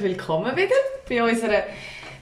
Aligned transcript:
herzlich 0.00 0.18
willkommen 0.18 0.56
wieder 0.56 0.74
bei 1.08 1.22
unserer 1.22 1.64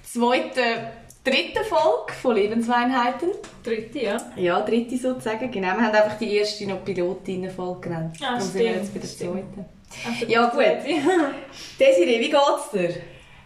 zweiten, 0.03 0.89
dritten 1.23 1.65
Folge 1.65 2.13
von 2.21 2.35
Lebensweinheiten. 2.35 3.31
Dritte, 3.63 4.01
ja. 4.01 4.17
Ja, 4.35 4.61
dritte 4.63 4.97
sozusagen, 4.97 5.49
genau. 5.51 5.69
Wir 5.77 5.83
haben 5.85 5.95
einfach 5.95 6.19
die 6.19 6.37
erste 6.39 6.67
noch 6.67 6.85
Pilotinnenfolge 6.85 7.81
genannt. 7.89 8.17
Ah, 8.21 8.33
Darum 8.33 8.41
sind 8.41 8.55
wir 8.55 8.71
stimmt, 8.71 8.83
jetzt 8.83 8.95
bei 8.95 9.01
der 9.01 9.07
stimmt. 9.07 9.33
zweiten. 9.33 9.65
Also, 10.09 10.27
Ja, 10.27 10.47
gut. 10.49 10.61
Desiree, 11.81 12.21
wie 12.21 12.31
geht's 12.31 12.71
dir? 12.73 13.03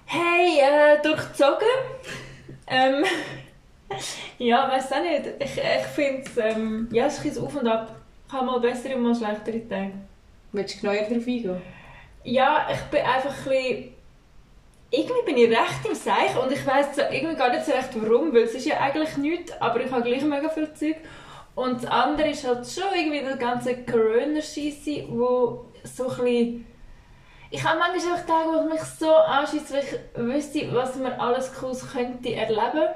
Hey, 0.06 0.60
äh, 0.60 1.02
durchgezogen. 1.02 1.68
Ähm, 2.68 3.04
ja, 4.38 4.70
weiß 4.70 4.92
auch 4.92 5.02
nicht. 5.02 5.26
Ich, 5.40 5.58
ich 5.58 5.86
finde 5.94 6.22
es, 6.24 6.56
ähm, 6.56 6.88
ja, 6.90 7.06
es 7.06 7.14
ist 7.14 7.20
ein 7.20 7.28
bisschen 7.28 7.44
auf 7.44 7.56
und 7.56 7.68
ab. 7.68 7.94
Ich 8.28 8.32
habe 8.32 8.46
mal 8.46 8.60
bessere 8.60 8.96
und 8.96 9.02
mal 9.02 9.14
schlechtere 9.14 9.68
Tage. 9.68 9.92
Willst 10.52 10.76
du 10.76 10.80
genauer 10.80 11.02
darauf 11.02 11.26
eingehen? 11.26 11.62
Ja, 12.24 12.66
ich 12.72 12.80
bin 12.90 13.00
einfach 13.02 13.36
ein 13.36 13.44
bisschen... 13.50 14.01
Irgendwie 14.94 15.22
bin 15.24 15.36
ich 15.38 15.48
recht 15.50 15.86
im 15.88 15.94
Seich 15.94 16.36
und 16.40 16.52
ich 16.52 16.60
so 16.60 17.00
irgendwie 17.10 17.34
gar 17.34 17.48
nicht 17.50 17.64
so 17.64 17.72
recht 17.72 17.88
warum, 17.94 18.32
weil 18.34 18.42
es 18.42 18.54
ist 18.54 18.66
ja 18.66 18.78
eigentlich 18.78 19.16
nichts, 19.16 19.52
aber 19.60 19.80
ich 19.80 19.90
habe 19.90 20.02
gleich 20.02 20.22
mega 20.22 20.48
viel 20.50 20.72
Zeug. 20.74 20.96
Und 21.54 21.82
das 21.82 21.90
andere 21.90 22.28
ist 22.28 22.46
halt 22.46 22.66
schon 22.66 22.84
irgendwie 22.94 23.22
das 23.22 23.38
ganze 23.38 23.76
Corona-Scheisse, 23.84 25.04
wo 25.08 25.64
so 25.84 26.08
ein 26.10 26.16
bisschen... 26.16 26.66
Ich 27.50 27.62
habe 27.64 27.78
manchmal 27.78 28.18
auch 28.18 28.26
Tage, 28.26 28.48
wo 28.50 28.66
es 28.66 28.72
mich 28.72 28.82
so 28.98 29.14
anschießt, 29.14 29.72
weil 29.72 29.82
ich 29.82 29.98
wüsste, 30.18 30.74
was 30.74 30.96
man 30.96 31.12
alles 31.12 31.54
Cooles 31.54 31.90
könnte 31.92 32.34
erleben. 32.34 32.88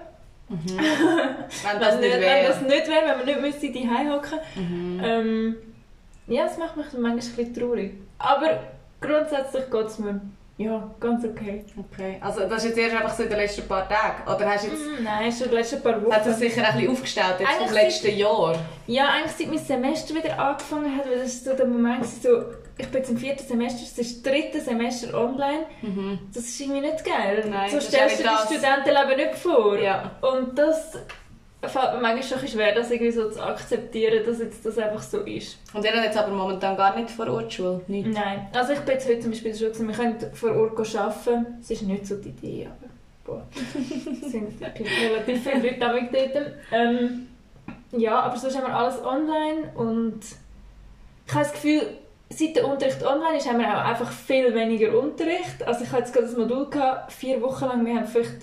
Wenn 0.48 0.78
Wenn, 0.78 1.80
das 1.80 1.98
nicht 1.98 2.12
wenn 2.12 2.20
wäre. 2.20 2.48
das 2.48 2.60
nicht 2.62 2.88
wäre, 2.88 3.06
wenn 3.06 3.16
man 3.18 3.26
nicht 3.26 3.40
müsste 3.40 3.70
die 3.70 3.88
hocken 3.88 4.38
Mhm. 4.54 5.00
ähm, 5.02 5.56
Ja, 6.26 6.44
das 6.44 6.56
macht 6.58 6.76
mich 6.76 6.86
manchmal 6.92 7.10
ein 7.12 7.16
bisschen 7.16 7.54
traurig. 7.54 7.94
Aber 8.18 8.60
grundsätzlich 9.00 9.70
geht 9.70 9.86
es 9.86 9.98
mir 9.98 10.20
ja, 10.58 10.90
ganz 10.98 11.24
okay. 11.24 11.64
Okay. 11.78 12.16
Also 12.20 12.40
das 12.48 12.64
ist 12.64 12.76
jetzt 12.76 12.78
erst 12.78 12.96
einfach 12.96 13.14
so 13.14 13.22
in 13.24 13.28
den 13.28 13.38
letzten 13.38 13.68
paar 13.68 13.86
Tagen? 13.88 14.22
Oder 14.26 14.50
hast 14.50 14.64
du 14.64 14.68
jetzt... 14.70 14.80
Mm, 15.00 15.04
Nein, 15.04 15.30
schon 15.32 15.48
die 15.50 15.54
letzten 15.56 15.82
paar 15.82 15.92
Das 16.00 16.14
hat 16.14 16.24
sich 16.24 16.32
Wochen. 16.32 16.40
sicher 16.40 16.66
ein 16.66 16.74
bisschen 16.74 16.90
aufgestellt 16.92 17.34
jetzt 17.40 17.50
vom 17.50 17.66
Eigentlich 17.68 17.82
letzten 17.82 18.16
Jahr. 18.16 18.54
Ja, 18.86 19.08
eigentlich 19.10 19.32
seit 19.36 19.48
mein 19.48 19.58
Semester 19.58 20.14
wieder 20.14 20.38
angefangen 20.38 20.96
hat, 20.96 21.06
weil 21.08 21.18
das 21.18 21.26
ist 21.34 21.44
so 21.44 21.52
der 21.54 21.66
Moment 21.66 22.06
so, 22.06 22.28
ich 22.78 22.88
bin 22.88 23.00
jetzt 23.00 23.10
im 23.10 23.18
vierten 23.18 23.46
Semester, 23.46 23.80
es 23.82 23.98
ist 23.98 24.24
das 24.26 24.32
dritte 24.32 24.60
Semester 24.60 25.14
online. 25.14 25.66
Das 26.34 26.44
ist 26.44 26.60
irgendwie 26.60 26.80
nicht 26.80 27.04
geil. 27.04 27.44
Nein, 27.50 27.70
so 27.70 27.80
stellst 27.80 28.18
du 28.18 28.22
dir 28.22 28.30
das 28.30 28.44
Studentenleben 28.44 29.16
nicht 29.16 29.34
vor. 29.38 29.78
Ja. 29.78 30.10
Und 30.22 30.58
das 30.58 30.92
manchmal 31.74 32.22
schon 32.22 32.38
ein 32.38 32.42
bisschen 32.42 32.60
schwer, 32.60 32.74
das 32.74 32.90
irgendwie 32.90 33.12
so 33.12 33.30
zu 33.30 33.42
akzeptieren, 33.42 34.24
dass 34.24 34.38
jetzt 34.38 34.64
das 34.64 34.78
einfach 34.78 35.02
so 35.02 35.20
ist. 35.20 35.58
Und 35.72 35.84
ihr 35.84 35.92
habt 35.92 36.04
jetzt 36.04 36.16
aber 36.16 36.32
momentan 36.32 36.76
gar 36.76 36.96
nicht 36.96 37.10
vor 37.10 37.28
Ort 37.28 37.52
Schule? 37.52 37.80
Nicht? 37.86 38.08
Nein. 38.08 38.48
Also 38.52 38.72
ich 38.72 38.80
bin 38.80 38.94
jetzt 38.94 39.08
heute 39.08 39.20
zum 39.20 39.30
Beispiel 39.30 39.54
Schule, 39.54 39.70
gewesen, 39.70 39.88
wir 39.88 39.94
können 39.94 40.16
vor 40.34 40.54
Ort 40.54 40.96
arbeiten. 40.96 41.46
Es 41.60 41.70
ist 41.70 41.82
nicht 41.82 42.06
so 42.06 42.16
die 42.16 42.28
Idee, 42.30 42.68
aber 42.68 42.90
boah. 43.24 43.46
Es 44.22 44.32
sind 44.32 44.60
relativ 44.60 45.42
viele 45.42 45.62
Leute 45.62 45.78
damit 45.78 46.14
dort. 46.14 46.52
Ähm, 46.72 47.28
ja, 47.92 48.20
aber 48.20 48.36
sonst 48.36 48.56
haben 48.56 48.66
wir 48.66 48.76
alles 48.76 49.02
online 49.04 49.72
und 49.74 50.20
ich 51.26 51.34
habe 51.34 51.44
das 51.44 51.52
Gefühl, 51.52 51.82
seit 52.28 52.56
der 52.56 52.68
Unterricht 52.68 53.04
online 53.04 53.38
ist, 53.38 53.48
haben 53.48 53.58
wir 53.58 53.68
auch 53.68 53.84
einfach 53.84 54.10
viel 54.10 54.54
weniger 54.54 54.98
Unterricht. 54.98 55.62
Also 55.66 55.84
ich 55.84 55.90
hatte 55.90 56.02
jetzt 56.02 56.12
gerade 56.12 56.26
das 56.26 56.36
Modul, 56.36 56.68
gehabt, 56.70 57.12
vier 57.12 57.40
Wochen 57.42 57.64
lang, 57.64 57.84
wir 57.84 57.94
haben 57.94 58.06
vielleicht 58.06 58.36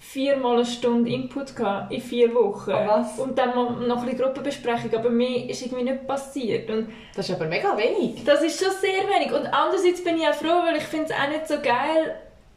viermal 0.00 0.56
eine 0.56 0.64
Stunde 0.64 1.10
Input 1.10 1.56
gehabt 1.56 1.92
in 1.92 2.00
vier 2.00 2.32
Wochen. 2.34 2.70
Oh? 2.72 3.22
Und 3.22 3.36
dann 3.36 3.54
mal 3.54 3.70
noch 3.86 3.98
ein 3.98 4.04
bisschen 4.04 4.18
Gruppenbesprechung, 4.22 4.94
aber 4.94 5.10
mehr 5.10 5.48
ist 5.50 5.60
irgendwie 5.62 5.84
nicht 5.84 6.06
passiert. 6.06 6.70
Und 6.70 6.88
Das 7.16 7.28
ist 7.28 7.34
aber 7.34 7.46
mega 7.48 7.76
wenig. 7.76 8.24
das 8.24 8.42
ist 8.42 8.62
schon 8.62 8.72
sehr 8.80 9.02
wenig. 9.08 9.32
Und 9.32 9.46
andererseits 9.46 10.02
bin 10.04 10.16
ich 10.18 10.26
auch 10.26 10.34
froh, 10.34 10.62
weil 10.64 10.76
ich 10.76 10.84
finde 10.84 11.06
es 11.06 11.12
auch 11.12 11.28
nicht 11.28 11.48
so 11.48 11.56
geil, 11.60 12.14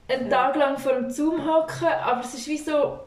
einen 0.07 0.29
Tag 0.29 0.55
lang 0.55 0.77
vor 0.77 0.93
dem 0.93 1.09
Zoom 1.09 1.45
hocken, 1.45 1.87
aber 1.87 2.21
es 2.21 2.33
ist 2.33 2.47
wie 2.47 2.57
so... 2.57 2.99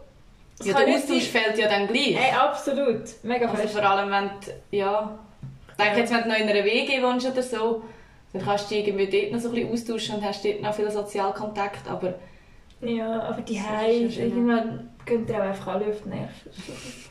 Ja, 0.63 0.79
der 0.79 0.95
Austausch 0.95 1.25
fehlt 1.25 1.59
ja 1.59 1.69
dann 1.69 1.87
gleich. 1.89 2.17
Ey, 2.17 2.33
absolut. 2.37 3.03
Mega 3.23 3.47
Also 3.47 3.63
fest. 3.63 3.75
vor 3.75 3.85
allem, 3.89 4.11
wenn 4.11 4.31
du, 4.45 4.77
ja... 4.77 5.19
Ich 5.77 5.85
denke 5.85 6.01
jetzt, 6.01 6.13
wenn 6.13 6.23
du 6.23 6.29
noch 6.29 6.37
in 6.37 6.49
einer 6.49 6.65
WG 6.65 7.03
wohnst 7.03 7.27
oder 7.27 7.43
so, 7.43 7.83
dann 8.33 8.45
kannst 8.45 8.71
du 8.71 8.75
dich 8.75 8.87
irgendwie 8.87 9.07
dort 9.09 9.33
noch 9.33 9.41
so 9.41 9.49
ein 9.49 9.55
bisschen 9.55 9.73
austauschen 9.73 10.15
und 10.17 10.25
hast 10.25 10.45
dort 10.45 10.61
noch 10.61 10.75
viel 10.75 10.91
Sozialkontakt, 10.91 11.89
aber... 11.91 12.15
Ja, 12.81 13.23
aber 13.23 13.41
die 13.43 13.61
Hause, 13.61 14.23
irgendwann 14.23 14.91
gehen 15.07 15.27
dir 15.27 15.37
auch 15.37 15.49
einfach 15.49 15.69
alle 15.69 15.87
auf 15.87 16.03
die 16.05 16.09
Nerven. 16.11 16.51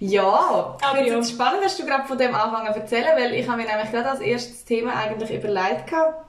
Ja, 0.00 0.76
ich 0.78 0.86
Aber 0.86 0.96
finde 0.96 1.06
es 1.06 1.10
ja. 1.10 1.16
jetzt 1.16 1.30
spannend, 1.32 1.64
dass 1.64 1.76
du 1.76 1.84
gerade 1.84 2.06
von 2.06 2.16
dem 2.16 2.32
anfangen 2.32 2.72
zu 2.72 2.78
erzählen, 2.78 3.16
weil 3.16 3.34
ich 3.34 3.48
habe 3.48 3.60
mir 3.60 3.68
nämlich 3.68 3.90
gerade 3.90 4.10
als 4.10 4.20
erstes 4.20 4.64
Thema 4.64 4.94
eigentlich 4.94 5.32
überlegt 5.32 5.88
gehabt, 5.88 6.24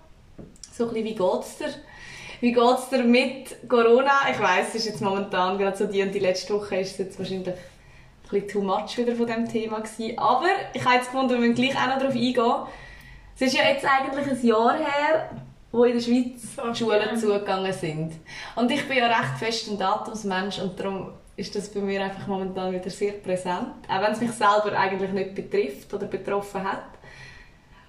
so 0.74 0.86
ein 0.86 0.94
bisschen, 0.94 1.06
wie 1.06 1.16
geht's 1.16 1.58
dir? 1.58 1.74
Wie 2.42 2.52
geht's 2.52 2.90
dir 2.90 3.04
mit 3.04 3.70
Corona? 3.70 4.12
Ich 4.32 4.40
weiss, 4.40 4.70
es 4.70 4.76
ist 4.76 4.86
jetzt 4.86 5.02
momentan 5.02 5.58
gerade 5.60 5.78
so 5.78 5.86
die 5.86 6.02
und 6.02 6.14
die 6.16 6.20
letzte 6.20 6.54
Woche 6.56 6.78
ist 6.78 6.94
es 6.94 6.98
jetzt 6.98 7.20
wahrscheinlich 7.20 7.50
ein 7.50 7.56
bisschen 8.32 8.48
too 8.48 8.62
much 8.62 8.98
wieder 8.98 9.16
von 9.16 9.28
dem 9.28 9.48
Thema 9.48 9.82
gewesen. 9.82 10.18
Aber 10.18 10.48
ich 10.74 10.84
habe 10.84 10.96
jetzt 10.96 11.12
gefunden, 11.12 11.34
wir 11.34 11.40
müssen 11.40 11.56
gleich 11.56 11.76
auch 11.76 11.88
noch 11.90 12.00
darauf 12.00 12.16
eingehen. 12.16 12.54
Es 13.36 13.42
ist 13.42 13.56
ja 13.56 13.70
jetzt 13.70 13.86
eigentlich 13.86 14.28
ein 14.28 14.46
Jahr 14.48 14.78
her, 14.78 15.30
wo 15.72 15.84
in 15.84 15.94
der 15.94 16.02
Schweiz 16.02 16.42
die 16.56 16.76
Schulen 16.76 17.18
zugegangen 17.18 17.74
sind. 17.74 18.14
Und 18.56 18.72
ich 18.72 18.88
bin 18.88 18.98
ja 18.98 19.08
recht 19.08 19.38
fest 19.38 19.70
ein 19.70 19.78
Datumsmensch 19.78 20.60
und 20.60 20.80
darum 20.80 21.12
ist 21.36 21.56
das 21.56 21.70
bei 21.70 21.80
mir 21.80 22.04
einfach 22.04 22.28
momentan 22.28 22.74
wieder 22.74 22.90
sehr 22.90 23.14
präsent. 23.14 23.88
Auch 23.88 24.02
wenn 24.02 24.12
es 24.12 24.20
mich 24.20 24.32
selber 24.32 24.78
eigentlich 24.78 25.12
nicht 25.12 25.36
betrifft 25.36 25.94
oder 25.94 26.08
betroffen 26.08 26.64
hat. 26.64 26.84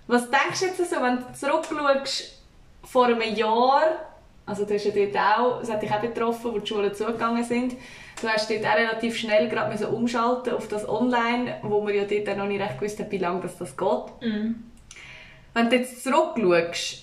Was 0.06 0.30
denkst 0.30 0.60
du 0.60 0.66
jetzt 0.66 0.90
so, 0.90 0.96
wenn 1.02 1.18
du 1.18 1.32
zurückschaust 1.32 2.42
vor 2.84 3.06
einem 3.06 3.22
Jahr, 3.34 3.82
also 4.46 4.64
du 4.64 4.74
hast 4.74 4.84
ja 4.84 4.92
dort 4.92 5.16
auch, 5.16 5.60
es 5.62 5.70
hat 5.70 5.82
dich 5.82 5.90
auch 5.90 6.00
betroffen, 6.00 6.52
wo 6.52 6.58
die 6.58 6.66
Schulen 6.66 6.94
zugegangen 6.94 7.44
sind, 7.44 7.76
du 8.20 8.28
hast 8.28 8.50
dort 8.50 8.64
auch 8.66 8.76
relativ 8.76 9.16
schnell 9.16 9.48
gerade 9.48 9.70
müssen 9.70 9.86
umschalten 9.86 10.54
auf 10.54 10.68
das 10.68 10.88
Online, 10.88 11.56
wo 11.62 11.80
man 11.80 11.94
ja 11.94 12.04
dort 12.04 12.28
auch 12.28 12.36
noch 12.36 12.46
nicht 12.46 12.60
recht 12.60 12.78
gewusst 12.78 12.98
hat, 13.00 13.10
wie 13.10 13.18
lange 13.18 13.40
das, 13.40 13.56
das 13.58 13.76
geht. 13.76 14.22
Mhm. 14.22 14.64
Wenn 15.54 15.70
du 15.70 15.76
jetzt 15.76 16.04
zurückschaust, 16.04 16.99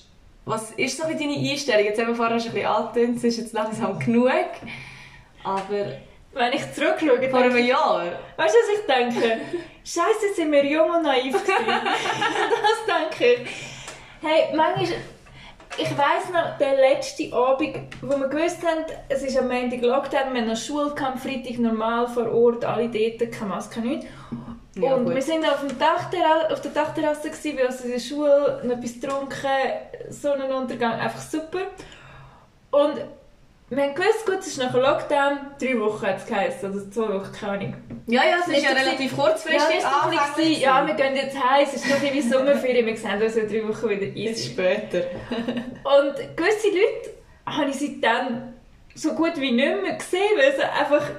was 0.47 0.71
ist 0.71 0.97
so 0.97 1.03
deine 1.03 1.35
Einstellung? 1.35 1.85
Jetzt 1.85 1.99
haben 1.99 2.07
wir 2.07 2.15
vorher 2.15 2.39
schon 2.39 2.49
ein 2.49 2.55
bisschen 2.55 2.69
angetönt, 2.69 3.17
es 3.17 3.23
ist 3.25 3.37
jetzt 3.37 3.53
langsam 3.53 3.99
genug. 3.99 4.31
Aber 5.43 5.91
Wenn 6.33 6.53
ich 6.53 6.73
zurückschaue, 6.73 7.29
vor 7.29 7.39
einem 7.39 7.65
Jahr, 7.65 8.05
weißt 8.37 8.55
du, 8.55 8.59
was 8.59 8.79
ich 8.79 8.85
denke? 8.85 9.41
Scheiße, 9.83 10.33
sind 10.35 10.51
wir 10.51 10.65
jung 10.65 10.89
und 10.89 11.03
naiv 11.03 11.33
gewesen. 11.33 11.65
das 11.67 13.19
denke 13.19 13.33
ich. 13.33 13.49
Hey, 14.21 14.55
manchmal, 14.55 14.99
ich 15.77 15.97
weiss 15.97 16.29
noch, 16.31 16.57
der 16.57 16.75
letzte 16.75 17.33
Abend, 17.33 17.77
wo 18.01 18.17
wir 18.17 18.27
gewusst 18.27 18.65
haben, 18.65 18.85
es 19.09 19.23
ist 19.23 19.37
am 19.37 19.47
Montag 19.47 19.81
Lockdown, 19.81 20.33
wir 20.33 20.41
haben 20.41 20.47
noch 20.47 20.57
Schule, 20.57 20.93
am 20.97 21.17
Freitag 21.17 21.59
normal 21.59 22.07
vor 22.07 22.31
Ort, 22.31 22.65
alle 22.65 22.89
dort, 22.89 23.31
keine 23.31 23.49
Maske, 23.49 23.81
nichts. 23.81 24.05
Ja, 24.81 24.93
und 24.95 25.05
gut. 25.05 25.15
wir 25.15 25.21
sind 25.21 25.45
auf, 25.45 25.59
dem 25.65 25.77
Dachterra 25.77 26.47
auf 26.51 26.61
der 26.61 26.71
Dachterrasse, 26.71 27.29
gewesen, 27.29 27.57
wir 27.57 27.67
haben 27.67 27.75
in 27.83 27.91
der 27.91 27.99
Schule 27.99 28.61
noch 28.63 28.77
etwas 28.77 28.93
getrunken, 28.99 29.47
Sonnenuntergang, 30.09 30.93
einfach 30.99 31.21
super. 31.21 31.59
Und 32.71 32.95
wir 33.69 33.83
haben 33.83 33.95
gewusst, 33.95 34.25
gut, 34.25 34.39
es 34.39 34.47
ist 34.47 34.57
nach 34.59 34.73
Lockdown, 34.73 35.39
drei 35.59 35.77
Wochen 35.79 36.05
hat 36.05 36.17
es 36.17 36.25
geheißen, 36.25 36.71
oder 36.71 36.89
zwei 36.91 37.13
Wochen, 37.15 37.31
keine 37.37 37.51
Ahnung. 37.51 37.73
ja, 38.07 38.21
ja, 38.23 38.35
es 38.41 38.47
ist 38.47 38.63
ja 38.63 38.69
relativ 38.71 39.11
Ja, 39.17 39.23
kurzfristig 39.23 39.61
ein 39.61 40.09
bisschen, 40.11 40.23
anfänglich 40.23 40.61
ja, 40.61 40.87
wir 40.87 40.93
gehen 40.93 41.15
jetzt 41.17 41.37
heim, 41.43 41.65
es 41.65 41.73
ist 41.73 41.89
noch 41.89 42.01
ein 42.01 42.13
wie 42.13 42.21
Sommerferien, 42.21 42.85
wir 42.85 42.95
sehen 42.95 43.21
uns 43.21 43.35
in 43.35 43.47
drei 43.49 43.67
Wochen 43.67 43.89
wieder 43.89 44.05
Jetzt 44.05 44.39
easy. 44.39 44.51
später. 44.51 44.99
Und 45.39 46.37
gewisse 46.37 46.67
Leute 46.67 47.13
habe 47.45 47.69
ich 47.69 47.75
seitdem 47.79 48.53
so 48.97 49.13
gut 49.13 49.35
wie 49.37 49.51
nicht 49.51 49.81
mehr 49.81 49.95
gesehen, 49.95 50.37
weil 50.37 50.53
es 50.53 50.59
einfach, 50.59 51.09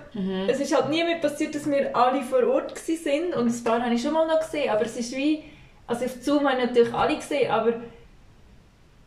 es 0.49 0.61
ist 0.61 0.75
halt 0.75 0.91
nie 0.91 1.05
mehr 1.05 1.19
passiert, 1.19 1.55
dass 1.55 1.69
wir 1.71 1.95
alle 1.97 2.23
vor 2.23 2.45
Ort 2.47 2.77
sind 2.79 3.35
und 3.35 3.49
ein 3.49 3.65
paar 3.65 3.83
habe 3.83 3.95
ich 3.95 4.03
schon 4.03 4.13
mal 4.13 4.27
noch 4.27 4.41
gesehen, 4.41 4.71
aber 4.71 4.85
es 4.85 4.97
ist 4.97 5.17
wie, 5.17 5.45
also 5.87 6.05
auf 6.05 6.13
Zoom 6.21 6.49
habe 6.49 6.61
ich 6.61 6.67
natürlich 6.67 6.93
alle 6.93 7.17
gesehen, 7.17 7.51
aber 7.51 7.75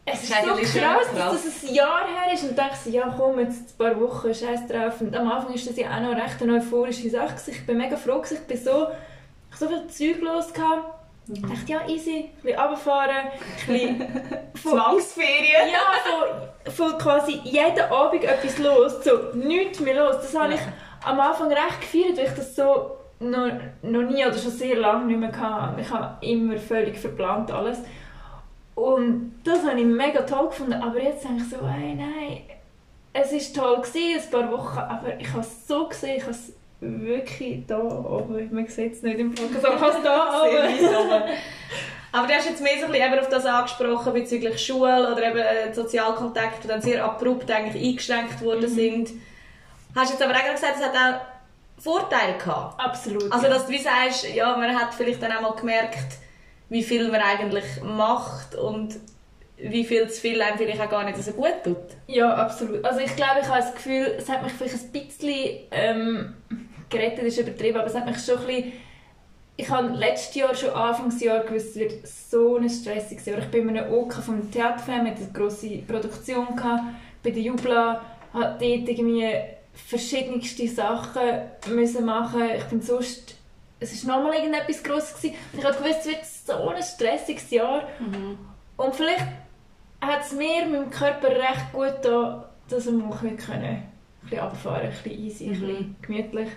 es 0.06 0.24
ist 0.24 0.34
so 0.34 0.80
krass, 0.80 1.08
dass 1.16 1.46
das 1.46 1.64
ein 1.64 1.76
Jahr 1.76 2.08
her 2.08 2.34
ist 2.34 2.44
und 2.44 2.58
denke 2.58 2.76
so, 2.84 2.90
ja 2.90 3.14
komm, 3.16 3.40
jetzt 3.40 3.72
ein 3.72 3.78
paar 3.78 4.00
Wochen, 4.00 4.34
scheiß 4.34 4.68
drauf. 4.68 5.00
Und 5.00 5.16
am 5.16 5.30
Anfang 5.30 5.54
ist 5.54 5.70
das 5.70 5.78
ja 5.78 5.96
auch 5.96 6.02
noch 6.02 6.16
recht 6.16 6.42
eine 6.42 6.56
euphorische 6.56 7.10
Sache. 7.10 7.36
Ich 7.48 7.66
bin 7.66 7.78
mega 7.78 7.96
froh, 7.96 8.22
ich 8.24 8.40
bin 8.40 8.58
so, 8.58 8.88
ich 9.52 9.58
so 9.58 9.68
viel 9.68 9.88
Zeug 9.88 10.22
los 10.24 10.54
gehabt. 10.54 11.01
Ich 11.28 11.42
dachte, 11.42 11.56
ja 11.68 11.88
easy, 11.88 12.30
ein 12.30 12.42
bisschen 12.42 12.60
runterfahren, 12.60 13.16
ein 13.16 13.32
bisschen 13.68 14.00
Zwangsferien. 14.62 15.70
ja, 15.72 16.60
von, 16.66 16.74
von 16.74 16.98
quasi 16.98 17.40
jeden 17.44 17.80
Abend 17.80 18.24
etwas 18.24 18.58
los, 18.58 19.04
so 19.04 19.12
nichts 19.36 19.80
mehr 19.80 19.96
los. 19.96 20.16
Das 20.22 20.38
habe 20.38 20.56
ich 20.56 20.60
am 21.06 21.20
Anfang 21.20 21.52
recht 21.52 21.82
gefeiert, 21.82 22.18
weil 22.18 22.26
ich 22.26 22.34
das 22.34 22.56
so 22.56 22.98
noch, 23.20 23.52
noch 23.84 24.02
nie 24.02 24.26
oder 24.26 24.38
schon 24.38 24.52
sehr 24.52 24.76
lange 24.78 25.06
nicht 25.06 25.20
mehr 25.20 25.40
hatte. 25.40 25.80
Ich 25.80 25.90
habe 25.90 26.26
immer 26.26 26.58
völlig 26.58 26.98
verplant 26.98 27.52
alles. 27.52 27.80
Und 28.76 29.40
das 29.44 29.66
habe 29.66 29.80
ich 29.80 29.86
mega 29.86 30.24
toll 30.24 30.48
gefunden. 30.48 30.74
Aber 30.74 31.02
jetzt 31.02 31.24
denke 31.24 31.44
ich 31.44 31.50
so, 31.50 31.58
ey, 31.58 31.94
nein, 31.96 32.42
es 33.14 33.32
war 33.32 33.64
toll, 33.64 33.82
gewesen, 33.82 34.22
ein 34.24 34.32
paar 34.32 34.52
Wochen, 34.52 34.80
aber 34.80 35.20
ich 35.20 35.30
habe 35.30 35.42
es 35.42 35.68
so 35.68 35.88
gesehen, 35.88 36.18
ich 36.18 36.24
habe 36.24 36.32
es 36.32 36.54
wirklich 36.82 37.66
da 37.68 37.80
oben, 37.80 38.50
man 38.54 38.68
sieht 38.68 38.94
es 38.94 39.02
nicht 39.04 39.20
im 39.20 39.34
Podcast, 39.34 39.66
aber 39.66 39.90
es 39.90 40.04
da 40.04 40.44
oben. 40.44 41.24
Aber 42.14 42.28
du 42.28 42.34
hast 42.34 42.50
jetzt 42.50 42.62
mehr 42.62 42.74
so 42.78 42.88
ein 42.88 42.92
bisschen 42.92 43.20
auf 43.20 43.30
das 43.30 43.46
angesprochen 43.46 44.12
bezüglich 44.12 44.60
Schule 44.66 45.14
oder 45.14 45.30
eben 45.30 45.38
äh, 45.38 45.74
Sozialkontakte, 45.74 46.64
die 46.64 46.68
dann 46.68 46.82
sehr 46.82 47.06
abrupt 47.06 47.50
eigentlich 47.50 47.82
eingeschränkt 47.82 48.42
worden 48.42 48.70
Mhm. 48.70 48.76
sind. 48.76 49.10
Hast 49.96 50.12
jetzt 50.12 50.22
aber 50.22 50.34
auch 50.34 50.52
gesagt, 50.52 50.76
es 50.78 50.86
hat 50.86 50.94
auch 50.94 51.82
Vorteile 51.82 52.38
gehabt. 52.38 52.78
Absolut. 52.82 53.32
Also 53.32 53.48
dass 53.48 53.66
du 53.66 53.72
wie 53.72 53.78
sagst, 53.78 54.28
ja, 54.36 54.58
man 54.58 54.78
hat 54.78 54.94
vielleicht 54.94 55.24
dann 55.24 55.32
auch 55.32 55.40
mal 55.42 55.54
gemerkt, 55.54 56.18
wie 56.68 56.84
viel 56.84 57.08
man 57.10 57.22
eigentlich 57.22 57.64
macht 57.82 58.56
und 58.56 58.96
wie 59.56 59.86
viel 59.86 60.10
zu 60.10 60.20
viel 60.20 60.42
einem 60.42 60.58
vielleicht 60.58 60.82
auch 60.82 60.90
gar 60.90 61.06
nicht 61.06 61.18
so 61.24 61.32
gut 61.32 61.64
tut. 61.64 61.78
Ja, 62.08 62.34
absolut. 62.34 62.84
Also 62.84 63.00
ich 63.00 63.16
glaube, 63.16 63.40
ich 63.42 63.48
habe 63.48 63.60
das 63.60 63.74
Gefühl, 63.74 64.16
es 64.18 64.28
hat 64.28 64.44
mich 64.44 64.52
vielleicht 64.52 64.76
ein 64.76 64.92
bisschen 64.92 65.60
ähm, 65.72 66.36
gerettet, 66.92 67.24
ist 67.24 67.40
übertrieben, 67.40 67.80
aber 67.80 67.88
es 67.88 67.96
hat 67.96 68.06
mich 68.06 68.24
schon 68.24 68.38
ein 68.40 68.46
bisschen... 68.46 68.74
Ich 69.58 69.70
habe 69.70 69.90
letztes 69.90 70.36
Jahr, 70.36 70.56
schon 70.56 70.72
Anfangsjahr 70.72 71.44
gewusst, 71.44 71.70
es 71.70 71.76
wird 71.76 72.08
so 72.08 72.58
ein 72.58 72.70
stressiges 72.70 73.26
Jahr. 73.26 73.40
Ich 73.40 73.48
bin 73.48 73.70
in 73.70 73.78
einem 73.78 73.94
OK 73.94 74.14
vom 74.14 74.50
Theaterfilm, 74.50 75.04
mit 75.04 75.18
eine 75.18 75.28
grosse 75.34 75.78
Produktion 75.80 76.56
gehabt, 76.56 76.84
bei 77.22 77.32
der 77.32 77.42
Jubla, 77.42 78.02
habe 78.34 78.46
dort 78.60 78.62
irgendwie 78.62 79.30
verschiedenste 79.74 80.68
Sachen 80.68 81.22
müssen 81.70 82.06
machen. 82.06 82.44
Ich 82.58 82.64
bin 82.66 82.82
sonst... 82.82 83.36
Es 83.80 84.08
war 84.08 84.18
nochmal 84.18 84.38
irgendetwas 84.38 84.84
Grosses. 84.84 85.16
gewesen. 85.16 85.36
Ich 85.58 85.64
habe 85.64 85.76
gewusst, 85.76 86.00
es 86.02 86.08
wird 86.08 86.26
so 86.26 86.70
ein 86.70 86.84
stressiges 86.84 87.50
Jahr. 87.50 87.88
Und 88.78 88.96
vielleicht 88.96 89.26
hat 90.00 90.22
es 90.22 90.34
mir, 90.34 90.66
meinem 90.66 90.90
Körper 90.90 91.30
recht 91.30 91.72
gut 91.74 92.02
getan, 92.02 92.44
dass 92.70 92.86
wir 92.86 92.94
mal 92.94 93.18
können, 93.18 93.64
ein 93.64 93.90
bisschen 94.24 94.40
runterfahren, 94.40 94.88
ein 94.88 94.92
bisschen 94.92 95.20
easy, 95.20 95.46
ein 95.46 95.60
bisschen 95.60 95.96
gemütlich. 96.02 96.50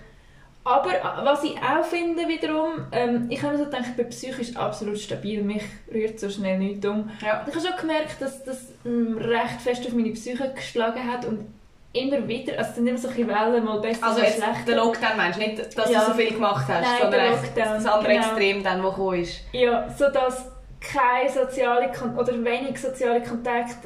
Aber 0.67 0.91
äh, 0.95 1.01
was 1.25 1.45
ich 1.45 1.57
auch 1.59 1.85
finde 1.85 2.27
wiederum, 2.27 2.87
ähm, 2.91 3.27
ich 3.29 3.43
habe 3.43 3.57
so 3.59 3.65
gedacht, 3.65 3.83
ich 3.91 3.97
bin 3.97 4.09
psychisch 4.09 4.57
absolut 4.57 4.99
stabil, 4.99 5.43
mich 5.43 5.63
rührt 5.93 6.19
so 6.19 6.31
schnell 6.31 6.59
nichts 6.59 6.87
um. 6.87 7.11
Ja. 7.21 7.45
Ich 7.47 7.55
habe 7.55 7.67
schon 7.67 7.77
gemerkt, 7.81 8.21
dass 8.21 8.43
das 8.45 8.73
ähm, 8.87 9.19
recht 9.19 9.61
fest 9.61 9.87
auf 9.87 9.93
meine 9.93 10.11
Psyche 10.13 10.53
geschlagen 10.55 11.01
hat 11.13 11.27
und 11.27 11.47
immer 11.93 12.27
wieder, 12.27 12.57
also 12.59 12.71
es 12.71 12.77
sind 12.77 12.87
immer 12.89 12.99
so 12.99 13.15
Wellen, 13.15 13.65
mal 13.65 13.79
besser, 13.81 14.05
Also 14.07 14.21
mal 14.21 14.27
schlechter. 14.27 14.65
der 14.67 14.77
Lockdown 14.77 15.17
meinst 15.17 15.39
du 15.39 15.45
nicht, 15.47 15.79
dass 15.79 15.91
Ja. 15.91 16.01
du 16.01 16.07
so 16.07 16.13
viel 16.15 16.33
gemacht 16.33 16.65
hast, 16.67 16.81
Nein, 16.83 16.99
sondern 17.03 17.31
Lockdown, 17.31 17.55
das 17.75 17.87
andere 17.87 18.13
genau. 18.15 18.27
Extrem 18.27 18.65
dann, 18.65 18.83
das 18.83 18.91
gekommen 18.91 19.21
ist. 19.21 19.41
Ja, 19.53 19.89
so 19.91 20.09
dass 20.11 20.51
keine 20.81 21.31
soziale 21.31 21.93
Kon 21.93 22.17
oder 22.19 22.33
wenig 22.45 22.81
soziale 22.81 23.23
Kontakt, 23.23 23.77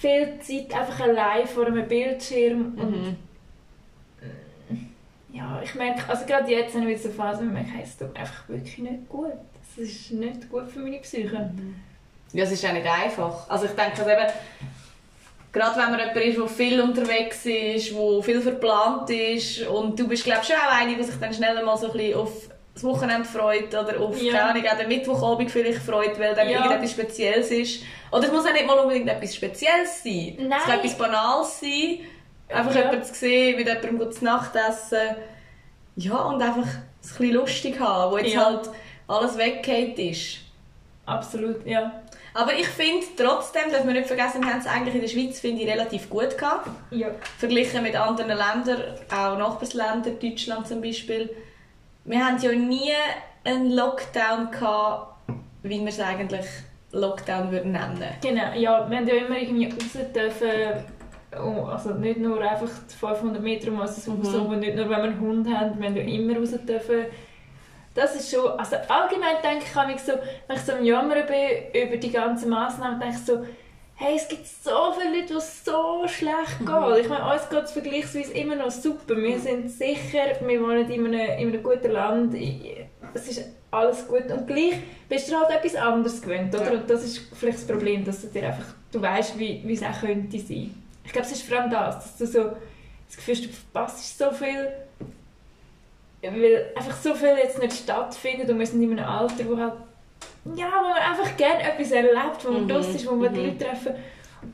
viel 0.00 0.38
Zeit 0.40 0.74
einfach 0.78 1.00
allein 1.00 1.46
vor 1.46 1.66
einem 1.66 1.86
Bildschirm 1.88 2.74
Mhm. 2.74 2.78
und 2.80 3.16
ja, 5.32 5.60
ich 5.62 5.74
merke, 5.74 6.02
also 6.08 6.24
gerade 6.26 6.50
jetzt 6.50 6.74
habe 6.74 6.90
ich 6.90 7.02
so 7.02 7.10
Phase, 7.10 7.40
wo 7.40 7.46
ich 7.46 7.52
merke, 7.52 7.70
es 7.82 7.96
tut 7.96 8.12
mir 8.14 8.20
einfach 8.20 8.48
wirklich 8.48 8.78
nicht 8.78 9.08
gut. 9.08 9.32
Es 9.76 9.78
ist 9.88 10.10
nicht 10.12 10.50
gut 10.50 10.68
für 10.70 10.80
meine 10.80 10.98
Psyche. 10.98 11.50
Ja, 12.32 12.44
es 12.44 12.52
ist 12.52 12.64
auch 12.66 12.72
nicht 12.72 12.86
einfach. 12.86 13.48
Also 13.48 13.66
ich 13.66 13.72
denke, 13.72 13.98
also 13.98 14.10
eben, 14.10 14.26
gerade 15.52 15.76
wenn 15.80 15.90
man 15.90 15.98
jemand 16.00 16.16
ist, 16.16 16.38
der 16.38 16.48
viel 16.48 16.80
unterwegs 16.80 17.46
ist, 17.46 17.92
der 17.92 18.22
viel 18.22 18.40
verplant 18.40 19.08
ist 19.10 19.66
und 19.66 19.98
du 19.98 20.08
bist, 20.08 20.24
glaube 20.24 20.40
ich, 20.42 20.48
schon 20.48 20.56
auch 20.56 20.72
eine, 20.80 20.96
die 20.96 21.02
sich 21.04 21.16
dann 21.20 21.32
schnell 21.32 21.62
mal 21.64 21.76
so 21.76 21.86
ein 21.86 21.92
bisschen 21.92 22.18
auf 22.18 22.30
das 22.74 22.84
Wochenende 22.84 23.24
freut 23.26 23.68
oder 23.74 24.00
auf, 24.00 24.20
Ja. 24.22 24.32
keine 24.32 24.50
Ahnung, 24.50 24.64
auch 24.72 24.78
den 24.78 24.88
Mittwochabend 24.88 25.50
vielleicht 25.50 25.80
freut, 25.80 26.16
weil 26.18 26.34
dann 26.34 26.48
Ja. 26.48 26.58
irgendetwas 26.64 26.92
Spezielles 26.92 27.50
ist. 27.50 27.82
Oder 28.12 28.26
es 28.26 28.32
muss 28.32 28.46
auch 28.46 28.52
nicht 28.52 28.66
mal 28.66 28.78
unbedingt 28.78 29.08
etwas 29.08 29.34
Spezielles 29.34 30.02
sein. 30.04 30.36
Nein. 30.38 30.52
Es 30.58 30.64
kann 30.64 30.78
etwas 30.78 30.96
Banales 30.96 31.60
sein. 31.60 31.98
Einfach 32.48 32.74
Ja. 32.74 32.80
jemanden 32.82 33.04
zu 33.04 33.14
sehen, 33.14 33.56
mit 33.56 33.66
jemandem 33.68 34.12
zu 34.12 34.24
Nacht 34.24 34.52
essen. 34.56 35.16
Ja, 35.96 36.16
und 36.16 36.40
einfach 36.42 36.62
es 37.02 37.12
ein 37.12 37.18
bisschen 37.18 37.32
lustig 37.34 37.80
haben, 37.80 38.12
wo 38.12 38.18
jetzt 38.18 38.34
Ja. 38.34 38.44
halt 38.46 38.70
alles 39.06 39.36
weggeht 39.38 39.98
ist. 39.98 40.38
Absolut, 41.06 41.66
ja. 41.66 41.92
Aber 42.34 42.52
ich 42.54 42.66
finde 42.68 43.04
trotzdem, 43.16 43.70
dass 43.72 43.84
wir 43.86 43.92
nicht 43.94 44.06
vergessen 44.06 44.44
haben, 44.48 44.60
es 44.60 44.66
eigentlich 44.66 44.94
in 44.94 45.00
der 45.00 45.08
Schweiz 45.08 45.40
finde 45.40 45.62
ich 45.62 45.68
relativ 45.70 46.08
gut 46.10 46.36
gehabt. 46.38 46.68
ja. 46.90 47.08
Verglichen 47.38 47.82
mit 47.82 47.96
anderen 47.96 48.28
Ländern, 48.28 48.82
auch 49.10 49.38
Nachbarländern, 49.38 50.18
Deutschland 50.20 50.68
zum 50.68 50.80
Beispiel. 50.82 51.30
Wir 52.04 52.24
haben 52.24 52.38
ja 52.40 52.52
nie 52.52 52.92
einen 53.44 53.70
Lockdown 53.70 54.50
gehabt, 54.50 55.18
wie 55.62 55.80
wir 55.80 55.88
es 55.88 55.98
eigentlich 56.00 56.46
Lockdown 56.92 57.50
würden 57.50 57.72
nennen. 57.72 58.04
Genau, 58.22 58.52
ja, 58.54 58.88
wir 58.88 58.96
haben 58.98 59.08
ja 59.08 59.14
immer 59.14 59.36
irgendwie 59.38 59.66
raus 59.70 59.98
dürfen, 60.14 60.84
also 61.32 61.90
nicht 61.94 62.18
nur 62.18 62.40
einfach 62.40 62.70
die 62.90 62.94
500 62.94 63.42
Meter 63.42 63.68
um 63.70 63.78
herum, 63.78 64.18
Mhm. 64.18 64.24
so, 64.24 64.52
nicht 64.52 64.76
nur 64.76 64.84
wenn 64.88 64.96
wir 64.96 65.02
einen 65.04 65.20
Hund 65.20 65.48
haben, 65.54 65.78
wir 65.78 65.88
haben 65.88 65.96
ja 65.96 66.02
immer 66.02 66.38
raus 66.38 66.50
dürfen. 66.66 67.06
Das 67.94 68.14
ist 68.14 68.30
schon, 68.30 68.46
also 68.58 68.76
allgemein 68.88 69.36
denke 69.42 69.64
ich, 69.66 69.72
kann 69.72 69.90
ich 69.90 70.00
so, 70.00 70.12
wenn 70.46 70.56
ich 70.56 70.62
so 70.62 70.72
am 70.72 70.84
Jammern 70.84 71.26
bin 71.26 71.82
über 71.82 71.96
die 71.96 72.12
ganzen 72.12 72.48
Massnahmen, 72.50 73.00
denke 73.00 73.16
ich 73.16 73.24
so, 73.26 73.44
hey, 73.96 74.14
es 74.14 74.28
gibt 74.28 74.46
so 74.46 74.92
viele 74.96 75.16
Leute, 75.20 75.34
die 75.34 75.40
so 75.40 76.06
schlecht 76.06 76.58
geht. 76.60 77.00
Ich 77.04 77.08
meine, 77.08 77.32
uns 77.32 77.48
geht 77.50 77.64
es 77.64 77.72
vergleichsweise 77.72 78.32
immer 78.34 78.54
noch 78.54 78.70
super. 78.70 79.16
Wir 79.16 79.38
sind 79.40 79.68
sicher, 79.70 80.36
wir 80.46 80.60
wohnen 80.62 80.88
in 80.88 81.06
einem, 81.06 81.38
in 81.38 81.48
einem 81.48 81.62
guten 81.62 81.90
Land, 81.90 82.34
es 83.14 83.28
ist 83.28 83.44
alles 83.72 84.06
gut. 84.06 84.30
Und 84.30 84.46
gleich 84.46 84.74
bist 85.08 85.30
du 85.30 85.36
halt 85.36 85.50
etwas 85.50 85.74
anderes 85.74 86.22
gewöhnt, 86.22 86.54
oder? 86.54 86.64
Ja. 86.66 86.70
Und 86.78 86.88
das 86.88 87.02
ist 87.04 87.18
vielleicht 87.34 87.58
das 87.58 87.66
Problem, 87.66 88.04
dass 88.04 88.20
du 88.22 88.28
dir 88.28 88.46
einfach, 88.46 88.66
du 88.92 89.02
weißt, 89.02 89.36
wie, 89.38 89.62
wie 89.64 89.72
es 89.74 89.82
auch 89.82 90.00
könnte 90.00 90.38
sein. 90.38 90.72
Ich 91.08 91.12
glaube, 91.14 91.26
es 91.26 91.32
ist 91.32 91.42
vor 91.48 91.58
allem 91.58 91.70
das, 91.70 91.94
dass 91.96 92.16
du 92.18 92.26
so 92.26 92.50
das 93.06 93.16
Gefühl 93.16 93.34
hast, 93.34 93.44
du 93.46 93.48
verpasst 93.48 94.18
so 94.18 94.30
viel, 94.30 94.68
weil 96.20 96.72
einfach 96.76 96.94
so 96.96 97.14
viel 97.14 97.34
jetzt 97.42 97.58
nicht 97.58 97.72
stattfindet 97.72 98.50
und 98.50 98.58
wir 98.58 98.66
sind 98.66 98.82
in 98.82 98.98
einem 98.98 99.08
Alter, 99.08 99.48
wo 99.48 99.56
halt 99.56 99.72
ja, 100.54 100.66
wo 100.66 100.88
man 100.90 100.98
einfach 100.98 101.34
gerne 101.38 101.62
etwas 101.62 101.92
erlebt, 101.92 102.44
wo 102.44 102.52
man 102.52 102.64
Mhm, 102.64 102.94
ist, 102.94 103.10
wo 103.10 103.14
man 103.14 103.32
die 103.32 103.40
mhm. 103.40 103.46
Leute 103.46 103.58
treffen. 103.64 103.94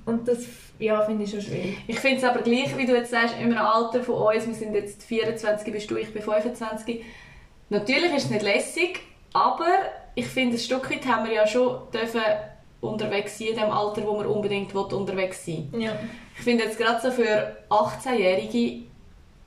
Und 0.07 0.29
das 0.29 0.47
ja, 0.79 1.03
finde 1.03 1.25
ich 1.25 1.31
schon 1.31 1.41
schwierig. 1.41 1.79
Ich 1.89 1.99
finde 1.99 2.19
es 2.19 2.25
aber 2.25 2.43
gleich, 2.43 2.77
wie 2.77 2.87
du 2.87 2.95
jetzt 2.95 3.11
sagst, 3.11 3.35
in 3.37 3.47
einem 3.47 3.59
Alter 3.59 4.05
von 4.05 4.15
uns, 4.15 4.47
wir 4.47 4.55
sind 4.55 4.75
jetzt 4.75 5.03
24, 5.03 5.73
bist 5.73 5.91
du, 5.91 5.97
ich 5.97 6.13
bin 6.13 6.23
25. 6.23 7.05
Natürlich 7.69 8.15
ist 8.15 8.27
es 8.27 8.31
nicht 8.31 8.43
lässig, 8.43 9.01
aber 9.33 9.67
ich 10.15 10.27
finde, 10.27 10.57
ein 10.57 10.61
Stück 10.61 10.89
weit 10.89 11.05
haben 11.07 11.27
wir 11.27 11.35
ja 11.35 11.47
schon 11.49 11.79
dürfen 11.93 12.21
unterwegs 12.81 13.39
sein 13.39 13.49
in 13.49 13.57
dem 13.57 13.71
Alter, 13.71 14.07
wo 14.07 14.17
man 14.17 14.27
unbedingt 14.27 14.73
will, 14.73 14.83
unterwegs 14.83 15.45
sein 15.45 15.69
Ja. 15.77 15.99
Ich 16.37 16.43
finde 16.45 16.65
jetzt 16.65 16.79
gerade 16.79 17.01
so 17.01 17.11
für 17.11 17.57
18-Jährige, 17.71 18.85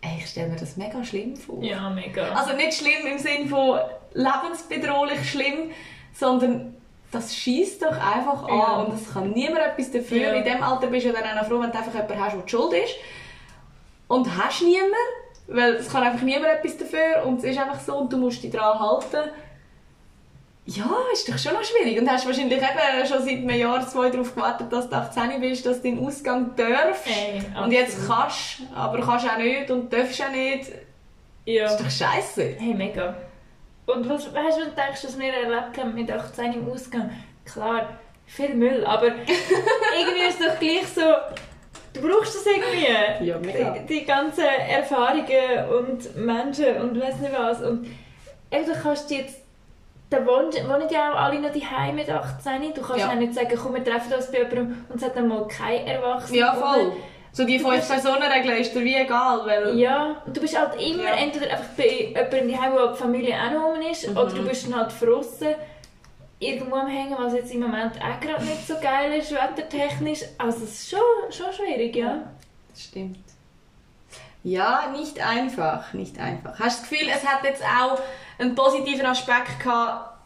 ey, 0.01 0.17
ich 0.19 0.27
stelle 0.29 0.49
mir 0.49 0.55
das 0.55 0.77
mega 0.77 1.03
schlimm 1.03 1.35
vor. 1.35 1.61
ja, 1.61 1.89
mega. 1.89 2.29
Also 2.33 2.55
nicht 2.55 2.73
schlimm 2.73 3.05
im 3.11 3.17
Sinne 3.17 3.47
von 3.47 3.79
lebensbedrohlich 4.13 5.29
schlimm, 5.29 5.71
sondern 6.13 6.75
das 7.11 7.35
schießt 7.35 7.81
doch 7.83 7.91
einfach 7.97 8.43
an 8.43 8.57
Ja. 8.57 8.75
und 8.81 8.93
es 8.93 9.13
kann 9.13 9.31
niemand 9.31 9.59
etwas 9.59 9.91
dafür. 9.91 10.17
Ja. 10.17 10.33
In 10.33 10.43
dem 10.43 10.61
Alter 10.63 10.87
bist 10.87 11.05
du 11.05 11.13
dann 11.13 11.37
auch 11.37 11.45
froh, 11.47 11.61
wenn 11.61 11.71
du 11.71 11.77
einfach 11.77 11.93
jemanden 11.93 12.19
hast, 12.19 12.33
der 12.33 12.41
die 12.41 12.49
schuld 12.49 12.73
ist. 12.73 12.95
Und 14.07 14.37
hast 14.37 14.61
niemand, 14.61 14.91
weil 15.47 15.75
es 15.75 15.89
kann 15.91 16.03
einfach 16.03 16.21
niemand 16.23 16.45
etwas 16.53 16.77
dafür 16.77 17.23
und 17.25 17.37
es 17.39 17.43
ist 17.45 17.57
einfach 17.59 17.79
so 17.79 17.97
und 17.97 18.11
du 18.11 18.17
musst 18.17 18.43
dich 18.43 18.51
daran 18.51 18.79
halten. 18.79 19.29
Ja, 20.69 20.89
ist 21.13 21.29
doch 21.29 21.37
schon 21.37 21.53
noch 21.53 21.63
schwierig. 21.63 21.97
Und 21.97 22.11
hast 22.11 22.25
wahrscheinlich 22.25 22.57
eben 22.57 23.07
schon 23.07 23.23
seit 23.23 23.37
einem 23.37 23.49
Jahr, 23.51 23.87
zwei 23.87 24.09
darauf 24.09 24.35
gewartet, 24.35 24.67
dass 24.71 24.89
du 24.89 24.95
18 24.97 25.39
bist, 25.39 25.65
dass 25.65 25.77
du 25.77 25.83
den 25.83 26.05
Ausgang 26.05 26.53
darfst. 26.57 27.07
Ey, 27.07 27.41
und 27.63 27.71
jetzt 27.71 28.05
kannst 28.05 28.63
aber 28.75 28.99
kannst 28.99 29.29
auch 29.29 29.37
nicht 29.37 29.71
und 29.71 29.91
darfst 29.93 30.21
auch 30.21 30.29
nicht. 30.29 30.69
ja. 31.45 31.63
Das 31.63 31.79
ist 31.79 32.01
doch 32.01 32.07
scheiße. 32.07 32.55
Hey, 32.59 32.73
mega. 32.73 33.15
Und 33.85 34.09
was, 34.09 34.25
weißt 34.33 34.57
du, 34.57 34.61
wenn 34.63 34.69
du 34.71 34.75
denkst, 34.75 35.03
was 35.05 35.17
wir 35.17 35.33
erlebt 35.33 35.77
haben 35.77 35.95
mit 35.95 36.11
18 36.11 36.51
im 36.51 36.69
Ausgang? 36.69 37.11
Klar, 37.45 37.87
viel 38.25 38.53
Müll, 38.53 38.83
aber 38.85 39.07
irgendwie 39.07 40.27
ist 40.27 40.41
es 40.41 40.45
doch 40.45 40.59
gleich 40.59 40.87
so, 40.93 41.13
du 41.93 42.05
brauchst 42.05 42.35
das 42.35 42.45
irgendwie. 42.45 43.25
Ja, 43.25 43.39
mega. 43.39 43.69
Die, 43.71 43.99
die 43.99 44.05
ganzen 44.05 44.43
Erfahrungen 44.43 45.69
und 45.79 46.13
Menschen 46.17 46.75
und 46.81 46.99
weiss 46.99 47.15
nicht 47.19 47.31
was. 47.31 47.61
Und 47.61 47.87
eben, 48.51 48.65
du 48.65 48.73
kannst 48.73 49.09
jetzt, 49.11 49.46
da 50.09 50.25
wohnen, 50.25 50.51
wohnen 50.69 50.87
ja 50.89 51.11
auch 51.11 51.17
alle 51.17 51.39
noch 51.39 51.51
die 51.51 51.63
mit 51.93 52.09
18. 52.09 52.73
Du 52.73 52.81
kannst 52.81 52.99
Ja. 53.05 53.13
nicht 53.15 53.33
sagen, 53.33 53.59
komm, 53.61 53.73
wir 53.75 53.83
treffen 53.83 54.13
uns 54.13 54.31
bei 54.31 54.37
jemandem 54.39 54.85
und 54.89 54.95
es 54.97 55.03
hat 55.03 55.15
dann 55.15 55.27
mal 55.27 55.47
kein 55.47 55.85
Erwachsener. 55.85 56.37
Ja, 56.37 56.53
voll. 56.53 56.93
So 57.33 57.45
die 57.45 57.59
fünf 57.59 57.87
Personen-Regel 57.87 58.57
ist 58.57 58.73
dir 58.73 58.83
wie 58.83 58.95
egal, 58.95 59.45
weil... 59.45 59.77
Ja, 59.77 60.15
und 60.25 60.35
du 60.35 60.41
bist 60.41 60.57
halt 60.57 60.81
immer 60.81 61.03
Ja. 61.03 61.15
entweder 61.15 61.51
einfach 61.51 61.69
bei 61.77 61.87
jemandem 62.13 62.51
daheim, 62.51 62.73
wo 62.73 62.87
die 62.93 62.97
Familie 62.97 63.35
auch 63.35 63.51
noch 63.51 63.63
rum 63.75 63.81
ist, 63.91 64.07
Mhm. 64.09 64.17
oder 64.17 64.31
du 64.31 64.43
bist 64.47 64.65
dann 64.65 64.75
halt 64.79 64.91
draussen 64.99 65.53
irgendwo 66.39 66.75
am 66.77 66.87
Hängen, 66.87 67.15
was 67.19 67.33
jetzt 67.33 67.53
im 67.53 67.59
Moment 67.61 67.93
auch 68.01 68.19
gerade 68.19 68.43
nicht 68.45 68.65
so 68.65 68.75
geil 68.81 69.11
ist, 69.19 69.31
wettertechnisch. 69.31 70.21
Also 70.37 70.63
es 70.63 70.71
ist 70.81 70.89
schon, 70.89 70.99
schon 71.31 71.51
schwierig, 71.53 71.95
ja. 71.95 72.23
Das 72.69 72.83
stimmt. 72.83 73.17
Ja, 74.47 74.93
nicht 74.97 75.19
einfach, 75.19 75.91
nicht 75.91 76.17
einfach. 76.19 76.57
Hast 76.57 76.77
du 76.77 76.81
das 76.81 76.89
Gefühl, 76.89 77.09
es 77.13 77.27
hat 77.27 77.43
jetzt 77.43 77.61
auch 77.63 77.99
einen 78.39 78.55
positiven 78.55 79.05
Aspekt 79.05 79.59
gehabt 79.61 80.17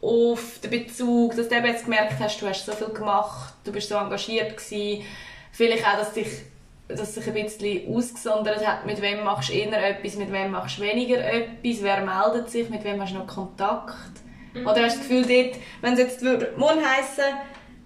auf 0.00 0.60
den 0.62 0.70
Bezug, 0.70 1.34
dass 1.34 1.48
du 1.48 1.56
jetzt 1.56 1.82
gemerkt 1.82 2.20
hast, 2.20 2.40
du 2.40 2.46
hast 2.46 2.66
so 2.66 2.70
viel 2.70 2.90
gemacht, 2.90 3.52
du 3.64 3.72
bist 3.72 3.88
so 3.88 3.96
engagiert 3.96 4.56
gewesen, 4.56 5.04
vielleicht 5.50 5.84
auch, 5.84 5.98
dass 5.98 6.12
dich 6.12 6.28
dass 6.86 7.14
sich 7.14 7.26
ein 7.26 7.34
bisschen 7.34 7.92
ausgesondert 7.92 8.64
hat, 8.64 8.86
mit 8.86 9.02
wem 9.02 9.24
machst 9.24 9.48
du 9.48 9.54
eher 9.54 9.88
etwas, 9.88 10.14
mit 10.16 10.30
wem 10.30 10.52
machst 10.52 10.78
du 10.78 10.82
weniger 10.82 11.18
etwas, 11.18 11.82
wer 11.82 12.04
meldet 12.04 12.50
sich, 12.50 12.70
mit 12.70 12.84
wem 12.84 13.00
hast 13.00 13.12
du 13.12 13.18
noch 13.18 13.26
Kontakt. 13.26 14.20
Oder 14.54 14.84
hast 14.84 14.96
du 14.96 14.98
das 15.00 15.08
Gefühl, 15.08 15.22
dort, 15.22 15.60
wenn 15.80 15.94
es 15.94 15.98
jetzt 15.98 16.22
morgen 16.22 16.80
heissen 16.84 17.24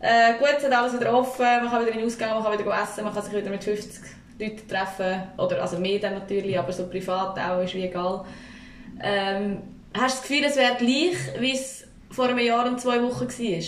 äh, 0.00 0.34
gut, 0.38 0.54
es 0.58 0.64
hat 0.64 0.72
alles 0.72 1.00
wieder 1.00 1.14
offen, 1.14 1.44
man 1.44 1.70
kann 1.70 1.80
wieder 1.80 1.92
in 1.92 1.98
den 1.98 2.06
Ausgang, 2.06 2.34
man 2.34 2.42
kann 2.42 2.58
wieder 2.58 2.82
essen, 2.82 3.04
man 3.04 3.14
kann 3.14 3.22
sich 3.22 3.32
wieder 3.32 3.48
mit 3.48 3.64
50 3.64 4.17
Leuten 4.38 4.68
treffen, 4.68 5.22
oder 5.36 5.60
also 5.62 5.78
mehr 5.78 5.98
dann 5.98 6.14
natürlich, 6.14 6.58
aber 6.58 6.72
so 6.72 6.86
privat 6.88 7.38
auch, 7.38 7.62
ist 7.62 7.74
wie 7.74 7.84
egal. 7.86 8.24
Ähm, 9.02 9.58
hast 9.94 10.18
du 10.18 10.20
das 10.20 10.22
Gefühl, 10.22 10.44
es 10.44 10.56
wäre 10.56 10.76
gleich, 10.76 11.40
wie 11.40 11.52
es 11.52 11.86
vor 12.10 12.26
einem 12.28 12.38
Jahr 12.38 12.66
und 12.66 12.80
zwei 12.80 13.02
Wochen 13.02 13.26
war? 13.28 13.58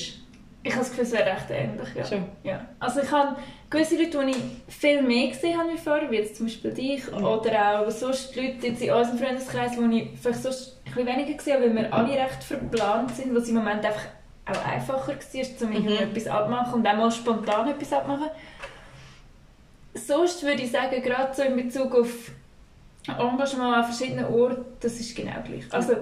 Ich 0.62 0.73
habe 0.73 0.81
das 0.81 0.91
Gefühl, 0.91 1.05
es 1.05 1.12
wäre 1.12 1.27
recht 1.27 1.50
ähnlich, 1.50 1.89
ja. 1.95 2.05
Schon. 2.05 2.25
ja. 2.45 2.67
Also 2.79 3.00
ich 3.00 3.11
habe 3.11 3.37
gewisse 3.71 3.97
Leute, 3.97 4.19
die 4.27 4.31
ich 4.33 4.75
viel 4.75 5.00
mehr 5.03 5.29
gesehen 5.29 5.59
habe 5.59 5.73
wie 5.73 5.79
vorher, 5.79 6.11
wie 6.11 6.17
jetzt 6.17 6.37
zum 6.37 6.47
Beispiel 6.47 6.73
dich, 6.73 7.11
Mhm. 7.11 7.25
oder 7.25 7.81
auch 7.81 7.91
sonst 7.91 8.37
Leute 8.37 8.67
jetzt 8.67 8.83
in 8.83 8.93
unserem 8.93 9.19
Freundeskreis, 9.19 9.73
die 9.73 9.99
ich 10.03 10.19
vielleicht 10.21 10.43
sonst 10.43 10.79
ein 10.85 10.93
bisschen 10.93 11.07
weniger 11.07 11.33
gesehen 11.35 11.55
habe, 11.55 11.65
weil 11.67 11.75
wir 11.77 11.95
alle 11.95 12.12
recht 12.15 12.43
verplant 12.45 13.15
sind, 13.17 13.35
was 13.35 13.49
im 13.49 13.55
Moment 13.55 13.85
einfach 13.85 14.03
auch 14.47 14.67
einfacher 14.67 15.12
war, 15.15 15.69
um 15.69 15.83
Mhm. 15.83 15.89
etwas 15.89 16.27
abmachen 16.27 16.75
und 16.75 16.87
auch 16.87 16.97
mal 16.97 17.11
spontan 17.11 17.69
etwas 17.69 17.93
abmachen. 17.93 18.29
Sonst 19.94 20.42
würde 20.42 20.62
ich 20.62 20.70
sagen, 20.70 21.02
gerade 21.02 21.35
so 21.35 21.42
in 21.42 21.56
Bezug 21.56 21.94
auf 21.94 22.30
Engagement 23.09 23.75
an 23.76 23.85
verschiedenen 23.85 24.26
Orten, 24.26 24.64
das 24.80 24.94
ist 25.00 25.16
genau 25.16 25.42
gleich. 25.44 25.64
Also 25.70 25.94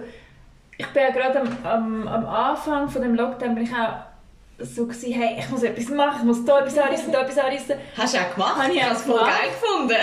ich 0.76 0.86
bin 0.88 1.02
ja 1.02 1.10
gerade 1.10 1.40
am, 1.40 1.48
am, 1.64 2.08
am 2.08 2.26
Anfang 2.26 2.88
von 2.88 3.02
dem 3.02 3.14
Lockdown 3.14 3.54
bin 3.54 3.64
ich 3.64 3.72
auch 3.72 4.08
so 4.58 4.86
gewesen, 4.86 5.12
hey, 5.12 5.36
ich 5.38 5.48
muss 5.50 5.62
etwas 5.62 5.88
machen, 5.88 6.18
ich 6.20 6.24
muss 6.24 6.44
da 6.44 6.60
etwas 6.60 6.78
anreissen, 6.78 7.12
da 7.12 7.22
etwas 7.22 7.38
anreissen. 7.38 7.76
Hast 7.96 8.14
du 8.14 8.18
auch 8.18 8.34
gemacht? 8.34 8.56
Habe 8.62 8.72
ich 8.72 8.80
auch 8.80 8.86
habe 8.86 8.94
es 8.94 9.02
voll 9.02 9.20
geil 9.20 9.50
gefunden. 9.50 9.96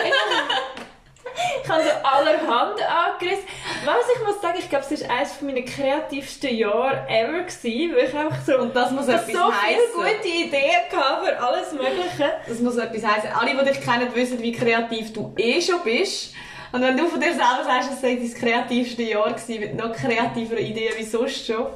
Ich 1.64 1.70
habe 1.70 1.84
so 1.84 1.90
allerhand 2.04 2.82
angerissen. 2.82 3.46
Was 3.84 4.06
ich 4.16 4.26
muss 4.26 4.42
sagen, 4.42 4.58
ich 4.60 4.70
glaube, 4.70 4.86
es 4.90 5.02
war 5.02 5.18
eines 5.18 5.42
meiner 5.42 5.62
kreativsten 5.62 6.56
Jahre 6.56 7.06
ever, 7.10 7.44
gewesen, 7.44 7.96
weil 7.96 8.06
ich 8.08 8.16
einfach 8.16 8.38
so, 8.46 8.58
Und 8.58 8.76
das 8.76 8.92
muss 8.92 9.06
so 9.06 9.12
etwas 9.12 9.26
viele 9.26 9.46
heissen. 9.46 9.80
gute 9.96 10.28
Ideen 10.28 10.62
hatte 10.96 11.26
für 11.26 11.40
alles 11.40 11.72
Mögliche. 11.74 12.34
Das 12.48 12.60
muss 12.60 12.78
etwas 12.78 13.04
heißen. 13.04 13.30
Alle, 13.32 13.52
die 13.52 13.72
dich 13.72 13.82
kennen, 13.82 14.14
wissen, 14.16 14.42
wie 14.42 14.52
kreativ 14.52 15.14
du 15.14 15.34
eh 15.38 15.62
schon 15.62 15.82
bist. 15.84 16.34
Und 16.72 16.82
wenn 16.82 16.98
du 16.98 17.08
von 17.08 17.20
dir 17.22 17.30
selber 17.30 17.64
sagst, 17.64 17.92
es 17.94 18.02
sei 18.02 18.16
dein 18.16 18.34
kreativste 18.34 19.04
Jahr 19.04 19.32
gewesen, 19.32 19.60
mit 19.62 19.76
noch 19.76 19.94
kreativeren 19.94 20.64
Ideen 20.66 20.94
wie 20.98 21.04
sonst 21.04 21.46
schon, 21.46 21.68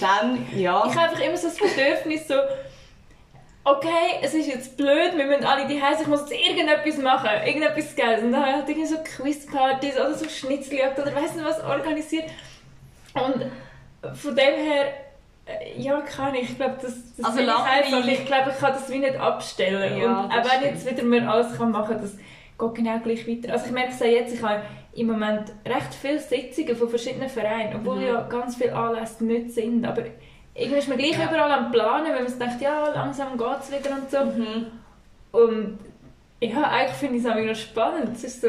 dann, 0.00 0.46
ja. 0.54 0.84
Ich 0.86 0.94
habe 0.94 1.08
einfach 1.08 1.20
immer 1.20 1.36
so 1.36 1.48
das 1.48 1.56
Bedürfnis, 1.56 2.28
so, 2.28 2.34
okay, 3.70 4.18
es 4.22 4.34
ist 4.34 4.46
jetzt 4.48 4.76
blöd, 4.76 5.12
wir 5.16 5.26
müssen 5.26 5.44
alle 5.44 5.66
die 5.66 5.80
heißen, 5.80 6.02
ich 6.02 6.08
muss 6.08 6.20
jetzt 6.30 6.32
irgendetwas 6.32 6.98
machen, 6.98 7.28
irgendetwas 7.46 7.94
Geiles. 7.96 8.22
Und 8.22 8.32
dann 8.32 8.40
habe 8.40 8.50
ich 8.50 8.56
halt 8.56 8.68
irgendwie 8.68 8.86
so 8.88 8.96
Quizpartys 9.04 9.96
oder 9.96 10.14
so 10.14 10.28
Schnitzeljagd 10.28 10.98
oder 10.98 11.14
weiss 11.14 11.34
nicht 11.34 11.44
was 11.46 11.62
organisiert. 11.62 12.24
Und 13.14 13.46
von 14.16 14.36
dem 14.36 14.54
her, 14.54 14.86
äh, 15.46 15.80
ja, 15.80 16.00
kann 16.00 16.34
ich. 16.34 16.50
Ich 16.50 16.56
glaube, 16.56 16.76
das, 16.80 16.94
das 17.16 17.26
Also 17.26 17.40
ich 17.40 17.48
einfach. 17.48 18.06
Ich 18.06 18.26
glaube, 18.26 18.50
ich 18.50 18.58
kann 18.58 18.72
das 18.72 18.90
wie 18.90 18.98
nicht 18.98 19.16
abstellen. 19.16 19.98
Ja, 20.00 20.20
und 20.20 20.30
auch 20.30 20.44
wenn 20.44 20.70
jetzt 20.70 20.88
wieder 20.90 21.02
mir 21.02 21.28
alles 21.30 21.56
kann 21.56 21.72
machen 21.72 21.94
kann, 21.96 22.02
das 22.02 22.16
geht 22.16 22.74
genau 22.74 22.98
gleich 22.98 23.26
weiter. 23.28 23.52
Also 23.52 23.66
ich 23.66 23.72
merke 23.72 23.90
es 23.92 24.02
auch 24.02 24.06
jetzt, 24.06 24.34
ich 24.34 24.42
habe 24.42 24.62
im 24.94 25.06
Moment 25.06 25.52
recht 25.66 25.94
viele 26.00 26.18
Sitzungen 26.18 26.76
von 26.76 26.88
verschiedenen 26.88 27.28
Vereinen, 27.28 27.76
obwohl 27.76 27.96
Mhm. 27.96 28.06
ja 28.06 28.20
ganz 28.22 28.56
viele 28.56 28.74
Anlässe 28.74 29.24
nicht 29.24 29.52
sind. 29.52 29.84
Aber 29.86 30.02
irgendwie 30.58 30.78
ist 30.78 30.88
man 30.88 30.98
gleich 30.98 31.18
Ja. 31.18 31.24
überall 31.28 31.50
am 31.52 31.70
Planen, 31.70 32.06
wenn 32.06 32.22
man 32.24 32.28
sich 32.28 32.38
denkt, 32.38 32.60
ja, 32.60 32.88
langsam 32.94 33.36
geht 33.38 33.46
es 33.60 33.70
wieder 33.70 33.94
und 33.96 34.10
so. 34.10 34.18
Mhm. 34.24 34.66
Und 35.32 35.78
ja, 36.40 36.62
eigentlich 36.70 36.96
finde 36.96 37.16
ich 37.18 37.24
es 37.24 37.30
auch 37.30 37.36
noch 37.36 37.54
spannend. 37.54 38.10
Es 38.16 38.24
ist 38.24 38.40
so, 38.42 38.48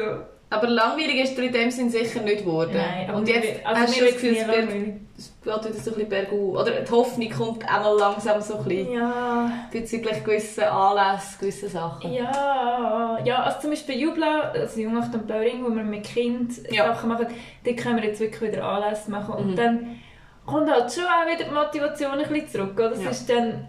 Aber 0.51 0.67
langweilig 0.67 1.15
ist 1.23 1.37
dir 1.37 1.43
in 1.43 1.53
dem 1.53 1.71
Sinn 1.71 1.89
sicher 1.89 2.21
nicht 2.21 2.39
geworden. 2.39 2.71
nein, 2.75 3.13
Und 3.13 3.27
jetzt 3.27 3.63
also 3.65 3.81
hast 3.81 3.99
du 4.01 4.05
das 4.05 4.13
Gefühl, 4.15 4.31
es 4.37 4.41
es 5.17 5.33
geht 5.43 5.53
wieder 5.65 5.73
so 5.73 5.91
ein 5.91 5.95
bisschen 5.97 6.09
bergauf. 6.09 6.55
Oder 6.61 6.71
die 6.81 6.91
Hoffnung 6.91 7.29
kommt 7.29 7.65
auch 7.65 7.83
mal 7.83 7.97
langsam 7.99 8.41
so 8.41 8.55
ein 8.57 8.63
bisschen 8.63 8.93
Ja, 8.93 9.51
bezüglich 9.71 10.23
gewissen 10.23 10.63
Anlässen, 10.63 11.39
gewissen 11.39 11.69
Sachen. 11.69 12.13
ja, 12.13 13.19
ja, 13.25 13.43
also 13.43 13.59
zum 13.61 13.69
Beispiel 13.71 13.99
Jubla, 13.99 14.51
also 14.53 14.79
Jungacht 14.79 15.13
und 15.13 15.27
Bauring, 15.27 15.63
wo 15.65 15.75
wir 15.75 15.83
mit 15.83 16.03
Kind 16.05 16.53
Ja. 16.71 16.93
Sachen 16.93 17.09
machen, 17.09 17.27
dort 17.65 17.77
können 17.77 17.97
wir 17.97 18.05
jetzt 18.05 18.19
wirklich 18.21 18.51
wieder 18.53 18.63
Anlässe 18.63 19.11
machen. 19.11 19.33
Und 19.35 19.51
Mhm. 19.51 19.55
dann 19.55 19.99
kommt 20.49 20.69
halt 20.69 20.91
schon 20.91 21.03
auch 21.05 21.25
wieder 21.25 21.45
die 21.45 21.51
Motivation 21.53 22.11
ein 22.11 22.27
bisschen 22.27 22.47
zurück. 22.49 22.73
Oder? 22.75 22.89
Das 22.89 23.03
Ja. 23.03 23.09
ist 23.11 23.29
dann, 23.29 23.67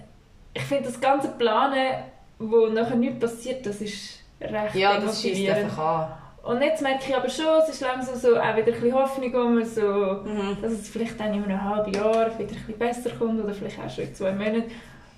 ich 0.54 0.62
finde 0.62 0.84
das 0.84 1.00
ganze 1.00 1.28
Planen, 1.28 1.94
wo 2.38 2.66
nachher 2.66 2.96
nichts 2.96 3.18
passiert, 3.20 3.64
das 3.66 3.80
ist 3.80 4.20
recht 4.40 4.74
Ja, 4.74 4.98
das 4.98 5.20
schießt 5.22 5.50
einfach 5.50 5.78
an. 5.78 6.12
Und 6.42 6.62
jetzt 6.62 6.80
merke 6.80 7.04
ich 7.06 7.14
aber 7.14 7.28
schon, 7.28 7.44
es 7.62 7.68
ist 7.68 7.82
langsam 7.82 8.14
so 8.16 8.28
auch 8.38 8.56
wieder 8.56 8.72
ein 8.72 8.80
bisschen 8.80 8.94
Hoffnung, 8.94 9.30
man 9.54 9.64
so, 9.64 9.82
Mhm. 9.82 10.56
dass 10.62 10.72
es 10.72 10.88
vielleicht 10.88 11.20
dann 11.20 11.34
in 11.34 11.44
einem 11.44 11.62
halben 11.62 11.92
Jahr 11.92 12.26
wieder 12.38 12.52
ein 12.52 12.56
bisschen 12.56 12.78
besser 12.78 13.10
kommt 13.10 13.44
oder 13.44 13.52
vielleicht 13.52 13.78
auch 13.78 13.90
schon 13.90 14.04
in 14.04 14.14
zwei 14.14 14.32
Monaten. 14.32 14.64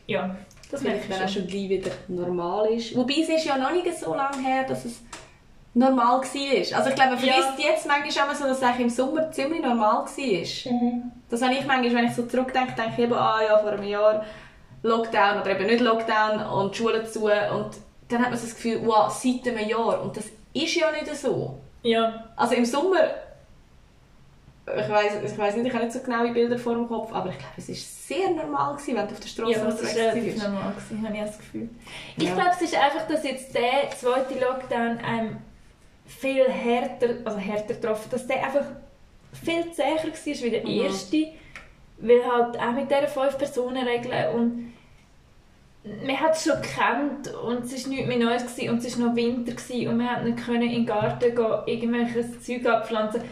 Ja, 0.08 0.34
das 0.70 0.82
merke 0.82 1.02
ich 1.08 1.16
schon. 1.16 1.28
schon 1.28 1.46
gleich 1.46 1.68
wieder 1.68 1.90
normal 2.08 2.66
ist. 2.72 2.96
Wobei 2.96 3.14
es 3.22 3.28
ist 3.28 3.44
ja 3.44 3.56
noch 3.56 3.70
nicht 3.70 3.96
so 3.96 4.12
lange 4.14 4.38
her, 4.42 4.64
dass 4.66 4.84
es 4.84 5.00
normal 5.74 6.20
war. 6.20 6.78
Also 6.78 6.90
ich 6.90 6.94
glaube, 6.94 7.14
man 7.16 7.24
Ja. 7.24 7.32
vergisst 7.32 7.58
jetzt 7.58 7.86
manchmal 7.86 8.28
auch 8.30 8.34
so, 8.34 8.44
dass 8.44 8.58
es 8.58 8.62
eigentlich 8.62 8.80
im 8.80 8.90
Sommer 8.90 9.30
ziemlich 9.32 9.62
normal 9.62 10.04
war. 10.04 10.72
Mhm. 10.72 11.12
Das 11.30 11.40
habe 11.42 11.54
ich 11.54 11.64
manchmal, 11.66 11.94
wenn 11.94 12.04
ich 12.06 12.14
so 12.14 12.26
zurückdenke, 12.26 12.72
denke 12.74 12.92
ich 12.92 12.98
eben, 12.98 13.14
ah 13.14 13.40
ja, 13.46 13.58
vor 13.58 13.70
einem 13.72 13.84
Jahr 13.84 14.24
Lockdown 14.82 15.40
oder 15.40 15.50
eben 15.52 15.66
nicht 15.66 15.80
Lockdown 15.80 16.40
und 16.44 16.74
die 16.74 16.78
Schulen 16.78 17.06
zu 17.06 17.24
und 17.26 17.70
dann 18.08 18.20
hat 18.22 18.30
man 18.30 18.36
so 18.38 18.44
das 18.46 18.54
Gefühl, 18.54 18.80
wow, 18.84 19.10
seit 19.10 19.46
einem 19.48 19.66
Jahr 19.68 20.02
und 20.02 20.16
das 20.16 20.24
ist 20.52 20.74
ja 20.74 20.90
nicht 20.90 21.14
so. 21.16 21.58
Ja, 21.82 22.24
Also 22.36 22.54
im 22.56 22.64
Sommer, 22.66 23.00
ich 24.66 24.88
weiß 24.88 25.12
ich 25.24 25.38
weiss 25.38 25.56
nicht, 25.56 25.66
ich 25.66 25.72
habe 25.72 25.84
nicht 25.84 25.94
so 25.94 26.00
genaue 26.00 26.32
Bilder 26.32 26.58
vor 26.58 26.74
dem 26.74 26.86
Kopf, 26.86 27.12
aber 27.12 27.30
ich 27.30 27.38
glaube, 27.38 27.54
es 27.56 27.68
war 27.68 27.74
sehr 27.74 28.30
normal, 28.30 28.74
gewesen, 28.74 28.96
wenn 28.96 29.06
du 29.08 29.14
auf 29.14 29.20
der 29.20 29.28
Straße 29.28 29.52
ja 29.52 29.64
das 29.64 29.74
unterwegs 29.74 29.96
war 29.96 30.04
relativ 30.12 30.34
warst. 30.36 30.48
normal, 30.52 30.72
gewesen, 30.74 31.04
habe 31.06 31.16
ich 31.16 31.22
das 31.24 31.38
Gefühl. 31.38 31.68
Ich 32.18 32.24
Ja. 32.28 32.34
glaube, 32.34 32.50
es 32.54 32.62
ist 32.62 32.74
einfach, 32.76 33.06
dass 33.08 33.24
jetzt 33.24 33.54
der 33.54 33.90
zweite 33.98 34.34
Lockdown 34.38 34.98
einem 34.98 35.36
viel 36.20 36.48
härter, 36.48 37.08
also 37.24 37.38
härter 37.38 37.74
getroffen, 37.74 38.08
dass 38.10 38.26
der 38.26 38.44
einfach 38.44 38.64
viel 39.44 39.70
zäher 39.72 39.96
war 39.96 40.04
wie 40.04 40.50
der 40.50 40.62
Mhm. 40.62 40.82
erste, 40.82 41.26
weil 41.98 42.20
halt 42.24 42.58
auch 42.58 42.72
mit 42.72 42.90
dieser 42.90 43.08
5-Personen-Regel 43.08 44.10
und 44.34 44.72
man 46.06 46.20
hat 46.20 46.36
es 46.36 46.44
schon 46.44 46.60
gekannt 46.62 47.32
und 47.44 47.64
es 47.64 47.84
war 47.84 47.90
nichts 47.90 48.06
mehr 48.06 48.18
Neues 48.18 48.42
gewesen, 48.46 48.70
und 48.70 48.84
es 48.84 48.98
war 49.00 49.08
noch 49.08 49.16
Winter 49.16 49.52
gewesen, 49.52 49.88
und 49.88 49.96
man 49.96 50.10
hat 50.10 50.24
nicht 50.24 50.38
können 50.44 50.62
in 50.62 50.70
den 50.70 50.86
Garten 50.86 51.34
gehen, 51.34 51.46
irgendwelches 51.66 52.40
Zeug 52.44 52.64
abpflanzen. 52.66 53.22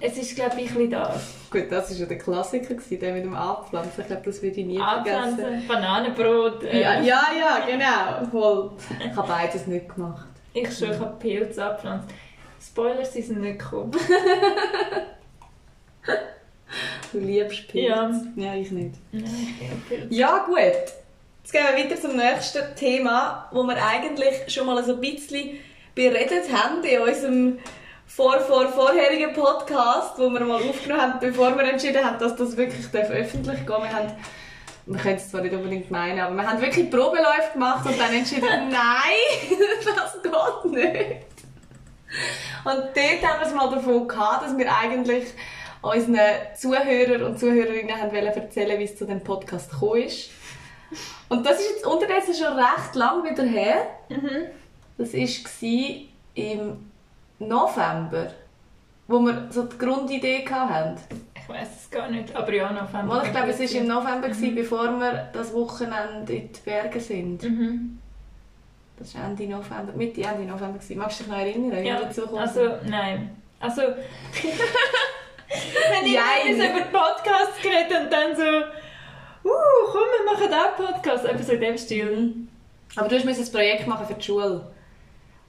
Es 0.00 0.18
ist 0.18 0.34
glaube 0.34 0.60
ich 0.60 0.76
ein 0.76 0.90
das. 0.90 1.34
Gut, 1.50 1.70
das 1.70 1.90
war 1.90 1.96
ja 1.98 2.06
der 2.06 2.18
Klassiker, 2.18 2.74
gewesen, 2.74 2.98
der 3.00 3.12
mit 3.14 3.24
dem 3.24 3.34
Abpflanzen. 3.34 4.00
Ich 4.02 4.06
glaube, 4.08 4.22
das 4.24 4.42
würde 4.42 4.60
ich 4.60 4.66
nie 4.66 4.76
vergessen. 4.78 5.16
Anpflanzen, 5.18 5.68
Bananenbrot. 5.68 6.64
äh, 6.64 6.80
Ja, 6.82 7.00
ja, 7.00 7.22
ja, 7.38 7.58
genau. 7.66 8.28
Voll. 8.30 8.70
Ich 9.08 9.16
habe 9.16 9.28
beides 9.28 9.66
nicht 9.66 9.94
gemacht. 9.94 10.26
Ich 10.52 10.76
schon, 10.76 10.90
ich 10.92 10.98
habe 10.98 11.16
Pilze 11.18 11.64
abgepflanzt. 11.64 12.08
Spoiler, 12.66 13.04
sie 13.04 13.22
sind 13.22 13.40
nicht 13.40 13.58
gekommen. 13.58 13.92
Du 17.12 17.20
liebst 17.20 17.68
Pilze. 17.68 17.88
Ja. 17.88 18.10
ja, 18.34 18.54
ich 18.56 18.72
nicht. 18.72 18.96
Nein, 19.12 19.54
ich. 19.88 20.18
Ja, 20.18 20.44
gut. 20.44 20.56
Jetzt 20.58 21.52
gehen 21.52 21.62
wir 21.62 21.84
weiter 21.84 22.00
zum 22.00 22.16
nächsten 22.16 22.74
Thema, 22.74 23.48
wo 23.52 23.62
wir 23.62 23.76
eigentlich 23.76 24.52
schon 24.52 24.66
mal 24.66 24.82
so 24.82 24.94
ein 24.94 25.00
bisschen 25.00 25.58
beredet 25.94 26.52
haben 26.52 26.82
in 26.82 27.00
unserem 27.00 27.58
vor, 28.06 28.40
vor, 28.40 28.66
vorherigen 28.68 29.32
Podcast, 29.32 30.18
wo 30.18 30.28
wir 30.30 30.40
mal 30.40 30.60
aufgenommen 30.60 31.02
haben, 31.02 31.20
bevor 31.20 31.56
wir 31.56 31.64
entschieden 31.64 32.04
haben, 32.04 32.18
dass 32.18 32.34
das 32.34 32.56
wirklich 32.56 32.90
darf 32.90 33.10
öffentlich 33.10 33.58
gehen 33.58 33.82
Wir 33.82 33.92
haben 33.92 34.12
wir 34.86 34.98
können 34.98 35.16
es 35.16 35.30
zwar 35.30 35.40
nicht 35.40 35.54
unbedingt 35.54 35.90
meinen, 35.90 36.20
aber 36.20 36.34
wir 36.34 36.46
haben 36.46 36.60
wirklich 36.60 36.90
Probeläufe 36.90 37.52
gemacht 37.54 37.86
und 37.86 37.98
dann 37.98 38.12
entschieden, 38.12 38.48
nein, 38.70 39.48
das 39.96 40.22
geht 40.22 40.72
nicht. 40.72 41.33
Und 42.64 42.74
dort 42.94 43.22
haben 43.32 43.40
wir 43.40 43.46
es 43.46 43.54
mal 43.54 43.70
davon 43.70 44.08
gehabt, 44.08 44.44
dass 44.44 44.56
wir 44.56 44.74
eigentlich 44.74 45.24
unseren 45.82 46.18
Zuhörern 46.56 47.22
und 47.24 47.38
Zuhörerinnen 47.38 47.94
haben 47.94 48.12
wollen 48.12 48.26
erzählen, 48.26 48.78
wie 48.78 48.84
es 48.84 48.96
zu 48.96 49.04
dem 49.04 49.22
Podcast 49.22 49.70
gekommen 49.70 50.02
ist. 50.02 50.30
Und 51.28 51.44
das 51.44 51.60
ist 51.60 51.70
jetzt 51.70 51.86
unterdessen 51.86 52.34
schon 52.34 52.56
recht 52.56 52.94
lang 52.94 53.24
wieder 53.24 53.42
her. 53.42 53.86
Mhm. 54.08 54.46
Das 54.96 55.12
war 55.12 56.00
im 56.34 56.90
November, 57.38 58.32
wo 59.08 59.18
wir 59.20 59.48
so 59.50 59.64
die 59.64 59.76
Grundidee 59.78 60.44
hatten. 60.48 60.96
Ich 61.36 61.48
weiß 61.48 61.68
es 61.82 61.90
gar 61.90 62.08
nicht, 62.10 62.34
aber 62.34 62.52
ja, 62.54 62.72
November. 62.72 63.02
Mal, 63.02 63.26
ich 63.26 63.32
glaube, 63.32 63.50
es 63.50 63.60
war 63.60 63.80
im 63.80 63.86
November, 63.86 64.28
Mhm. 64.28 64.54
bevor 64.54 64.98
wir 64.98 65.28
das 65.32 65.52
Wochenende 65.52 66.32
in 66.32 66.50
die 66.52 66.60
Berge 66.64 67.00
sind. 67.00 67.42
Mhm. 67.42 67.98
Das 68.96 69.14
war 69.14 69.24
Ende 69.24 69.46
November, 69.46 69.92
Mitte 69.94 70.22
Ende 70.22 70.44
November. 70.44 70.78
Gewesen. 70.78 70.98
Magst 70.98 71.20
du 71.20 71.24
dich 71.24 71.32
noch 71.32 71.38
erinnern, 71.38 71.82
wie 71.82 71.88
Ja, 71.88 71.98
wir 71.98 72.06
dazu 72.06 72.20
gekommen 72.22 72.38
also, 72.38 72.60
nein. 72.86 73.36
Also, 73.60 73.82
wenn 75.48 76.06
ich 76.06 76.12
über 76.12 76.80
Podcasts 76.92 77.60
geredet 77.62 78.02
und 78.04 78.12
dann 78.12 78.36
so, 78.36 78.42
uh, 78.42 79.90
komm, 79.90 80.02
wir 80.02 80.24
machen 80.32 80.52
auch 80.52 80.76
Podcast, 80.76 81.24
so 81.46 81.52
in 81.52 81.60
dem 81.60 81.78
Stil. 81.78 82.34
Aber 82.96 83.08
du 83.08 83.16
musst 83.24 83.40
ein 83.40 83.52
Projekt 83.52 83.86
machen 83.86 84.06
für 84.06 84.14
die 84.14 84.22
Schule. 84.22 84.66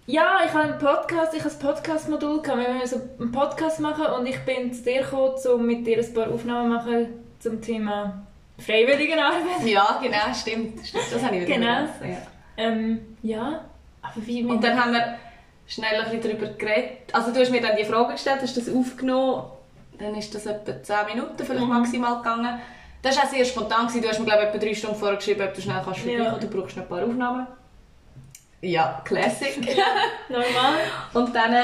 Ja, 0.07 0.39
ich 0.45 0.53
habe 0.53 0.69
einen 0.69 0.77
Podcast, 0.77 1.33
ich 1.33 1.43
habe 1.43 1.53
ein 1.53 1.59
Podcast-Modul 1.59 2.41
gehabt. 2.41 2.59
Wir 2.59 2.87
so 2.87 3.01
einen 3.19 3.31
Podcast 3.31 3.79
machen 3.79 4.05
und 4.17 4.25
ich 4.27 4.39
bin 4.45 4.71
zu 4.71 4.83
dir 4.83 5.01
gekommen, 5.01 5.33
um 5.53 5.65
mit 5.65 5.85
dir 5.85 5.97
ein 5.97 6.13
paar 6.13 6.29
Aufnahmen 6.31 6.69
machen 6.69 7.07
zum 7.39 7.59
Thema 7.61 8.23
Freiwilligenarbeit. 8.59 9.65
Ja, 9.65 9.99
genau, 10.01 10.33
stimmt. 10.33 10.85
stimmt. 10.85 11.03
Das 11.11 11.23
habe 11.23 11.35
ich 11.37 11.47
wieder 11.47 11.55
Genau. 11.55 11.67
Ja. 11.67 11.87
Ähm, 12.57 13.14
ja, 13.25 13.61
aber 14.01 14.25
wie 14.27 14.43
Und 14.45 14.63
dann 14.63 14.79
haben 14.81 14.93
wir 14.93 15.15
schnell 15.67 15.99
ein 15.99 16.11
bisschen 16.11 16.21
darüber 16.39 16.53
geredet. 16.53 17.13
Also 17.13 17.31
du 17.33 17.39
hast 17.39 17.51
mir 17.51 17.61
dann 17.61 17.75
die 17.75 17.85
Frage 17.85 18.13
gestellt, 18.13 18.39
hast 18.41 18.55
das 18.55 18.69
aufgenommen. 18.73 19.43
Dann 19.97 20.13
ist 20.15 20.33
das 20.35 20.45
etwa 20.45 20.81
10 20.83 20.95
Minuten 21.15 21.43
vielleicht 21.43 21.65
Mhm. 21.65 21.69
maximal 21.73 22.17
gegangen. 22.17 22.59
Das 23.01 23.15
war 23.17 23.23
auch 23.23 23.29
sehr 23.29 23.45
spontan. 23.45 23.87
Gewesen. 23.87 24.01
Du 24.01 24.09
hast 24.09 24.19
mir 24.19 24.25
glaube 24.25 24.43
ich 24.43 24.49
etwa 24.49 24.57
3 24.65 24.73
Stunden 24.75 24.95
vorher 24.97 25.17
geschrieben, 25.17 25.41
ob 25.47 25.53
du 25.53 25.61
schnell 25.61 25.81
kannst 25.83 26.05
Ja. 26.05 26.17
vorbeikommen 26.23 26.41
Du 26.41 26.47
brauchst 26.59 26.75
noch 26.77 26.83
ein 26.83 26.89
paar 26.89 27.03
Aufnahmen. 27.03 27.47
Ja, 28.61 29.01
Classic. 29.05 29.57
normal. 30.29 30.73
Und 31.13 31.35
dann 31.35 31.53
äh, 31.53 31.63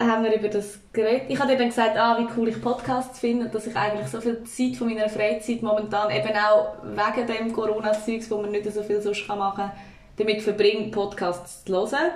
haben 0.00 0.24
wir 0.24 0.34
über 0.34 0.48
das 0.48 0.78
geredet. 0.92 1.24
Ich 1.28 1.38
habe 1.38 1.50
dir 1.50 1.58
dann 1.58 1.68
gesagt, 1.68 1.96
ah, 1.96 2.18
wie 2.18 2.28
cool 2.36 2.48
ich 2.48 2.60
Podcasts 2.62 3.18
finde 3.18 3.46
und 3.46 3.54
dass 3.54 3.66
ich 3.66 3.74
eigentlich 3.76 4.08
so 4.08 4.20
viel 4.20 4.44
Zeit 4.44 4.76
von 4.76 4.88
meiner 4.88 5.08
Freizeit 5.08 5.62
momentan 5.62 6.10
eben 6.10 6.30
auch 6.36 6.74
wegen 6.84 7.26
dem 7.26 7.52
Corona-Zeugs, 7.52 8.30
wo 8.30 8.38
man 8.40 8.50
nicht 8.52 8.70
so 8.72 8.82
viel 8.82 9.00
sonst 9.00 9.26
machen 9.28 9.56
kann, 9.56 9.72
damit 10.18 10.42
verbringe, 10.42 10.90
Podcasts 10.90 11.64
zu 11.64 11.72
hören. 11.72 12.10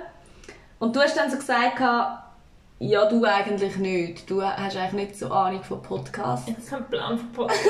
Und 0.79 0.95
du 0.95 0.99
hast 0.99 1.17
dann 1.17 1.31
so 1.31 1.37
gesagt, 1.37 1.79
ja, 2.79 3.05
du 3.05 3.23
eigentlich 3.23 3.77
nicht. 3.77 4.29
Du 4.29 4.41
hast 4.41 4.75
eigentlich 4.75 5.07
nicht 5.07 5.19
so 5.19 5.31
Ahnung 5.31 5.63
von 5.63 5.81
Podcasts. 5.81 6.47
Ich 6.47 6.55
habe 6.71 6.83
keinen 6.83 6.89
Plan 6.89 7.17
für 7.17 7.25
Podcast. 7.27 7.61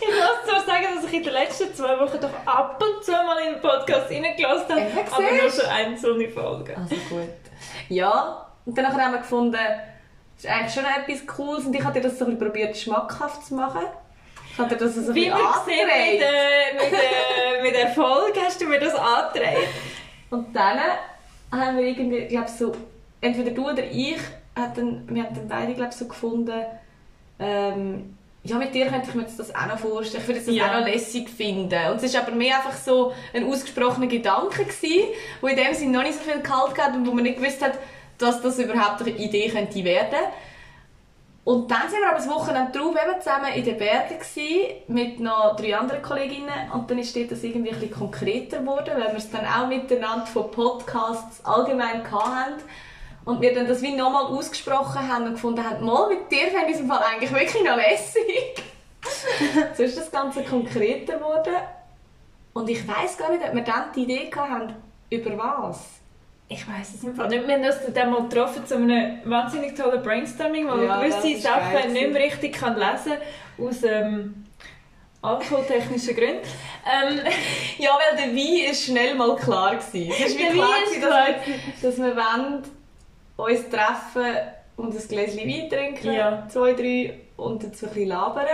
ich 0.00 0.08
muss 0.08 0.48
zwar 0.48 0.64
sagen, 0.64 0.86
dass 0.94 1.04
ich 1.04 1.12
in 1.12 1.22
den 1.22 1.32
letzten 1.32 1.74
zwei 1.74 1.98
Wochen 2.00 2.18
doch 2.20 2.30
ab 2.46 2.82
und 2.82 3.04
zu 3.04 3.12
mal 3.12 3.38
in 3.46 3.52
den 3.54 3.60
Podcast 3.60 4.10
reingelassen 4.10 4.70
habe, 4.70 4.80
Eben, 4.80 5.12
aber 5.12 5.42
nur 5.42 5.50
so 5.50 5.66
einzelne 5.66 6.28
Folgen. 6.28 6.74
Also 6.76 6.96
gut. 7.10 7.28
Ja, 7.90 8.46
und 8.64 8.78
dann 8.78 8.86
haben 8.86 9.12
wir 9.12 9.18
gefunden, 9.18 9.52
das 9.52 10.44
ist 10.44 10.50
eigentlich 10.50 10.74
schon 10.74 10.84
etwas 10.84 11.26
Cooles 11.26 11.66
und 11.66 11.74
ich 11.74 11.84
habe 11.84 12.00
dir 12.00 12.08
das 12.08 12.18
so 12.18 12.24
ein 12.24 12.32
bisschen 12.32 12.46
probiert, 12.48 12.76
schmackhaft 12.76 13.44
zu 13.44 13.54
machen. 13.54 13.82
Ich 14.54 14.58
habe 14.58 14.68
dir 14.68 14.84
das 14.84 14.94
so 14.94 15.10
ein 15.10 15.14
Wie 15.16 15.24
wir 15.26 15.32
gesehen 15.32 15.88
mit, 16.78 16.92
mit, 16.92 17.62
mit 17.62 17.74
der 17.74 17.88
Folge 17.88 18.40
hast 18.40 18.60
du 18.60 18.66
mir 18.66 18.78
das 18.78 18.94
angetragen. 18.94 19.56
Und 20.30 20.54
dann 20.54 20.78
haben 21.50 21.76
wir 21.76 21.84
irgendwie, 21.84 22.26
glaube 22.26 22.48
so, 22.48 22.72
entweder 23.20 23.50
du 23.50 23.68
oder 23.70 23.82
ich, 23.84 24.16
hat 24.56 24.78
dann, 24.78 25.02
wir 25.08 25.24
haben 25.24 25.34
dann 25.34 25.48
beide, 25.48 25.74
glaube 25.74 25.92
so 25.92 26.06
gefunden, 26.06 26.62
ähm, 27.40 28.16
ja, 28.44 28.56
mit 28.56 28.74
dir 28.74 28.86
könnte 28.86 29.08
ich 29.08 29.14
mir 29.14 29.22
jetzt 29.22 29.38
das 29.40 29.52
auch 29.54 29.66
noch 29.66 29.78
vorstellen. 29.78 30.22
Ich 30.22 30.28
würde 30.28 30.40
das 30.40 30.54
Ja. 30.54 30.68
auch 30.70 30.80
noch 30.80 30.86
lässig 30.86 31.28
finden. 31.30 31.90
Und 31.90 32.00
es 32.02 32.14
war 32.14 32.22
aber 32.22 32.32
mehr 32.32 32.56
einfach 32.56 32.74
so 32.76 33.12
ein 33.32 33.48
ausgesprochener 33.50 34.06
Gedanke, 34.06 34.64
gewesen, 34.64 35.08
wo 35.40 35.48
in 35.48 35.56
dem 35.56 35.74
Sinne 35.74 35.92
noch 35.98 36.02
nicht 36.04 36.18
so 36.22 36.30
viel 36.30 36.40
kalt 36.42 36.78
hat 36.78 36.94
und 36.94 37.06
wo 37.06 37.12
man 37.12 37.24
nicht 37.24 37.38
gewusst 37.40 37.60
hat, 37.62 37.72
dass 38.18 38.40
das 38.40 38.58
überhaupt 38.60 39.00
eine 39.00 39.10
Idee 39.10 39.48
könnte 39.48 39.82
werden. 39.82 40.18
Und 41.44 41.70
dann 41.70 41.90
sind 41.90 42.00
wir 42.00 42.08
aber 42.08 42.16
das 42.16 42.28
Wochenende 42.28 42.72
drauf 42.72 42.94
eben 42.94 43.20
zusammen 43.20 43.52
in 43.54 43.64
den 43.64 43.76
Bergen 43.76 44.18
gewesen, 44.18 44.76
mit 44.88 45.20
noch 45.20 45.56
drei 45.56 45.76
anderen 45.76 46.00
Kolleginnen 46.00 46.70
und 46.72 46.90
dann 46.90 46.98
ist 46.98 47.14
das 47.14 47.44
irgendwie 47.44 47.70
ein 47.70 47.78
bisschen 47.78 47.90
konkreter 47.90 48.60
geworden, 48.60 48.94
weil 48.96 49.08
wir 49.08 49.18
es 49.18 49.30
dann 49.30 49.44
auch 49.44 49.68
miteinander 49.68 50.24
von 50.24 50.50
Podcasts 50.50 51.44
allgemein 51.44 52.02
hatten 52.10 52.62
und 53.26 53.42
wir 53.42 53.54
dann 53.54 53.68
das 53.68 53.82
wie 53.82 53.94
nochmal 53.94 54.24
ausgesprochen 54.24 55.06
haben 55.06 55.24
und 55.26 55.32
gefunden 55.34 55.62
haben, 55.62 55.84
mal 55.84 56.08
mit 56.08 56.30
dir 56.30 56.46
fände 56.48 56.68
ich 56.68 56.76
es 56.76 56.80
im 56.80 56.88
Fall 56.88 57.02
eigentlich 57.02 57.32
wirklich 57.32 57.62
noch 57.62 57.76
lässig. 57.76 58.62
so 59.76 59.82
ist 59.82 59.98
das 59.98 60.10
Ganze 60.10 60.42
konkreter 60.44 61.18
geworden 61.18 61.56
und 62.54 62.70
ich 62.70 62.88
weiß 62.88 63.18
gar 63.18 63.30
nicht, 63.30 63.44
ob 63.46 63.54
wir 63.54 63.64
dann 63.64 63.92
die 63.94 64.04
Idee 64.04 64.30
hatten, 64.34 64.74
über 65.10 65.36
was. 65.36 66.03
Ich 66.48 66.68
weiß 66.68 66.94
es 66.94 67.16
Fall 67.16 67.28
nicht. 67.28 67.46
Wir 67.46 67.54
haben 67.54 67.64
uns 67.64 67.76
dann 67.94 68.10
mal 68.10 68.28
getroffen 68.28 68.66
zu 68.66 68.74
einem 68.76 69.18
wahnsinnig 69.24 69.74
tollen 69.74 70.02
Brainstorming, 70.02 70.66
wo 70.68 70.76
Ja, 70.76 70.96
man 70.98 71.00
gewisse 71.10 71.40
Sachen 71.40 71.92
nicht 71.92 72.12
mehr 72.12 72.22
richtig 72.22 72.52
kann 72.54 72.74
lesen 72.76 73.14
kann, 73.56 73.66
aus 73.66 73.82
ähm, 73.82 74.44
alkoholtechnischen 75.22 76.14
Gründen. 76.14 76.40
Ähm, 76.84 77.20
Ja, 77.78 77.90
weil 77.98 78.16
der 78.18 78.34
Wein 78.36 78.70
ist 78.70 78.84
schnell 78.84 79.14
mal 79.14 79.34
klar 79.36 79.76
gewesen. 79.76 80.10
Es 80.12 80.26
ist 80.28 80.38
wie 80.38 80.42
Der 80.42 80.52
klar, 80.52 80.68
Wein 80.68 80.82
ist 80.84 80.90
gewesen, 80.94 81.08
klar 81.08 81.26
dass, 81.82 81.98
wir, 81.98 82.06
dass 82.12 82.16
wir 82.16 82.16
wollen, 82.16 82.62
uns 83.36 83.68
treffen 83.70 84.36
und 84.76 84.94
ein 84.94 85.08
Gläschen 85.08 85.38
Wein 85.48 85.70
trinken, 85.70 86.12
Ja. 86.12 86.46
zwei, 86.48 86.74
drei, 86.74 87.20
und 87.36 87.62
jetzt 87.62 87.82
ein 87.82 87.88
bisschen 87.88 88.08
labern. 88.08 88.46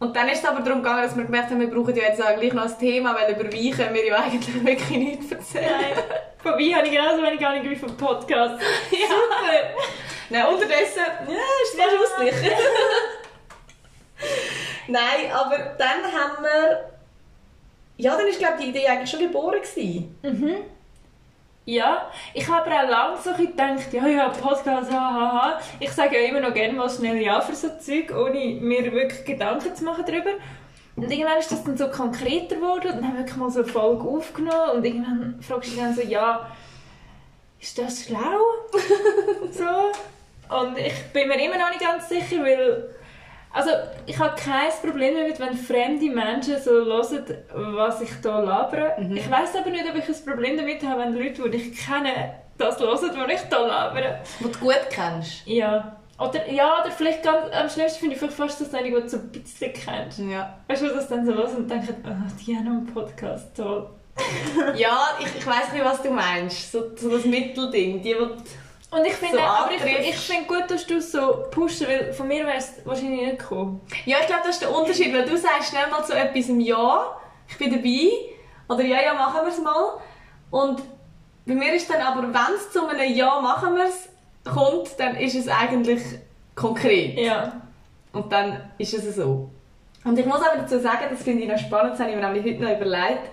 Und 0.00 0.14
dann 0.14 0.28
ist 0.28 0.38
es 0.38 0.48
aber 0.48 0.60
darum 0.60 0.82
gegangen, 0.82 1.02
dass 1.02 1.16
wir 1.16 1.24
gemerkt 1.24 1.50
haben, 1.50 1.60
wir 1.60 1.70
brauchen 1.70 1.94
ja 1.94 2.04
jetzt 2.04 2.18
gleich 2.18 2.52
noch 2.52 2.64
ein 2.64 2.78
Thema, 2.78 3.16
weil 3.16 3.32
über 3.32 3.52
Wein 3.52 3.70
können 3.72 3.94
wir 3.94 4.06
ja 4.06 4.16
eigentlich 4.16 4.54
wirklich 4.64 4.98
nichts 4.98 5.32
erzählen. 5.32 5.70
nein, 5.70 6.04
von 6.38 6.52
Wein 6.52 6.76
habe 6.76 6.86
ich 6.86 6.92
genauso 6.92 7.22
wenig 7.22 7.44
Ahnung 7.44 7.68
wie 7.68 7.76
vom 7.76 7.96
Podcast. 7.96 8.60
Super! 8.90 9.70
Nein, 10.30 10.46
unterdessen, 10.46 11.02
ja, 11.26 11.36
ist 11.62 11.76
sehr 11.76 11.86
lustig. 11.98 12.50
Nein, 14.88 15.32
aber 15.32 15.56
dann 15.78 16.04
haben 16.04 16.42
wir... 16.42 16.90
Ja, 17.96 18.16
dann 18.16 18.26
ist, 18.28 18.38
glaube 18.38 18.54
ich, 18.58 18.64
die 18.64 18.70
Idee 18.70 18.86
eigentlich 18.86 19.10
schon 19.10 19.20
geboren 19.20 19.60
gewesen. 19.60 20.18
Mhm. 20.22 20.56
Ja, 21.68 22.10
ich 22.32 22.48
habe 22.48 22.70
aber 22.70 22.82
auch 22.82 22.88
lange 22.88 23.18
so 23.22 23.34
gedacht, 23.34 23.92
ja, 23.92 24.06
ja, 24.06 24.30
Podcast, 24.30 24.90
hahaha. 24.90 25.60
Ich 25.78 25.90
sage 25.90 26.18
ja 26.18 26.26
immer 26.26 26.40
noch 26.40 26.54
gerne 26.54 26.72
mal 26.72 26.88
schnell 26.88 27.20
Ja 27.20 27.42
für 27.42 27.54
so 27.54 27.68
Zeug, 27.78 28.10
ohne 28.10 28.54
mir 28.58 28.90
wirklich 28.90 29.22
Gedanken 29.26 29.76
zu 29.76 29.84
machen 29.84 30.02
darüber. 30.06 30.30
Und 30.96 31.10
irgendwann 31.10 31.36
ist 31.36 31.52
das 31.52 31.62
dann 31.64 31.76
so 31.76 31.88
konkreter 31.90 32.56
geworden 32.56 32.88
und 32.88 32.96
dann 32.96 33.04
haben 33.04 33.12
wir 33.12 33.18
wirklich 33.18 33.36
mal 33.36 33.50
so 33.50 33.60
eine 33.60 33.68
Folge 33.68 34.08
aufgenommen 34.08 34.70
und 34.76 34.84
irgendwann 34.86 35.42
fragst 35.42 35.68
du 35.68 35.74
dich 35.74 35.84
dann 35.84 35.94
so, 35.94 36.00
ja, 36.00 36.48
ist 37.60 37.76
das 37.76 38.04
schlau? 38.06 38.38
so. 39.52 40.56
Und 40.56 40.78
ich 40.78 41.12
bin 41.12 41.28
mir 41.28 41.44
immer 41.44 41.58
noch 41.58 41.68
nicht 41.68 41.82
ganz 41.82 42.08
sicher, 42.08 42.42
weil 42.44 42.88
also 43.58 43.70
ich 44.06 44.16
habe 44.16 44.36
kein 44.36 44.70
Problem 44.80 45.14
damit, 45.16 45.40
wenn 45.40 45.54
fremde 45.54 46.08
Menschen 46.08 46.62
so 46.62 46.70
hören, 46.70 47.24
was 47.74 48.00
ich 48.00 48.10
hier 48.22 48.30
labere. 48.30 48.96
Ich 49.12 49.28
weiß 49.28 49.56
aber 49.56 49.70
nicht, 49.70 49.84
ob 49.84 49.96
ich 49.96 50.08
ein 50.08 50.24
Problem 50.24 50.56
damit 50.56 50.84
habe, 50.84 51.00
wenn 51.00 51.14
Leute, 51.14 51.50
die 51.50 51.56
ich 51.56 51.76
kenne, 51.76 52.34
das 52.56 52.78
hören, 52.78 52.92
was 52.92 53.02
ich 53.02 53.40
hier 53.40 53.58
labere. 53.58 54.20
Die 54.38 54.44
du 54.44 54.58
gut 54.60 54.86
kennst. 54.90 55.44
Ja. 55.46 55.96
Oder, 56.20 56.48
ja, 56.48 56.80
oder 56.80 56.90
vielleicht 56.92 57.24
ganz, 57.24 57.52
am 57.52 57.68
schlimmsten 57.68 57.98
finde 57.98 58.16
ich 58.16 58.30
fast 58.30 58.60
das 58.60 58.72
einige, 58.74 58.96
die 58.96 59.02
du 59.02 59.08
so 59.08 59.16
ein 59.16 59.28
bisschen 59.28 59.72
kennst. 59.72 60.20
Ja. 60.20 60.56
Weißt 60.68 60.82
du, 60.82 60.88
das 60.88 61.08
dann 61.08 61.26
so 61.26 61.34
hören 61.34 61.56
und 61.56 61.70
denken, 61.70 61.96
oh, 62.04 62.44
die 62.46 62.56
haben 62.56 62.66
einen 62.68 62.86
Podcast, 62.86 63.56
toll. 63.56 63.90
Ja, 64.76 65.16
ich, 65.18 65.26
ich 65.36 65.46
weiss 65.46 65.72
nicht, 65.72 65.84
was 65.84 66.02
du 66.02 66.10
meinst. 66.10 66.70
So, 66.72 66.90
so 66.96 67.10
das 67.10 67.24
Mittelding. 67.24 68.02
Die, 68.02 68.14
die 68.14 68.16
Und 68.90 69.04
ich 69.04 69.12
finde, 69.12 69.36
So 69.36 69.42
aber 69.42 69.70
ich, 69.72 70.08
ich 70.08 70.16
finde 70.16 70.46
gut, 70.46 70.70
dass 70.70 70.86
du 70.86 70.96
es 70.96 71.12
so 71.12 71.44
pushen, 71.50 71.86
weil 71.86 72.12
von 72.12 72.26
mir 72.26 72.46
wäre 72.46 72.56
es 72.56 72.74
wahrscheinlich 72.84 73.20
nicht 73.20 73.38
gekommen. 73.38 73.80
Ja, 74.06 74.18
ich 74.20 74.26
glaube, 74.26 74.42
das 74.46 74.56
ist 74.56 74.62
der 74.62 74.74
Unterschied, 74.74 75.12
weil 75.12 75.26
du 75.26 75.36
sagst 75.36 75.70
schnell 75.70 75.88
mal 75.90 76.04
zu 76.04 76.14
etwas 76.14 76.48
im 76.48 76.60
Ja, 76.60 77.18
ich 77.48 77.58
bin 77.58 77.70
dabei, 77.70 78.10
oder 78.68 78.84
ja, 78.84 79.02
ja, 79.02 79.14
machen 79.14 79.40
wir 79.42 79.48
es 79.52 79.60
mal. 79.60 79.98
Und 80.50 80.82
bei 81.44 81.54
mir 81.54 81.74
ist 81.74 81.90
dann 81.90 82.00
aber, 82.00 82.22
wenn 82.22 82.54
es 82.56 82.70
zu 82.70 82.86
einem 82.86 83.14
Ja, 83.14 83.40
machen 83.40 83.74
wir 83.74 83.84
es 83.84 84.08
kommt, 84.50 84.98
dann 84.98 85.16
ist 85.16 85.34
es 85.34 85.48
eigentlich 85.48 86.02
konkret. 86.54 87.18
Ja. 87.18 87.60
Und 88.12 88.32
dann 88.32 88.70
ist 88.78 88.94
es 88.94 89.16
so. 89.16 89.50
Und 90.04 90.18
ich 90.18 90.24
muss 90.24 90.40
aber 90.40 90.62
dazu 90.62 90.78
sagen, 90.80 91.04
das 91.10 91.22
finde 91.22 91.42
ich 91.42 91.48
noch 91.50 91.58
spannend, 91.58 91.92
das 91.92 92.00
habe 92.00 92.10
ich 92.10 92.16
mir 92.16 92.26
nämlich 92.26 92.54
heute 92.54 92.62
noch 92.62 92.74
überlegt. 92.74 93.30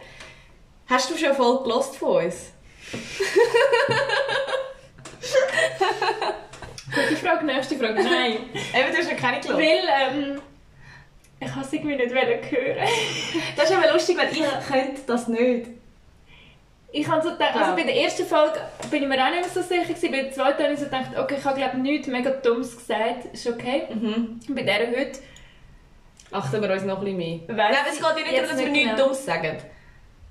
Hast 0.90 1.10
du 1.10 1.18
schon 1.18 1.34
Folge 1.34 1.64
gelost 1.64 1.96
von 1.96 2.26
uns? 2.26 2.52
Gute 6.94 7.16
Frage, 7.18 7.46
nächste 7.46 7.76
Frage. 7.78 7.96
Nein. 8.04 8.38
Eben, 8.54 8.92
du 8.92 8.98
hast 8.98 9.12
noch 9.12 9.18
keine 9.18 9.40
gelost. 9.40 9.60
Weil, 9.60 9.84
ähm, 10.02 10.42
ich 11.40 11.50
habe 11.54 11.66
es 11.66 11.74
irgendwie 11.74 11.96
nicht 11.96 12.12
wollen 12.12 12.50
hören. 12.50 12.88
Das 13.56 13.70
ist 13.70 13.76
aber 13.76 13.92
lustig, 13.94 14.18
weil 14.18 14.32
ich 14.32 14.68
könnte 14.68 15.02
das 15.08 15.28
nicht. 15.28 15.68
Ich 16.92 17.08
habe 17.10 17.22
so 17.22 17.32
gedacht, 17.34 17.56
also 17.56 17.72
Ja. 17.72 17.76
bei 17.76 17.84
der 17.84 17.96
ersten 17.98 18.26
Folge 18.26 18.60
bin 18.90 19.04
ich 19.04 19.10
mir 19.10 19.22
auch 19.22 19.30
nicht 19.30 19.42
mehr 19.42 19.50
so 19.50 19.62
sicher 19.62 19.84
gewesen. 19.84 20.12
Bei 20.12 20.22
der 20.22 20.32
zweiten 20.32 20.64
habe 20.64 20.74
ich 20.74 20.80
so 20.80 20.86
gedacht, 20.86 21.10
okay, 21.18 21.36
ich 21.40 21.44
habe 21.46 21.56
glaube 21.60 21.78
nichts 21.80 22.08
mega 22.08 22.30
Dummes 22.30 22.78
gesagt, 22.78 23.26
ist 23.34 23.48
okay. 23.48 23.84
Mhm. 23.94 24.40
Bei 24.50 24.62
der 24.64 24.88
heute 24.88 25.20
Achten 26.32 26.62
wir 26.62 26.70
uns 26.72 26.84
noch 26.84 27.00
ein 27.00 27.04
bisschen 27.04 27.18
mehr. 27.18 27.40
Nein, 27.48 27.76
es 27.90 27.96
geht 27.98 28.04
ja 28.04 28.14
nicht 28.16 28.34
darum, 28.38 28.50
dass 28.50 28.60
wir 28.60 28.70
nichts 28.70 28.92
genau. 28.92 29.04
Dummes 29.04 29.26
sagen. 29.26 29.58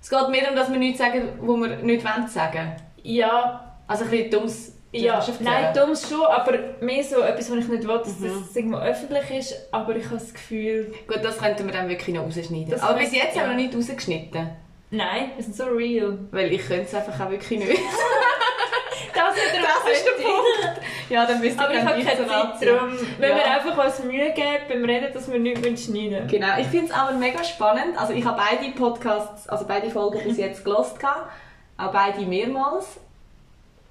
Es 0.02 0.10
geht 0.10 0.28
mehr 0.28 0.40
darum, 0.42 0.56
dass 0.56 0.70
wir 0.72 0.78
nichts 0.78 0.98
sagen, 0.98 1.28
wo 1.40 1.56
wir 1.56 1.76
nicht 1.76 2.04
wollen 2.04 2.28
sagen. 2.28 2.76
Ja, 3.02 3.76
Also 3.86 4.04
ein 4.04 4.10
bisschen 4.10 4.30
Dummes. 4.30 4.73
Ja. 5.02 5.24
Nein? 5.40 5.74
Dummes 5.74 6.08
schon, 6.08 6.22
aber 6.24 6.58
mehr 6.80 7.02
so 7.04 7.20
etwas, 7.20 7.50
was 7.50 7.58
ich 7.58 7.68
nicht 7.68 7.86
will, 7.86 7.98
dass 7.98 8.18
Mhm. 8.20 8.44
das 8.46 8.56
irgendwo 8.56 8.78
öffentlich 8.78 9.30
ist. 9.38 9.68
Aber 9.72 9.94
ich 9.96 10.04
habe 10.06 10.16
das 10.16 10.32
Gefühl, 10.32 10.92
Gut, 11.06 11.20
das 11.22 11.38
könnten 11.38 11.66
wir 11.66 11.72
dann 11.72 11.88
wirklich 11.88 12.14
noch 12.14 12.24
rausschneiden. 12.24 12.70
Das 12.70 12.82
aber 12.82 12.98
bis 12.98 13.12
jetzt 13.12 13.30
haben 13.30 13.34
wir 13.36 13.42
ja. 13.42 13.48
noch 13.48 13.56
nicht 13.56 13.74
rausgeschnitten. 13.76 14.50
nein, 14.90 15.30
wir 15.36 15.42
sind 15.44 15.56
so 15.56 15.64
real. 15.64 16.18
Weil 16.30 16.52
ich 16.52 16.66
könnte 16.66 16.82
es 16.84 16.94
einfach 16.94 17.18
auch 17.26 17.30
wirklich 17.30 17.58
nicht. 17.58 17.70
Das, 17.72 17.78
Das 19.14 19.92
ist 19.92 20.04
der. 20.06 20.22
Punkt. 20.24 20.80
Ja, 21.08 21.26
dann 21.26 21.40
müsst 21.40 21.58
ihr 21.58 21.64
Aber 21.64 21.74
ich 21.74 21.80
habe 21.84 22.02
keine 22.02 22.26
Zeit 22.26 22.66
darum. 22.68 22.90
Wenn 23.18 23.30
Ja. 23.30 23.36
wir 23.36 23.44
einfach 23.50 23.84
uns 23.84 24.02
Mühe 24.02 24.32
geben 24.32 24.64
beim 24.68 24.84
Reden, 24.84 25.12
dass 25.12 25.30
wir 25.30 25.38
nichts 25.38 25.84
schneiden. 25.84 26.26
Genau, 26.28 26.58
ich 26.58 26.66
finde 26.66 26.86
es 26.86 26.90
aber 26.92 27.12
mega 27.12 27.44
spannend. 27.44 27.96
Also 27.98 28.12
ich 28.12 28.24
habe 28.24 28.40
beide 28.40 28.70
Podcasts, 28.72 29.48
also 29.48 29.66
beide 29.66 29.90
Folgen 29.90 30.20
bis 30.24 30.36
jetzt 30.38 30.64
gelost 30.64 30.98
gehabt. 30.98 31.30
Auch 31.76 31.92
beide 31.92 32.20
mehrmals. 32.22 32.98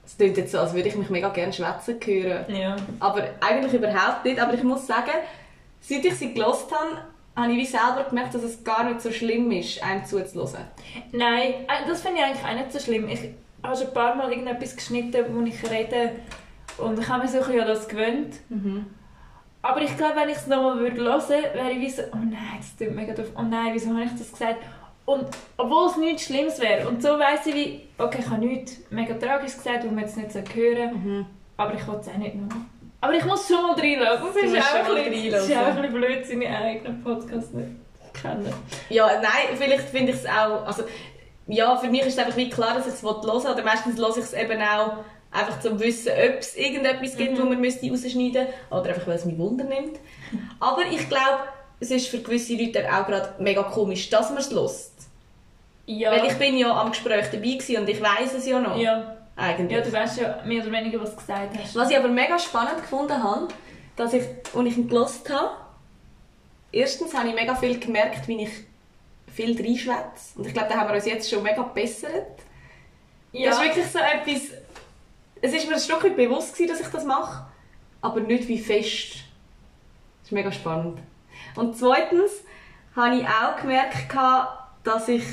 Es 0.06 0.18
klingt 0.18 0.38
jetzt 0.38 0.52
so, 0.52 0.60
als 0.60 0.74
würde 0.74 0.90
ich 0.90 0.96
mich 0.96 1.10
mega 1.10 1.30
gerne 1.30 1.54
schwätzen 1.54 1.98
hören. 2.04 2.46
Ja. 2.54 2.76
Aber 3.00 3.24
eigentlich 3.40 3.74
überhaupt 3.74 4.26
nicht. 4.26 4.40
Aber 4.40 4.54
ich 4.54 4.64
muss 4.64 4.86
sagen, 4.86 5.12
seit 5.80 6.04
ich 6.04 6.16
sie 6.16 6.34
gelost 6.34 6.72
habe, 6.72 6.98
habe 7.36 7.52
ich 7.52 7.58
wie 7.58 7.66
selber 7.66 8.06
gemerkt, 8.10 8.36
dass 8.36 8.44
es 8.44 8.64
gar 8.64 8.84
nicht 8.84 9.02
so 9.02 9.12
schlimm 9.12 9.52
ist, 9.52 9.84
einem 9.84 10.06
zuzuhören. 10.06 10.66
Nein, 11.12 11.54
äh, 11.68 11.88
das 11.88 12.02
finde 12.02 12.20
ich 12.20 12.26
eigentlich 12.26 12.44
auch 12.44 12.54
nicht 12.54 12.72
so 12.72 12.80
schlimm. 12.80 13.08
Ich 13.08 13.22
habe 13.64 13.76
schon 13.76 13.88
ein 13.88 13.94
paar 13.94 14.16
Mal 14.16 14.32
irgendetwas 14.32 14.76
geschnitten, 14.76 15.26
wo 15.32 15.42
ich 15.42 15.72
rede 15.72 16.12
und 16.78 17.00
ich 17.00 17.08
habe 17.08 17.24
mich 17.24 17.32
so 17.32 17.38
ein 17.38 17.46
bisschen 17.46 17.62
an 17.62 17.68
das 17.68 17.88
gewöhnt. 17.88 18.36
Aber 19.62 19.82
ich 19.82 19.96
glaube, 19.96 20.16
wenn 20.18 20.30
ich 20.30 20.36
es 20.36 20.48
nochmal 20.48 20.78
hören 20.78 20.98
würde, 20.98 21.30
wäre 21.54 21.72
ich 21.72 21.80
wie 21.80 21.90
so, 21.90 22.04
oh 22.12 22.18
nein, 22.18 22.58
das 22.58 22.76
tut 22.76 22.94
mega 22.94 23.14
doof, 23.14 23.32
oh 23.38 23.42
nein, 23.44 23.74
wieso 23.74 23.92
habe 23.92 24.04
ich 24.04 24.12
das 24.12 24.32
gesagt? 24.32 24.58
Und 25.06 25.26
obwohl 25.58 25.88
es 25.88 25.98
nichts 25.98 26.24
Schlimmes 26.26 26.60
wäre. 26.62 26.88
Und 26.88 27.02
so 27.02 27.10
weiss 27.20 27.46
ich 27.46 27.56
wie, 27.56 27.82
okay, 27.98 28.20
ich 28.22 28.30
habe 28.30 28.46
nichts 28.46 28.78
mega 28.90 29.14
Tragisches 29.16 29.58
gesagt, 29.58 29.84
wo 29.84 29.88
man 29.90 30.00
jetzt 30.06 30.16
nicht 30.18 30.34
hören 30.34 30.78
sollte, 30.92 30.96
Mhm. 30.96 31.26
aber 31.58 31.74
ich 31.74 31.86
will 31.88 31.96
es 32.00 32.08
auch 32.08 32.18
nicht 32.18 32.36
noch. 32.36 32.56
Aber 33.02 33.14
ich 33.14 33.26
muss 33.26 33.46
schon 33.48 33.62
mal 33.62 33.74
reinlassen. 33.74 34.28
Das 34.34 34.36
ist 34.44 34.58
auch 34.58 34.96
ein 34.96 35.12
bisschen, 35.12 35.32
das 35.32 35.50
ist 35.50 35.58
auch 35.58 35.66
ein 35.66 35.76
bisschen 35.76 35.94
blöd, 35.94 36.26
seine 36.26 36.58
eigenen 36.58 37.04
Podcasts 37.04 37.52
nicht 37.52 37.68
kennen. 38.14 38.54
Ja, 38.90 39.08
nein, 39.22 39.58
vielleicht 39.58 39.90
finde 39.90 40.14
ich 40.14 40.20
es 40.20 40.26
auch. 40.26 40.66
Also, 40.66 40.84
ja, 41.48 41.76
für 41.76 41.88
mich 41.90 42.02
ist 42.04 42.14
es 42.14 42.18
einfach 42.20 42.38
wie 42.38 42.50
klar, 42.50 42.76
dass 42.76 42.88
ich 42.88 42.94
es 42.94 43.04
hören 43.04 43.22
will. 43.24 43.52
Oder 43.52 43.64
meistens 43.64 43.98
höre 44.00 44.12
ich 44.12 44.24
es 44.24 44.32
eben 44.34 44.62
auch 44.62 44.94
einfach 45.32 45.60
zum 45.60 45.78
Wissen, 45.82 46.14
ob 46.14 46.40
es 46.40 46.56
irgendetwas 46.56 47.18
gibt, 47.18 47.38
wo 47.42 47.44
man 47.46 47.60
müsste 47.60 47.90
rausschneiden 47.90 48.24
müsste. 48.24 48.48
Oder 48.70 48.90
einfach, 48.90 49.08
weil 49.08 49.16
es 49.16 49.26
mich 49.26 49.38
Wunder 49.38 49.66
nimmt. 49.66 50.00
Aber 50.62 50.84
ich 50.90 51.10
glaube, 51.10 51.40
es 51.80 51.92
ist 51.92 52.08
für 52.08 52.20
gewisse 52.20 52.56
Leute 52.56 52.86
auch 52.92 53.06
gerade 53.06 53.36
mega 53.40 53.64
komisch, 53.64 54.10
dass 54.10 54.30
man 54.30 54.40
es 54.40 54.52
hört. 54.52 54.72
Ja. 55.86 56.12
Weil 56.12 56.28
ich 56.28 56.38
bin 56.38 56.58
ja 56.58 56.72
am 56.72 56.92
Gespräch 56.92 57.26
dabei 57.26 57.52
gewesen 57.52 57.78
und 57.78 57.90
ich 57.90 58.02
weiß 58.02 58.34
es 58.36 58.46
ja 58.46 58.60
noch. 58.60 58.78
ja. 58.78 59.18
Eigentlich. 59.36 59.72
ja, 59.72 59.84
du 59.84 59.92
weißt 59.92 60.20
ja 60.20 60.44
mehr 60.46 60.62
oder 60.62 60.72
weniger, 60.72 61.02
was 61.02 61.12
du 61.12 61.16
gesagt 61.18 61.58
hast. 61.58 61.76
Was 61.76 61.90
ich 61.90 61.98
aber 61.98 62.08
mega 62.08 62.38
spannend 62.38 62.78
gefunden 62.78 63.24
habe, 63.24 63.48
dass 63.96 64.14
ich, 64.14 64.24
als 64.54 64.66
ich 64.68 64.78
ihn 64.78 64.88
gelost 64.88 65.28
habe, 65.30 65.58
erstens 66.72 67.16
habe 67.16 67.30
ich 67.30 67.36
mega 67.36 67.56
viel 67.56 67.80
gemerkt, 67.80 68.28
wie 68.28 68.44
ich 68.44 68.52
viel 69.34 69.60
reinschwätze. 69.60 70.38
Und 70.38 70.46
ich 70.46 70.54
glaube, 70.54 70.70
da 70.70 70.76
haben 70.78 70.90
wir 70.90 70.96
uns 70.96 71.06
jetzt 71.06 71.30
schon 71.30 71.42
mega 71.42 71.64
gebessert. 71.64 72.28
Ja. 73.32 73.50
Das 73.50 73.60
ist 73.60 73.66
wirklich 73.66 73.86
so 73.88 74.00
etwas... 74.00 74.58
Es 75.42 75.54
ist 75.54 75.68
mir 75.68 75.74
ein 75.74 75.82
Stück 75.82 76.04
weit 76.04 76.16
bewusst 76.16 76.54
gewesen, 76.54 76.70
dass 76.70 76.80
ich 76.80 76.88
das 76.88 77.04
mache, 77.04 77.48
aber 78.02 78.20
nicht 78.22 78.48
wie 78.48 78.60
fest. 78.60 79.16
Das 80.22 80.28
ist 80.28 80.32
mega 80.32 80.52
spannend. 80.52 81.00
Und 81.56 81.78
zweitens 81.78 82.44
habe 82.96 83.16
ich 83.16 83.28
auch 83.28 83.62
gemerkt, 83.62 84.16
dass 84.84 85.08
ich 85.08 85.24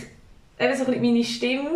eben 0.59 0.77
so 0.77 0.85
ein 0.85 0.91
bisschen 0.91 1.03
meine 1.03 1.25
Stimme 1.25 1.71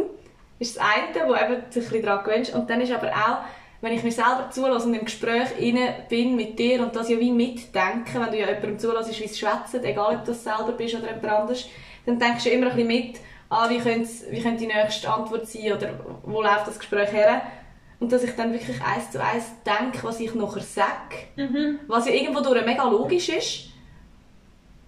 ist 0.59 0.77
das 0.77 0.85
eine, 0.85 1.29
wo 1.29 1.35
eben 1.35 1.63
sich 1.71 1.85
ein 1.85 1.91
bisschen 1.91 2.03
daran 2.03 2.25
gewöhnt. 2.25 2.55
Und 2.55 2.71
dann 2.71 2.81
ist 2.81 2.93
aber 2.93 3.11
auch, 3.11 3.39
wenn 3.81 3.93
ich 3.93 4.03
mir 4.03 4.13
selber 4.13 4.49
zulasse 4.51 4.87
und 4.87 4.95
im 4.95 5.05
Gespräch 5.05 5.49
inne 5.59 6.05
bin 6.09 6.37
mit 6.37 6.59
dir 6.59 6.81
und 6.81 6.95
das 6.97 7.11
ja 7.11 7.19
wie 7.19 7.33
mitdenken, 7.33 8.21
wenn 8.21 8.31
du 8.31 8.39
ja 8.39 8.47
jemandem 8.47 8.79
zulässt, 8.79 9.21
wie 9.21 9.25
es 9.25 9.39
schwätzt, 9.39 9.75
egal 9.75 10.17
ob 10.17 10.25
du 10.25 10.31
das 10.33 10.45
selber 10.45 10.73
bist 10.73 10.95
oder 10.95 11.09
jemand 11.09 11.27
anderes, 11.27 11.69
dann 12.07 12.19
denkst 12.19 12.45
du 12.45 12.51
immer 12.51 12.71
ein 12.71 12.77
bisschen 12.77 12.89
mit, 12.89 13.21
ah, 13.51 13.69
wie 13.69 13.79
könnte, 13.79 14.09
wie 14.31 14.41
könnte 14.41 14.61
die 14.61 14.67
nächste 14.67 15.13
Antwort 15.13 15.47
sein 15.47 15.73
oder 15.73 15.91
wo 16.23 16.41
läuft 16.41 16.67
das 16.67 16.79
Gespräch 16.79 17.13
her. 17.13 17.43
Und 18.01 18.13
dass 18.13 18.25
ich 18.25 18.35
dann 18.37 18.53
wirklich 18.53 18.81
eins 18.83 19.11
zu 19.11 19.23
eins 19.23 19.53
denke, 19.65 20.03
was 20.03 20.21
ich 20.21 20.35
nachher 20.35 20.63
sage. 20.63 21.17
Mhm. 21.37 21.81
Was 21.87 22.07
ja 22.07 22.13
irgendwo 22.13 22.41
durch 22.41 22.65
mega 22.65 22.85
logisch 22.85 23.29
ist. 23.29 23.74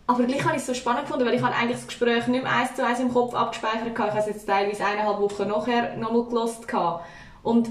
Aber 0.09 0.23
gleich 0.23 0.45
habe 0.45 0.53
ich 0.55 0.61
es 0.61 0.67
so 0.67 0.75
spannend 0.75 1.07
gefunden, 1.07 1.27
weil 1.27 1.35
ich 1.35 1.43
habe 1.43 1.55
eigentlich 1.55 1.79
das 1.79 1.87
Gespräch 1.89 2.27
nicht 2.29 2.45
mehr 2.45 2.53
eins 2.53 2.75
zu 2.77 2.87
eins 2.87 3.01
im 3.01 3.13
Kopf 3.13 3.35
abgespeichert 3.35 3.81
hatte. 3.83 3.91
Ich 3.91 3.99
habe 4.11 4.19
es 4.21 4.27
jetzt 4.27 4.47
teilweise 4.47 4.85
eineinhalb 4.85 5.19
Wochen 5.21 5.49
nachher 5.49 5.97
nochmal 5.97 6.25
gelost. 6.25 6.65
Und 7.43 7.69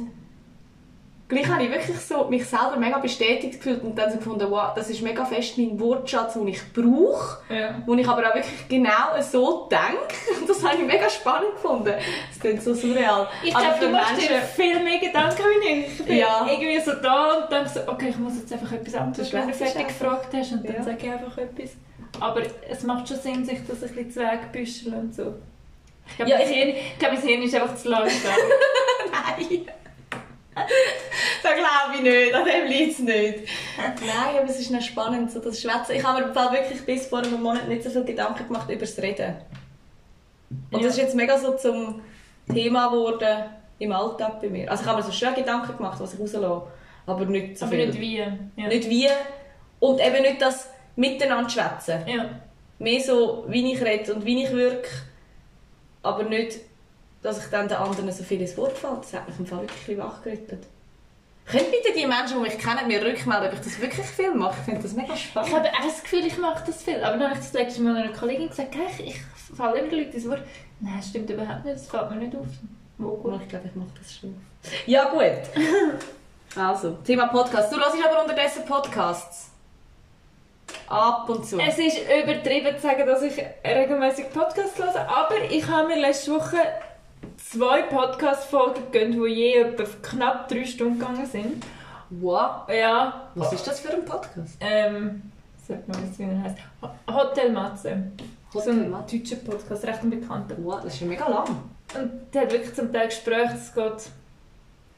gleich 1.30 1.48
habe 1.48 1.64
ich 1.64 1.72
wirklich 1.72 1.98
so 2.00 2.26
mich 2.26 2.46
selber 2.46 2.76
mega 2.78 2.98
bestätigt 3.00 3.54
gefühlt 3.54 3.82
und 3.84 3.96
dann 3.98 4.12
so 4.12 4.18
gefunden, 4.18 4.48
wow, 4.52 4.74
das 4.76 4.90
ist 4.90 5.02
mega 5.02 5.24
fest 5.24 5.58
mein 5.58 5.80
Wortschatz, 5.80 6.34
den 6.34 6.48
ich 6.50 6.62
brauche. 6.74 7.38
Ja. 7.54 7.82
Wo 7.86 7.94
ich 7.96 8.06
aber 8.08 8.30
auch 8.30 8.36
wirklich 8.36 8.68
genau 8.68 9.20
so 9.22 9.70
denke. 9.72 10.16
Und 10.42 10.50
das 10.50 10.62
habe 10.62 10.76
ich 10.76 10.84
mega 10.86 11.10
spannend 11.10 11.54
gefunden. 11.54 11.94
Das 12.30 12.40
klingt 12.42 12.62
so 12.62 12.74
surreal. 12.74 13.28
Ich 13.44 13.54
glaube, 13.56 13.78
du 13.80 13.90
machst 13.90 14.18
dir 14.22 14.42
viel 14.42 14.84
mehr 14.84 15.00
Gedanken 15.00 15.42
wie 15.64 15.70
ich. 15.70 16.00
Ich 16.02 16.06
bin 16.06 16.18
Ja. 16.18 16.46
irgendwie 16.52 16.80
so 16.82 16.92
da 17.02 17.38
und 17.38 17.50
denke 17.52 17.70
so, 17.70 17.80
okay, 17.88 18.10
ich 18.10 18.18
muss 18.18 18.34
jetzt 18.38 18.52
einfach 18.52 18.74
etwas 18.74 18.96
anderes, 18.96 19.32
wenn 19.32 19.48
du 19.48 19.54
fertig 19.54 19.88
gefragt 19.88 20.28
hast 20.34 20.52
und 20.52 20.68
dann 20.68 20.76
Ja. 20.76 20.84
sage 20.84 20.98
ich 21.02 21.10
einfach 21.12 21.38
etwas. 21.38 21.72
Aber 22.20 22.42
es 22.70 22.84
macht 22.84 23.08
schon 23.08 23.18
Sinn, 23.18 23.46
sich 23.46 23.60
das 23.68 23.84
ein 23.84 23.90
bisschen 23.90 24.12
zu 24.12 24.20
wegbüscheln 24.22 24.94
und 24.96 25.16
so. 25.16 25.34
Ich 26.08 26.16
glaube, 26.18 26.32
Ja, 26.32 26.38
mein, 26.38 26.48
ich- 26.50 26.56
Hirn, 26.56 26.70
ich 26.70 27.00
glaube, 27.00 27.16
mein 27.16 27.24
Hirn 27.28 27.42
ist 27.44 27.56
einfach 27.56 27.76
zu 27.76 27.90
langsam. 27.90 28.32
Nein. 29.12 29.66
das 30.56 31.54
glaube 31.54 31.96
ich 31.96 32.02
nicht, 32.02 32.34
an 32.34 32.46
dem 32.46 32.68
liegt 32.68 32.92
es 32.94 33.00
nicht. 33.00 33.40
Nein, 33.78 34.38
aber 34.40 34.50
es 34.50 34.60
ist 34.60 34.72
noch 34.72 34.82
spannend, 34.82 35.32
so 35.32 35.40
das 35.40 35.60
Schwätzen. 35.62 35.94
Ich 35.96 36.04
habe 36.04 36.22
mir 36.22 36.28
im 36.30 36.34
Fall 36.34 36.52
wirklich 36.54 36.82
bis 36.86 37.08
vor 37.08 37.20
einem 37.20 37.42
Monat 37.42 37.68
nicht 37.68 37.84
so 37.84 37.90
viel 37.90 38.06
Gedanken 38.06 38.48
gemacht 38.48 38.70
über 38.70 38.80
das 38.80 38.98
Reden. 39.00 39.36
Und 40.72 40.80
Ja. 40.82 40.88
das 40.88 40.96
ist 40.98 41.02
jetzt 41.04 41.16
mega 41.16 41.38
so 41.38 41.56
zum 41.58 42.02
Thema 42.52 42.88
geworden 42.90 43.46
im 43.80 43.92
Alltag 43.92 44.40
bei 44.42 44.48
mir. 44.50 44.70
Also 44.72 44.84
ich 44.84 44.90
habe 44.90 45.00
mir 45.02 45.06
so 45.06 45.12
schön 45.12 45.34
Gedanken 45.36 45.76
gemacht, 45.76 46.00
was 46.00 46.14
ich 46.14 46.20
rauslasse, 46.20 46.62
aber 47.06 47.26
nicht 47.26 47.58
so 47.58 47.66
Aber 47.66 47.76
viel. 47.76 47.88
nicht 47.88 48.00
wie. 48.00 48.18
Ja. 48.18 48.68
Nicht 48.68 48.90
wie 48.90 49.08
und 49.80 50.00
eben 50.00 50.22
nicht 50.22 50.42
das 50.42 50.70
Miteinander 50.96 51.50
schwätzen. 51.50 52.08
ja. 52.08 52.26
Mehr 52.78 53.00
so, 53.02 53.46
wie 53.48 53.72
ich 53.72 53.82
rede 53.82 54.14
und 54.14 54.26
wie 54.26 54.44
ich 54.44 54.52
wirke, 54.52 54.90
aber 56.04 56.24
nicht, 56.24 56.60
dass 57.22 57.38
ich 57.44 57.50
dann 57.50 57.68
den 57.70 57.78
anderen 57.78 58.12
so 58.12 58.24
viel 58.24 58.42
ins 58.42 58.58
Wort 58.58 58.78
falle. 58.78 58.98
Das 58.98 59.14
hat 59.14 59.30
mich 59.30 59.40
im 59.40 59.46
Fall 59.46 59.62
wirklich 59.62 59.98
wachgerüttelt. 59.98 60.68
Können 61.46 61.66
bitte 61.72 61.98
die 61.98 62.06
Menschen, 62.06 62.36
die 62.44 62.50
mich 62.50 62.58
kennen, 62.58 62.88
mir 62.88 63.02
rückmelden, 63.02 63.48
ob 63.48 63.54
ich 63.54 63.60
das 63.62 63.80
wirklich 63.80 64.06
viel 64.06 64.34
mache? 64.34 64.56
Ich 64.60 64.66
finde 64.66 64.82
das 64.82 64.94
mega 64.94 65.14
Ich 65.14 65.24
spannend. 65.26 65.54
habe 65.54 65.70
auch 65.70 65.84
das 65.86 66.04
Gefühl, 66.04 66.26
ich 66.26 66.38
mache 66.38 66.64
das 66.66 66.84
viel. 66.84 67.02
Aber 67.04 67.18
dann 67.18 67.30
habe 67.30 67.34
ich 67.40 67.46
das 67.46 67.54
letzte 67.54 67.82
Mal 67.82 67.96
einer 67.96 68.12
Kollegin 68.14 68.50
gesagt, 68.50 68.76
hey, 68.76 69.06
ich 69.06 69.22
falle 69.56 69.80
immer 69.80 69.96
Leute 69.96 70.10
ins 70.18 70.28
Wort. 70.28 70.42
Nein, 70.82 70.94
das 70.98 71.08
stimmt 71.10 71.30
überhaupt 71.30 71.64
nicht, 71.64 71.78
das 71.78 71.88
fällt 71.88 72.10
mir 72.10 72.18
nicht 72.18 72.36
auf. 72.36 72.46
Wo 72.98 73.22
Oh, 73.24 73.40
ich 73.42 73.48
glaube, 73.48 73.68
ich 73.70 73.76
mache 73.76 73.90
das 73.98 74.14
schon. 74.16 74.36
Ja, 74.86 75.10
gut. 75.10 75.22
Also, 76.58 76.92
Thema 77.06 77.28
Podcast. 77.28 77.72
Du 77.72 77.78
hörst 77.78 77.96
aber 78.04 78.22
unterdessen 78.22 78.66
Podcasts. 78.66 79.52
Ab 80.88 81.28
und 81.30 81.46
zu. 81.46 81.60
Es 81.60 81.78
ist 81.80 81.98
übertrieben 82.00 82.76
zu 82.76 82.82
sagen, 82.84 83.06
dass 83.08 83.22
ich 83.24 83.34
regelmäßig 83.66 84.32
Podcasts 84.32 84.78
höre, 84.78 85.08
aber 85.10 85.36
ich 85.50 85.68
habe 85.68 85.88
mir 85.88 86.00
letzte 86.00 86.32
Woche 86.34 86.58
zwei 87.38 87.82
Podcast-Folgen 87.84 88.92
gegönnt, 88.92 89.16
die 89.16 89.34
je 89.34 89.54
etwa 89.62 89.84
knapp 90.04 90.48
drei 90.48 90.64
Stunden 90.66 91.00
gegangen 91.00 91.26
sind. 91.26 91.64
Wow. 92.12 92.70
Ja, 92.70 93.30
Was 93.36 93.52
ist 93.54 93.66
das 93.66 93.80
für 93.80 93.94
ein 93.94 94.06
Podcast? 94.06 94.58
ähm, 94.60 95.24
sag 95.68 95.88
mal, 95.88 95.98
wie 96.18 96.24
er 96.24 96.44
heißt. 96.44 96.58
Hotel 97.12 97.52
Matze. 97.52 98.04
so 98.54 98.60
Hotel 98.60 98.74
ein 98.84 98.90
Matze. 98.92 99.18
deutscher 99.18 99.38
Podcast, 99.38 99.86
recht 99.86 100.04
ein 100.04 100.10
bekannter. 100.12 100.56
Wow, 100.60 100.82
das 100.84 100.94
ist 100.94 101.02
ja 101.02 101.08
mega 101.08 101.28
lang. 101.28 101.48
Und 101.96 102.12
der 102.34 102.44
hat 102.44 102.52
wirklich 102.52 102.76
zum 102.76 102.94
Teil 102.94 103.08
Gespräche, 103.08 103.54
das 103.54 103.74
geht 103.74 104.10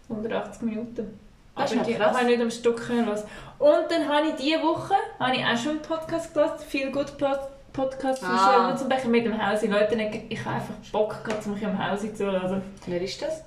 180 0.09 0.61
Minuten. 0.63 1.19
Das 1.57 1.71
ist 1.71 1.77
Aber 1.79 1.87
die 1.87 1.93
krass. 1.95 2.07
habe 2.15 2.21
ich 2.21 2.27
nicht 2.37 2.41
am 2.41 2.51
Stück 2.51 2.87
hören. 2.89 3.07
Und 3.59 3.85
dann 3.89 4.07
habe 4.07 4.27
ich 4.27 4.35
diese 4.35 4.61
Woche 4.61 4.93
habe 5.19 5.35
ich 5.35 5.43
auch 5.43 5.57
schon 5.57 5.71
einen 5.71 5.81
Podcast 5.81 6.33
gehört, 6.33 6.61
viel 6.61 6.91
gut 6.91 7.13
Podcast 7.73 8.19
von 8.23 8.29
Ah. 8.29 8.69
ah. 8.71 8.75
zum 8.75 8.89
Beispiel 8.89 9.11
mit 9.11 9.25
dem 9.25 9.37
Hausi. 9.39 9.67
Leute, 9.67 9.95
ich 10.29 10.43
habe 10.45 10.55
einfach 10.55 10.73
Bock 10.91 11.23
gehabt, 11.23 11.45
mich 11.47 11.65
am 11.65 11.77
Hausi 11.91 12.13
zu 12.13 12.25
hören. 12.25 12.61
Wer 12.85 13.01
ist 13.01 13.21
das? 13.21 13.43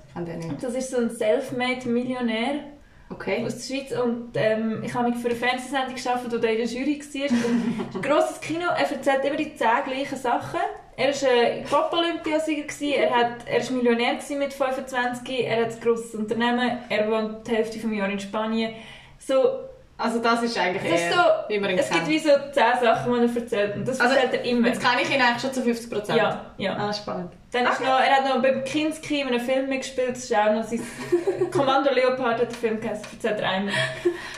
Das 0.61 0.73
ist 0.75 0.91
so 0.91 0.97
ein 0.97 1.09
Selfmade-Millionär 1.09 2.61
Okay. 3.09 3.43
aus 3.45 3.67
der 3.67 3.75
Schweiz 3.75 3.91
und 3.91 4.29
ähm, 4.35 4.81
ich 4.85 4.93
habe 4.93 5.09
mich 5.09 5.17
für 5.19 5.27
eine 5.27 5.35
Fernsehsendung 5.35 5.95
geschafft, 5.95 6.25
wo 6.31 6.37
der 6.37 6.51
in 6.51 6.57
der 6.59 6.65
Jury 6.67 6.97
war. 7.01 7.29
Und 7.29 7.95
ein 7.95 8.01
grosses 8.01 8.39
Kino, 8.39 8.61
er 8.67 8.89
erzählt 8.89 9.25
immer 9.25 9.35
die 9.35 9.53
zehn 9.53 9.67
gleichen 9.85 10.17
Sachen. 10.17 10.59
Er 11.01 11.61
war 11.71 11.81
Pop-Olympiasieger, 11.89 12.63
gewesen, 12.63 12.93
er, 12.93 13.09
hat, 13.09 13.31
er 13.45 13.63
war 13.63 13.71
Millionär 13.71 14.13
mit 14.37 14.53
25, 14.53 15.45
er 15.47 15.65
hat 15.65 15.71
ein 15.73 15.79
grosses 15.81 16.15
Unternehmen, 16.15 16.79
er 16.89 17.09
wohnt 17.11 17.47
die 17.47 17.51
Hälfte 17.55 17.79
des 17.79 17.91
Jahres 17.91 18.13
in 18.13 18.19
Spanien. 18.19 18.73
So, 19.19 19.59
Also 19.97 20.19
das 20.19 20.41
ist 20.43 20.57
eigentlich 20.57 20.91
das 20.91 21.01
ist 21.01 21.13
so, 21.13 21.21
wie 21.49 21.59
man 21.59 21.69
ihn 21.71 21.77
es 21.79 21.85
gibt 21.89 21.99
kennt. 21.99 22.09
wie 22.09 22.19
so 22.19 22.29
zehn 22.51 22.73
Sachen, 22.81 23.13
die 23.13 23.19
er 23.37 23.41
erzählt 23.41 23.75
und 23.75 23.87
das 23.87 23.99
Also, 24.01 24.15
erzählt 24.15 24.33
er 24.33 24.45
immer. 24.45 24.67
Jetzt 24.67 24.81
kenne 24.81 25.01
ich 25.03 25.13
ihn 25.13 25.21
eigentlich 25.21 25.41
schon 25.41 25.53
zu 25.53 25.61
50 25.61 25.91
Prozent. 25.91 26.17
Ja, 26.17 26.45
ja. 26.57 26.75
Ah, 26.75 26.91
spannend. 26.91 27.31
Dann 27.51 27.65
ist 27.65 27.81
noch, 27.81 27.99
er 27.99 28.15
hat 28.15 28.25
noch 28.25 28.41
beim 28.41 28.63
Kinski 28.63 29.19
in 29.21 29.27
einem 29.27 29.41
Film 29.41 29.67
mitgespielt, 29.67 30.11
das 30.11 30.19
ist 30.23 30.35
auch 30.35 30.51
noch 30.53 30.63
sein 30.63 30.81
Kommando 31.51 31.91
Leopard 31.93 32.39
hat 32.39 32.49
der 32.49 32.57
Film 32.57 32.79
geheißen, 32.79 33.03
das 33.03 33.13
erzählt 33.13 33.41
er 33.41 33.49
einmal. 33.49 33.73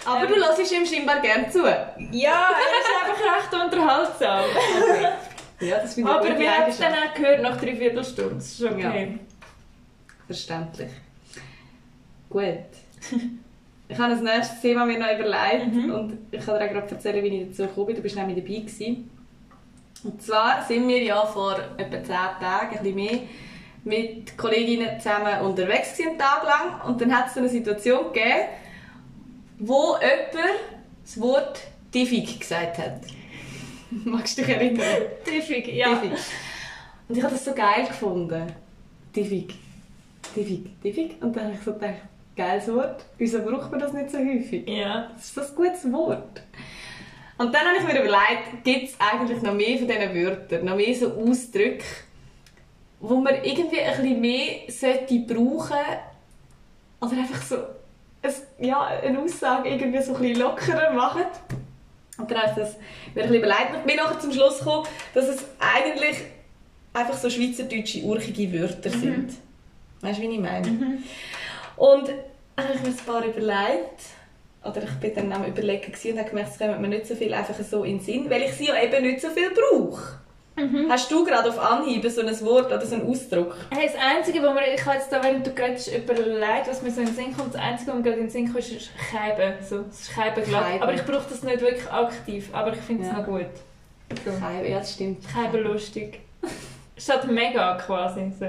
Aber 0.05 0.21
Ähm, 0.23 0.27
du 0.29 0.35
hörst 0.35 0.71
ihm 0.71 0.85
scheinbar 0.85 1.19
gerne 1.19 1.47
zu. 1.49 1.59
Ja, 1.59 2.49
er 2.49 2.79
ist 2.79 3.11
einfach 3.11 3.53
recht 3.53 3.63
unterhaltsam. 3.65 4.43
Ja, 5.63 5.79
das 5.79 5.93
finde 5.93 6.09
ich 6.11 6.15
Aber 6.15 6.39
wir 6.39 6.51
haben 6.51 6.69
es 6.69 6.77
dann 6.77 6.93
auch 6.93 7.13
gehört 7.13 7.41
nach 7.41 7.57
drei 7.57 7.75
Viertelstunden. 7.75 8.35
Das 8.37 8.47
ist 8.47 8.63
okay. 8.63 9.19
Verständlich. 10.27 10.91
Gut. 12.29 12.47
Ich 13.89 13.99
habe 13.99 14.13
ein 14.13 14.23
nächstes 14.23 14.61
Thema 14.61 14.85
mir 14.85 14.97
noch 14.97 15.11
überlegt 15.13 15.71
Mhm. 15.71 15.91
und 15.93 16.17
ich 16.31 16.43
kann 16.43 16.57
dir 16.57 16.65
auch 16.65 16.71
gerade 16.71 16.89
erzählen, 16.95 17.23
wie 17.23 17.27
ich 17.41 17.49
dazu 17.49 17.63
gekommen 17.67 17.87
bin. 17.87 17.95
Du 17.97 18.01
bist 18.01 18.15
nämlich 18.15 18.37
dabei 18.37 18.59
gewesen. 18.59 19.11
Und 20.03 20.21
zwar 20.23 20.63
sind 20.65 20.87
wir 20.87 21.03
ja 21.03 21.23
vor 21.25 21.59
etwa 21.77 21.97
10 21.97 22.05
Tagen, 22.07 22.77
ein 22.77 22.83
bisschen 22.83 22.95
mehr, 22.95 23.19
mit 23.83 24.35
Kolleginnen 24.37 24.99
zusammen 24.99 25.41
unterwegs 25.41 25.91
gewesen, 25.95 26.11
einen 26.11 26.17
Tag 26.19 26.43
lang 26.43 26.81
und 26.89 27.01
dann 27.01 27.15
hat 27.15 27.27
es 27.29 27.37
eine 27.37 27.49
Situation 27.49 28.11
gegeben, 28.13 28.47
wo 29.59 29.95
jemand 30.01 30.55
das 31.03 31.19
Wort 31.21 31.59
diffig 31.93 32.39
gesagt 32.39 32.77
hat. 32.79 33.01
Magst 34.05 34.37
du 34.37 34.41
dich 34.41 34.53
erinnern? 34.53 34.85
Tiffig, 35.23 35.67
ja. 35.67 35.93
Diffig. 35.95 36.19
Und 37.07 37.17
ich 37.17 37.23
habe 37.23 37.33
das 37.33 37.45
so 37.45 37.53
geil 37.53 37.85
gefunden. 37.87 38.47
Diffig. 39.15 39.55
Diffig. 40.35 40.81
Diffig. 40.81 41.21
Und 41.21 41.35
dann 41.35 41.45
habe 41.45 41.55
ich 41.55 41.61
so 41.61 41.73
gedacht, 41.73 42.01
geiles 42.35 42.67
Wort. 42.73 43.05
Wieso 43.17 43.39
braucht 43.39 43.71
man 43.71 43.79
das 43.79 43.93
nicht 43.93 44.09
so 44.09 44.17
häufig? 44.17 44.67
Ja. 44.67 45.11
Das 45.13 45.25
ist 45.25 45.37
ein 45.37 45.55
gutes 45.55 45.91
Wort. 45.91 46.41
Und 47.37 47.53
dann 47.53 47.61
habe 47.67 47.77
ich 47.77 47.83
mir 47.83 47.99
überlegt, 47.99 48.63
gibt 48.63 48.89
es 48.89 48.95
eigentlich 48.99 49.41
noch 49.41 49.53
mehr 49.53 49.77
von 49.77 49.87
diesen 49.87 50.15
Wörtern, 50.15 50.65
noch 50.65 50.75
mehr 50.75 50.95
so 50.95 51.11
Ausdrücke, 51.13 51.83
wo 52.99 53.15
man 53.15 53.35
irgendwie 53.43 53.81
ein 53.81 54.01
bisschen 54.01 54.21
mehr 54.21 54.45
sollte 54.69 55.19
brauchen 55.19 55.77
oder 57.01 57.11
einfach 57.11 57.41
so 57.41 57.55
ein, 58.21 58.33
ja, 58.65 58.81
eine 58.85 59.19
Aussage 59.19 59.69
irgendwie 59.69 60.01
so 60.01 60.15
ein 60.15 60.21
bisschen 60.21 60.39
lockerer 60.39 60.93
machen. 60.93 61.25
Und 62.17 62.29
dann 62.29 62.37
habe 62.39 62.49
ich 62.51 62.55
das 62.55 62.75
mir 63.15 63.23
ein 63.23 63.29
bisschen 63.29 63.35
überlegt 63.35 63.75
und 63.75 63.85
bin 63.85 63.95
nachher 63.95 64.19
zum 64.19 64.31
Schluss 64.31 64.59
gekommen, 64.59 64.87
dass 65.13 65.27
es 65.27 65.45
eigentlich 65.59 66.17
einfach 66.93 67.17
so 67.17 67.29
schweizerdeutsche, 67.29 68.01
urchige 68.03 68.53
Wörter 68.53 68.89
sind. 68.89 69.33
Weißt 70.01 70.19
du, 70.19 70.21
wie 70.21 70.35
ich 70.35 70.39
meine? 70.39 70.99
Und 71.75 72.07
dann 72.55 72.65
habe 72.65 72.75
ich 72.75 72.81
mir 72.81 72.89
ein 72.89 72.95
paar 72.97 73.25
überlegt. 73.25 74.01
Oder 74.63 74.83
ich 74.83 74.91
bin 74.99 75.13
dann 75.15 75.33
am 75.33 75.45
überlegen 75.45 75.91
und 75.91 76.17
habe 76.19 76.29
gemerkt, 76.29 76.51
es 76.51 76.57
kommt 76.57 76.79
mir 76.79 76.87
nicht 76.87 77.07
so 77.07 77.15
viel 77.15 77.33
einfach 77.33 77.55
so 77.63 77.83
in 77.83 77.97
den 77.97 78.05
Sinn, 78.05 78.29
weil 78.29 78.43
ich 78.43 78.53
sie 78.53 78.67
ja 78.67 78.81
eben 78.81 79.05
nicht 79.05 79.19
so 79.19 79.29
viel 79.29 79.49
brauche. 79.49 80.19
Hast 80.89 81.11
du 81.11 81.25
gerade 81.25 81.49
auf 81.49 81.57
Anhieb 81.59 82.07
so 82.09 82.21
ein 82.21 82.41
Wort 82.41 82.67
oder 82.67 82.85
so 82.85 82.95
einen 82.95 83.09
Ausdruck? 83.09 83.55
Hey, 83.71 83.89
das 83.91 83.95
Einzige, 83.99 84.39
wo 84.43 84.51
mir, 84.53 84.73
ich 84.73 84.85
habe 84.85 84.97
jetzt 84.97 85.11
da, 85.11 85.23
während 85.23 85.47
du 85.47 85.51
gerade 85.53 85.73
überlegt, 85.95 86.67
was 86.67 86.81
mir 86.83 86.91
so 86.91 87.01
in 87.01 87.07
den 87.07 87.15
Sinn 87.15 87.35
kommt, 87.35 87.55
das 87.55 87.61
Einzige, 87.61 87.89
was 87.91 87.97
mir 87.97 88.03
gerade 88.03 88.17
in 88.17 88.23
den 88.25 88.29
Sinn 88.29 88.45
kommt, 88.45 88.59
ist 88.59 88.89
Scheiben. 89.11 89.53
So. 89.67 89.83
Scheiben. 90.13 90.43
Aber 90.53 90.93
ich 90.93 91.03
brauche 91.03 91.27
das 91.27 91.41
nicht 91.41 91.59
wirklich 91.61 91.89
aktiv, 91.91 92.49
aber 92.53 92.73
ich 92.73 92.79
finde 92.79 93.03
es 93.03 93.09
Ja. 93.09 93.17
noch 93.17 93.25
gut. 93.25 93.47
So. 94.23 94.31
Scheibe, 94.39 94.69
ja, 94.69 94.77
das 94.79 94.93
stimmt. 94.93 95.23
Scheiben 95.33 95.63
lustig. 95.63 96.19
Statt 96.97 97.27
mega 97.27 97.75
quasi. 97.75 98.31
So. 98.39 98.45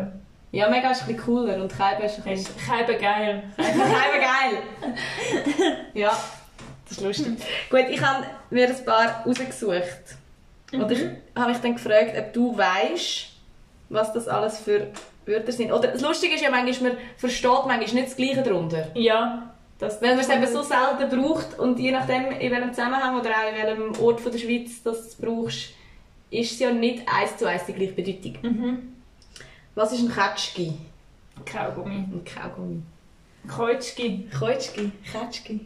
Ja, 0.52 0.68
mega 0.68 0.90
ist 0.90 1.00
ein 1.02 1.06
bisschen 1.08 1.24
cooler 1.24 1.56
und 1.56 1.72
Scheibe 1.72 2.02
ist 2.04 2.18
ein 2.18 2.24
bisschen... 2.24 2.54
Scheiben 2.60 3.00
geil. 3.00 3.42
Scheibe 3.56 4.20
geil! 4.20 4.96
ja, 5.94 6.10
das 6.86 6.98
ist 6.98 7.00
lustig. 7.04 7.38
Gut, 7.70 7.86
ich 7.88 8.00
habe 8.00 8.26
mir 8.50 8.68
ein 8.68 8.84
paar 8.84 9.24
rausgesucht. 9.26 10.16
Und 10.82 10.90
ich 10.90 11.00
habe 11.36 11.50
mich 11.50 11.60
dann 11.60 11.74
gefragt, 11.74 12.14
ob 12.18 12.32
du 12.32 12.56
weißt, 12.56 13.26
was 13.88 14.12
das 14.12 14.28
alles 14.28 14.58
für 14.58 14.88
Wörter 15.26 15.52
sind. 15.52 15.72
Oder 15.72 15.88
das 15.88 16.02
Lustige 16.02 16.34
ist 16.34 16.42
ja 16.42 16.50
manchmal, 16.50 16.92
man 16.92 17.00
versteht 17.16 17.66
manchmal 17.66 17.94
nicht 18.02 18.06
das 18.06 18.16
Gleiche 18.16 18.42
darunter. 18.42 18.88
Ja. 18.94 19.50
Das, 19.78 20.00
Weil 20.00 20.10
man 20.10 20.20
es 20.20 20.28
eben 20.28 20.46
so 20.46 20.62
selten 20.62 21.20
braucht 21.20 21.58
und 21.58 21.78
je 21.80 21.90
nachdem, 21.90 22.30
in 22.30 22.52
welchem 22.52 22.72
Zusammenhang 22.72 23.18
oder 23.18 23.30
auch 23.30 23.50
in 23.50 23.66
welchem 23.66 24.04
Ort 24.04 24.20
von 24.20 24.30
der 24.30 24.38
Schweiz 24.38 24.82
das 24.82 25.16
brauchst, 25.16 25.70
ist 26.30 26.52
es 26.52 26.58
ja 26.58 26.72
nicht 26.72 27.02
eins 27.08 27.36
zu 27.36 27.48
eins 27.48 27.66
die 27.66 27.72
gleiche 27.72 27.92
Bedeutung. 27.92 28.38
Mhm. 28.42 28.92
Was 29.74 29.92
ist 29.92 30.00
ein 30.00 30.12
Ketschki? 30.12 30.74
Kaugummi. 31.44 31.96
Ein 31.96 32.22
Kaugummi. 32.24 32.82
Keutschki. 33.48 34.28
Ketschki? 34.30 34.92
Ketschki? 35.12 35.60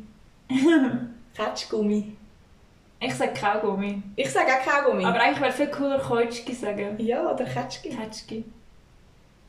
Ketschgummi. 1.34 2.16
Ich 3.00 3.14
sage 3.14 3.32
Kaugummi. 3.32 4.02
Ich 4.16 4.30
sage 4.30 4.48
auch 4.52 4.64
Kaugummi. 4.64 5.04
Aber 5.04 5.20
eigentlich 5.20 5.40
wäre 5.40 5.52
viel 5.52 5.68
cooler 5.68 5.98
Keutschki 5.98 6.52
sagen. 6.52 6.96
ja, 6.98 7.32
oder 7.32 7.44
Ketschki. 7.44 7.90
Ketschki. 7.90 8.44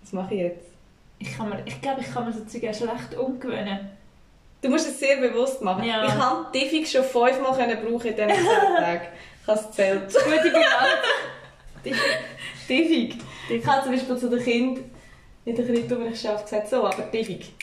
Was 0.01 0.13
mache 0.13 0.33
ich 0.35 0.41
jetzt? 0.41 0.65
Ich, 1.17 1.35
kann 1.35 1.49
mir, 1.49 1.61
ich 1.65 1.81
glaube, 1.81 2.01
ich 2.01 2.13
kann 2.13 2.25
mir 2.25 2.31
so 2.31 2.45
Zeug 2.45 2.69
auch 2.69 2.73
schlecht 2.73 3.15
umgewöhnen. 3.17 3.89
Du 4.61 4.69
musst 4.69 4.87
es 4.87 4.99
sehr 4.99 5.17
bewusst 5.17 5.61
machen. 5.61 5.83
Ja. 5.83 6.05
Ich 6.05 6.13
habe 6.13 6.45
Diffig 6.53 6.89
schon 6.89 7.03
fünfmal 7.03 7.53
brauchen 7.53 7.71
in 7.71 7.77
diesen 7.77 8.05
zehn 8.05 8.75
Tagen. 8.77 9.07
Ich 9.41 9.47
habe 9.47 9.59
es 9.59 9.67
gezählt. 9.67 10.13
Gute 10.13 10.41
Bilanz. 10.41 11.83
Diffig. 12.69 13.15
Ich 13.49 13.65
habe 13.65 13.83
zum 13.83 13.91
Beispiel 13.93 14.17
zu 14.17 14.29
den 14.29 14.43
Kindern 14.43 14.91
in 15.45 15.55
der 15.55 15.65
Krippe, 15.65 15.99
wenn 15.99 16.11
ich 16.13 16.21
schaffe, 16.21 16.43
gesagt, 16.43 16.69
so, 16.69 16.85
aber 16.85 17.03
Diffig. 17.03 17.53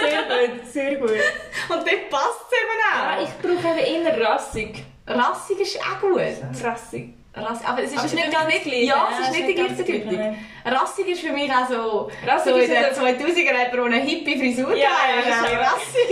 Sehr 0.00 0.22
gut, 0.48 0.66
sehr 0.72 0.94
gut. 0.96 1.10
Und 1.10 1.78
dort 1.78 2.10
passt 2.10 2.44
es 2.50 2.58
eben 2.58 2.78
Ja, 2.92 3.16
auch. 3.16 3.22
ich 3.22 3.30
brauche 3.62 3.80
eben 3.80 4.04
eher 4.06 4.20
rassig. 4.28 4.84
Rassig 5.06 5.60
ist 5.60 5.78
auch 5.80 6.00
gut. 6.00 6.20
Rassig. 6.20 6.64
Rassig. 6.64 7.14
Aber 7.32 7.52
es 7.52 7.60
ist, 7.60 7.68
Aber 7.68 7.82
es 7.82 7.92
es 7.94 8.04
ist 8.06 8.14
nicht 8.14 8.32
ganz 8.32 8.48
gleich, 8.48 8.64
Ja, 8.82 8.86
ja, 8.96 9.08
es 9.12 9.28
ist 9.28 9.32
nicht 9.36 9.48
die 9.48 9.54
ganz 9.54 9.74
gleiche 9.76 9.84
gleich, 9.84 10.04
Bedeutung. 10.08 10.36
Rassig 10.64 11.08
ist 11.08 11.20
für 11.20 11.32
mich 11.32 11.50
auch 11.52 11.68
so, 11.68 12.10
Rassig 12.26 12.52
so 12.52 12.58
in 12.58 12.62
ist 12.64 12.72
den 12.72 12.94
so- 12.94 13.00
2000er 13.02 13.54
hat 13.56 13.72
er 13.74 13.84
eine 13.84 13.96
hippie 14.00 14.36
Frisur 14.38 14.74
Ja, 14.74 14.88
ja, 14.88 15.20
ist 15.20 15.32
auch 15.40 15.48
schon. 15.48 15.58
rassig. 15.58 16.10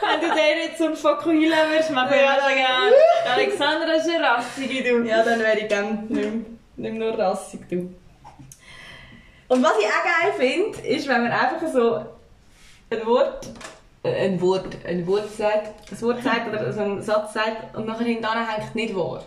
Wenn 0.00 0.20
du 0.20 0.34
den 0.34 0.58
jetzt 0.64 0.78
zum 0.78 0.96
Fokuhila 0.96 1.68
würdest 1.70 1.90
machen, 1.90 2.14
Ja, 2.14 2.22
ja, 2.22 2.36
dann- 2.36 2.40
sagen, 2.40 2.94
Alexandra 3.34 3.92
ist 3.92 4.08
eine 4.08 4.24
rassige, 4.24 4.82
du. 4.82 5.06
Ja, 5.08 5.22
dann 5.22 5.40
wäre 5.40 5.58
ich 5.60 5.68
dann 5.68 6.06
nicht, 6.08 6.10
mehr- 6.10 6.32
nicht 6.32 6.46
mehr 6.76 6.92
nur 7.10 7.18
rassig, 7.18 7.60
du. 7.70 7.90
Und 9.48 9.62
was 9.62 9.72
ich 9.78 9.86
auch 9.86 10.04
geil 10.04 10.32
finde, 10.36 10.78
ist, 10.80 11.08
wenn 11.08 11.22
man 11.22 11.32
einfach 11.32 11.66
so 11.68 12.04
ein 12.90 13.06
Wort, 13.06 13.48
äh, 14.02 14.26
ein 14.26 14.40
Wort, 14.40 14.76
ein 14.84 15.06
Wort 15.06 15.30
sagt, 15.32 15.90
ein 15.90 16.02
Wort 16.02 16.22
sagt 16.22 16.48
oder 16.48 16.72
so 16.72 16.80
einen 16.80 17.02
Satz 17.02 17.34
sagt 17.34 17.76
und 17.76 17.86
nachher 17.86 18.06
hinterher 18.06 18.46
hängt 18.46 18.74
nicht 18.74 18.96
wahr. 18.96 19.24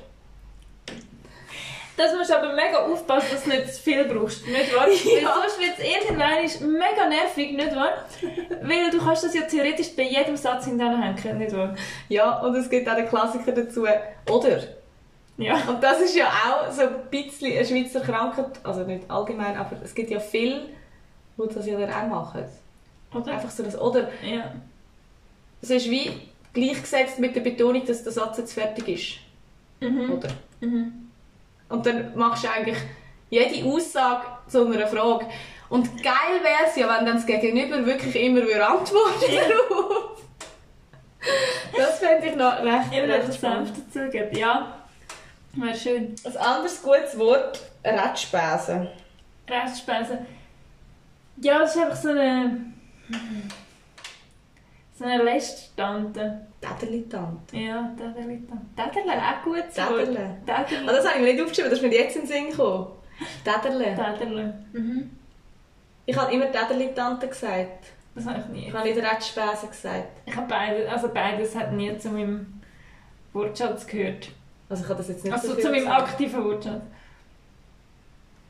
Das 1.95 2.15
musst 2.15 2.29
du 2.29 2.37
aber 2.37 2.53
mega 2.53 2.77
aufpassen, 2.77 3.27
dass 3.29 3.43
du 3.43 3.49
nicht 3.49 3.73
zu 3.73 3.81
viel 3.81 4.05
brauchst, 4.05 4.47
nicht 4.47 4.73
wahr? 4.73 4.87
Weil 4.87 4.93
sonst 4.93 5.59
wird 5.59 5.77
es 5.77 5.83
irgendwann 5.85 6.43
ist 6.45 6.61
mega 6.61 7.09
nervig, 7.09 7.51
nicht 7.51 7.75
wahr? 7.75 8.05
Weil 8.61 8.89
du 8.89 8.99
kannst 8.99 9.25
das 9.25 9.33
ja 9.33 9.41
theoretisch 9.41 9.93
bei 9.97 10.03
jedem 10.03 10.37
Satz 10.37 10.65
hinterher 10.65 10.97
hängen, 10.97 11.37
nicht 11.39 11.55
wahr? 11.55 11.75
Ja, 12.07 12.39
und 12.39 12.55
es 12.55 12.69
gibt 12.69 12.87
auch 12.89 12.95
den 12.95 13.09
Klassiker 13.09 13.51
dazu, 13.51 13.85
oder? 14.29 14.78
Ja. 15.39 15.55
Und 15.69 15.81
das 15.81 16.01
ist 16.01 16.15
ja 16.15 16.27
auch 16.27 16.71
so 16.71 16.81
ein 16.81 17.09
bisschen 17.09 17.53
eine 17.53 17.65
Schweizer 17.65 18.01
Krankheit, 18.01 18.59
also 18.63 18.83
nicht 18.83 19.09
allgemein, 19.09 19.57
aber 19.57 19.77
es 19.81 19.95
gibt 19.95 20.11
ja 20.11 20.19
viele, 20.19 20.67
die 21.37 21.53
das 21.53 21.65
ja 21.65 21.79
dann 21.79 21.91
auch 21.91 22.07
machen. 22.07 22.43
Oder? 23.13 23.31
Einfach 23.31 23.49
so 23.49 23.63
das 23.63 23.79
Oder. 23.79 24.09
Ja. 24.21 24.53
Es 25.61 25.69
ist 25.69 25.89
wie 25.89 26.11
gleichgesetzt 26.53 27.19
mit 27.19 27.35
der 27.35 27.41
Betonung, 27.41 27.85
dass 27.85 28.03
der 28.03 28.11
Satz 28.11 28.37
jetzt 28.37 28.53
fertig 28.53 28.87
ist. 28.87 29.89
Mhm. 29.89 30.11
Oder? 30.11 30.29
Mhm. 30.59 31.09
Und 31.69 31.85
dann 31.85 32.15
machst 32.15 32.43
du 32.43 32.51
eigentlich 32.51 32.77
jede 33.29 33.65
Aussage 33.65 34.25
zu 34.47 34.65
einer 34.65 34.87
Frage. 34.87 35.27
Und 35.69 35.85
geil 36.03 36.41
wäre 36.41 36.67
es 36.67 36.75
ja, 36.75 36.87
wenn 36.87 37.05
dann 37.05 37.15
das 37.15 37.25
Gegenüber 37.25 37.85
wirklich 37.85 38.15
immer 38.15 38.41
würde 38.41 38.67
antworten 38.67 39.31
darauf. 39.31 40.21
Das 41.77 41.99
fände 41.99 42.27
ich 42.27 42.35
noch 42.35 42.61
recht, 42.63 42.91
Immer 42.91 43.13
recht 43.13 43.33
spannend. 43.33 43.67
Senf 43.67 43.93
dazugeben, 43.93 44.37
ja. 44.37 44.78
Wäre 45.53 45.75
schön. 45.75 46.15
Ein 46.23 46.37
anderes 46.37 46.81
gutes 46.81 47.17
Wort, 47.17 47.59
Rätschpäse. 47.83 48.89
Restspeisen. 49.49 50.19
Ja, 51.37 51.59
das 51.59 51.75
ist 51.75 51.81
einfach 51.81 51.95
so 51.95 52.09
eine... 52.09 52.57
So 54.97 55.05
eine 55.05 55.23
Lesttante. 55.23 56.47
Täterli-Tante. 56.61 57.55
Ja, 57.55 57.89
Täterli-Tante. 57.97 58.65
Täterle, 58.75 59.13
auch 59.13 59.43
gut. 59.43 59.63
Täterle. 59.73 60.37
Ah, 60.45 60.63
Täterle. 60.63 60.85
das 60.87 61.07
habe 61.07 61.15
ich 61.15 61.21
mir 61.21 61.33
nicht 61.33 61.41
aufgeschrieben, 61.41 61.71
das 61.71 61.79
ist 61.79 61.85
mir 61.85 61.93
jetzt 61.93 62.15
in 62.17 62.23
den 62.23 62.27
Sinn 62.27 62.49
gekommen. 62.49 62.87
Täterle. 63.45 63.95
Täterle. 63.95 64.63
Mhm. 64.73 65.09
Ich 66.05 66.17
habe 66.17 66.33
immer 66.33 66.51
Täterli-Tante 66.51 67.27
gesagt. 67.29 67.85
Das 68.13 68.25
habe 68.25 68.39
ich 68.39 68.45
nie. 68.47 68.67
Ich 68.67 68.73
habe 68.73 68.89
nicht 68.89 68.97
Rätschpäse 68.97 69.67
gesagt. 69.67 70.09
Ich 70.25 70.35
habe 70.35 70.47
beides, 70.47 70.89
also 70.89 71.07
beides 71.13 71.55
hat 71.55 71.71
nie 71.71 71.97
zu 71.97 72.09
meinem 72.09 72.61
Wortschatz 73.31 73.87
gehört. 73.87 74.29
Also 74.69 74.83
ich 74.83 74.89
habe 74.89 74.97
das 74.99 75.07
jetzt 75.09 75.23
nicht 75.23 75.33
Also 75.33 75.47
so 75.49 75.53
viel 75.55 75.63
zu 75.63 75.69
meinem 75.71 75.79
gesagt. 75.85 76.01
aktiven 76.03 76.45
Wortschatz. 76.45 76.81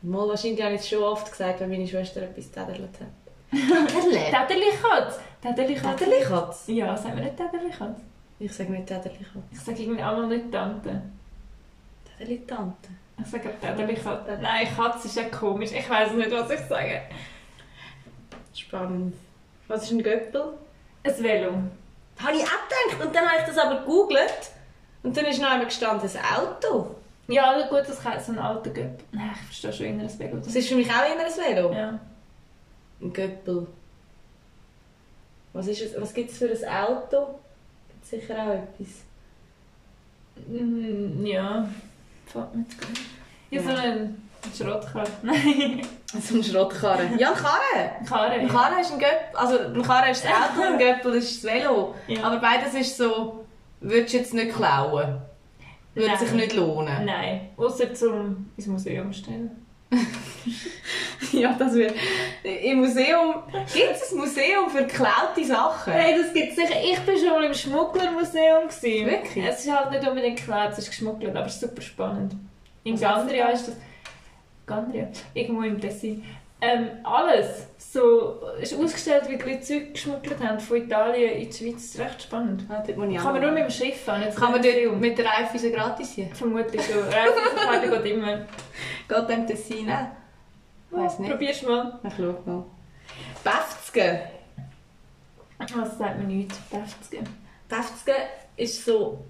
Mal 0.02 0.28
wahrscheinlich 0.28 0.62
habe 0.64 0.76
ich 0.76 0.82
es 0.82 0.90
schon 0.90 1.04
oft 1.04 1.30
gesagt, 1.32 1.60
wenn 1.60 1.70
meine 1.70 1.88
Schwester 1.88 2.22
etwas 2.22 2.52
täterlet 2.52 2.90
hat. 3.00 3.08
Täterle? 3.52 4.20
Täterli-Katz. 4.30 5.20
Täterli-Katz. 5.42 6.00
Täterli-Katz? 6.00 6.64
Ja, 6.68 6.96
sagen 6.96 7.16
wir 7.18 7.24
nicht 7.24 7.38
Täterli-Katz. 7.38 8.00
Ich 8.40 8.54
sage 8.54 8.72
nicht 8.72 8.88
Täterli-Katz. 8.88 9.44
Ich 9.52 9.60
sage 9.60 9.82
irgendwie 9.82 10.02
einmal 10.02 10.28
nicht 10.28 10.52
Tante. 10.52 11.02
Täterli-Tante. 12.18 12.90
Ich 13.20 13.26
sage 13.28 13.50
Täterli-Katz. 13.60 14.28
Nein, 14.42 14.68
Katz 14.76 15.06
ist 15.06 15.16
ja 15.18 15.24
komisch. 15.26 15.72
Ich 15.72 15.90
weiß 15.90 16.14
nicht, 16.14 16.32
was 16.32 16.50
ich 16.52 16.60
sage. 16.62 17.02
Spannend. 18.54 19.16
Was 19.68 19.84
ist 19.84 19.92
ein 19.92 20.04
Göppel? 20.04 20.54
Ein 21.04 21.24
Velo. 21.24 21.52
Habe 22.20 22.36
ich 22.38 22.44
auch 22.44 22.68
gedacht. 22.68 23.06
Und 23.06 23.16
dann 23.16 23.26
habe 23.30 23.40
ich 23.42 23.48
das 23.48 23.58
aber 23.58 23.80
gegoogelt. 23.82 24.52
Und 25.04 25.16
dann 25.16 25.26
ist 25.26 25.42
noch 25.42 25.50
einmal 25.50 25.66
gestanden, 25.68 26.10
ein 26.10 26.38
Auto. 26.38 26.96
Ja, 27.28 27.52
also 27.52 27.68
gut, 27.70 27.84
das 27.88 28.02
kann 28.02 28.20
so 28.20 28.32
ein 28.32 28.40
Auto 28.40 28.70
geben. 28.72 28.96
Nein, 29.12 29.30
ich 29.34 29.46
verstehe 29.60 29.74
schon 29.74 30.00
ein 30.00 30.20
Velo. 30.20 30.38
Das 30.38 30.56
ist 30.56 30.68
für 30.68 30.76
mich 30.76 30.90
auch 30.90 31.14
immer 31.14 31.26
ein 31.26 31.56
Velo. 31.56 31.74
Ja. 31.74 32.00
Ein 33.02 33.14
Göppel. 33.14 33.68
Was, 35.54 35.68
ist 35.68 35.82
es, 35.82 36.02
was 36.02 36.14
gibt 36.14 36.32
es 36.32 36.38
für 36.38 36.50
ein 36.50 36.84
Auto? 36.86 37.40
Gibt 37.90 38.06
sicher 38.06 38.36
auch 38.36 38.54
etwas. 38.54 38.88
Mm, 40.48 41.26
Ja. 41.26 41.68
Fällt 42.26 42.56
mir 42.56 42.62
jetzt. 42.70 42.78
Ja, 43.52 43.62
so 43.62 43.70
ein 43.70 44.22
Ein 44.44 44.54
Schrottkarren. 44.56 45.12
Nein. 45.24 45.82
So 46.12 46.36
ein 46.38 46.44
Schrottkarren. 46.44 47.20
Ja, 47.20 47.30
ein 47.30 47.36
Karren. 47.36 47.90
Ein 48.00 48.06
Karren. 48.06 48.40
Ein 48.40 48.48
Karren 48.48 48.80
ist 48.80 48.92
ein 48.94 48.98
Göppel, 48.98 49.36
also 49.36 49.60
ein 49.60 49.84
Karren 49.84 50.10
ist 50.10 50.24
das 50.26 50.32
Auto, 50.32 50.64
ein 50.64 50.80
Göppel 50.80 51.14
ist 51.14 51.44
das 51.44 51.52
Velo. 51.54 51.94
Ja. 52.08 52.24
Aber 52.24 52.40
beides 52.40 52.74
ist 52.74 52.98
so, 52.98 53.46
würdest 53.82 54.14
du 54.14 54.18
jetzt 54.18 54.34
nicht 54.34 54.56
klauen. 54.56 55.22
Würde 55.94 56.10
Nein. 56.10 56.20
sich 56.20 56.32
nicht 56.32 56.54
lohnen. 56.54 57.06
Nein. 57.06 57.50
Außer 57.58 57.94
zum 57.94 58.52
ins 58.56 58.68
Museum 58.68 59.12
stellen. 59.12 59.52
Ja, 61.32 61.54
das 61.58 61.74
wird. 61.74 61.94
Im 62.44 62.80
Museum. 62.80 63.44
Gibt 63.74 63.92
es 63.92 64.12
ein 64.12 64.18
Museum 64.18 64.70
für 64.70 64.86
geklaute 64.86 65.44
Sachen? 65.44 65.94
Hey, 65.94 66.16
das 66.18 66.34
gibt's 66.34 66.56
sicher. 66.56 66.76
Ich 66.84 67.00
bin 67.02 67.18
schon 67.18 67.30
mal 67.30 67.44
im 67.44 67.54
Schmugglermuseum. 67.54 68.68
Gewesen. 68.68 69.06
Wirklich? 69.08 69.46
Es 69.46 69.66
ist 69.66 69.72
halt 69.72 69.92
nicht 69.92 70.08
unbedingt 70.08 70.40
klar, 70.40 70.70
es 70.70 70.80
ist 70.80 70.90
geschmuggelt, 70.90 71.36
aber 71.36 71.46
es 71.46 71.56
ist 71.56 71.62
super 71.62 71.82
spannend. 71.82 72.36
In 72.84 72.94
hat's 72.94 73.02
Gandria 73.02 73.50
ist 73.50 73.68
das... 73.68 73.76
Gandria? 74.66 75.10
Irgendwo 75.34 75.64
im 75.64 75.80
Tessin. 75.80 76.24
Ähm, 76.62 76.90
alles. 77.04 77.68
So, 77.78 78.42
ist 78.62 78.74
ausgestellt, 78.76 79.30
wie 79.30 79.38
die 79.38 79.44
Leute 79.44 79.62
Zeug 79.62 79.94
geschmuggelt 79.94 80.40
haben 80.44 80.60
von 80.60 80.78
Italien 80.78 81.40
in 81.40 81.50
die 81.50 81.58
Schweiz. 81.58 81.74
Das 81.76 81.84
ist 81.86 82.00
recht 82.00 82.22
spannend. 82.24 82.66
Ah, 82.70 82.84
dort 82.86 82.98
muss 82.98 83.10
ich 83.10 83.18
Kann 83.18 83.34
man 83.34 83.42
nur 83.42 83.52
mit 83.52 83.64
dem 83.64 83.70
Schiff 83.70 84.04
fahren, 84.04 84.22
nicht 84.22 84.36
Kann 84.38 84.52
man 84.52 84.62
dort 84.62 84.76
Museum. 84.76 85.00
mit 85.00 85.18
der 85.18 85.26
Reifeisen 85.26 85.72
gratis 85.72 86.12
hier? 86.12 86.28
Vermutlich 86.34 86.82
schon. 86.86 87.02
Reisekarte 87.04 87.90
geht 87.90 88.14
immer. 88.14 88.46
Geht 89.08 89.30
dem 89.30 89.48
Tessin 89.48 89.90
auch? 89.90 90.08
Weiss 90.92 91.18
nicht. 91.20 91.32
Probier's 91.32 91.62
mal. 91.64 92.00
Ich 92.04 92.14
schau 92.18 92.36
mal. 92.46 92.66
Befzgen. 93.44 94.20
Was 95.58 95.98
sagt 95.98 96.18
man 96.18 96.28
nicht? 96.28 96.52
Befzgen. 96.70 97.28
Befzgen 97.70 98.16
ist 98.58 98.84
so... 98.86 99.24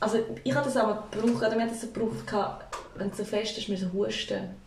Also 0.00 0.18
ich 0.42 0.54
habe 0.54 0.64
das 0.64 0.76
auch 0.76 0.86
mal 0.86 1.04
gebraucht, 1.10 1.42
oder 1.42 1.52
wir 1.52 1.60
haben 1.60 1.68
das 1.68 1.82
so 1.82 1.88
gebraucht, 1.88 2.58
wenn 2.96 3.10
es 3.10 3.16
so 3.16 3.24
fest 3.24 3.58
ist, 3.58 3.68
müssen 3.68 3.92
husten. 3.92 4.59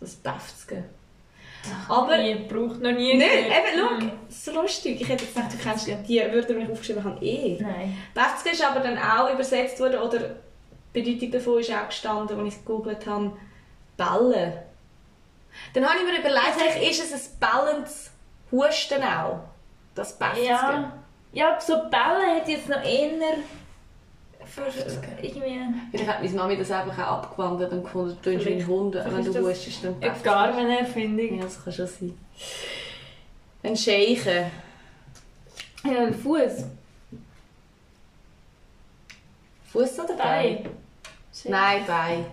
Das 0.00 0.14
Befzgen. 0.16 0.84
Aber... 1.88 2.16
Nie 2.16 2.46
gebraucht, 2.46 2.80
noch 2.80 2.92
nie 2.92 3.18
gehört. 3.18 3.46
eben, 3.46 3.78
schau, 3.78 4.00
Hm. 4.00 4.10
so 4.30 4.52
lustig. 4.52 5.00
Ich 5.00 5.08
hätte 5.08 5.24
jetzt 5.24 5.34
gedacht, 5.34 5.52
du 5.52 5.58
kennst 5.58 5.86
ja 5.88 5.96
die 5.96 6.18
Wörter, 6.32 6.54
die 6.54 6.60
ich 6.60 6.70
aufgeschrieben 6.70 7.04
habe, 7.04 7.24
eh. 7.24 7.58
Nein. 7.60 7.96
Befzgen 8.14 8.52
ist 8.52 8.64
aber 8.64 8.80
dann 8.80 8.98
auch 8.98 9.32
übersetzt 9.32 9.78
worden, 9.78 10.00
oder 10.00 10.18
die 10.94 11.02
Bedeutung 11.02 11.30
davon 11.32 11.60
ist 11.60 11.70
auch 11.72 11.86
gestanden, 11.86 12.38
als 12.38 12.48
ich 12.48 12.54
es 12.54 12.64
gegoogelt 12.64 13.06
habe, 13.06 13.32
bellen. 13.96 14.52
Dann 15.74 15.84
habe 15.84 15.98
ich 15.98 16.04
mir 16.10 16.18
überlegt, 16.18 16.56
eigentlich 16.58 16.90
ist 16.90 17.12
es 17.12 17.30
ein 17.30 17.38
bellendes 17.40 18.10
Husten 18.50 19.02
auch, 19.02 19.40
das 19.94 20.18
Befzgen. 20.18 20.44
Ja. 20.46 20.92
Ja, 21.32 21.60
so 21.60 21.74
Bälle 21.90 22.36
hat 22.36 22.48
jetzt 22.48 22.68
noch 22.68 22.82
eher... 22.82 23.10
Für 24.52 24.62
irgendwie... 25.22 25.58
Vielleicht 25.92 26.08
hat 26.10 26.22
meine 26.22 26.34
Mami 26.34 26.56
das 26.56 26.70
einfach 26.70 26.98
auch 26.98 27.22
abgewandelt 27.22 27.72
und 27.72 27.84
gefunden, 27.84 28.08
du 28.10 28.14
tust 28.14 28.24
wie 28.26 28.30
ein 28.34 28.40
Vielleicht- 28.40 28.66
Hund, 28.66 28.94
wenn 28.94 29.04
du 29.14 29.18
ist 29.20 29.34
das 29.36 29.44
hustest, 29.44 29.84
dann 29.84 29.94
Eine. 30.00 30.22
Garmin-Erfindung. 30.24 31.38
Ja, 31.38 31.44
das 31.44 31.62
kann 31.64 31.72
schon 31.72 31.86
sein. 31.86 32.18
Ein 33.62 33.76
Scheichen. 33.76 34.50
Ja, 35.84 36.06
ein 36.06 36.14
Fuß. 36.14 36.64
Fuß 39.72 39.98
oder 40.00 40.14
Bein? 40.14 40.62
Bein. 40.64 40.70
Nein, 41.44 41.84
Bein. 41.86 42.24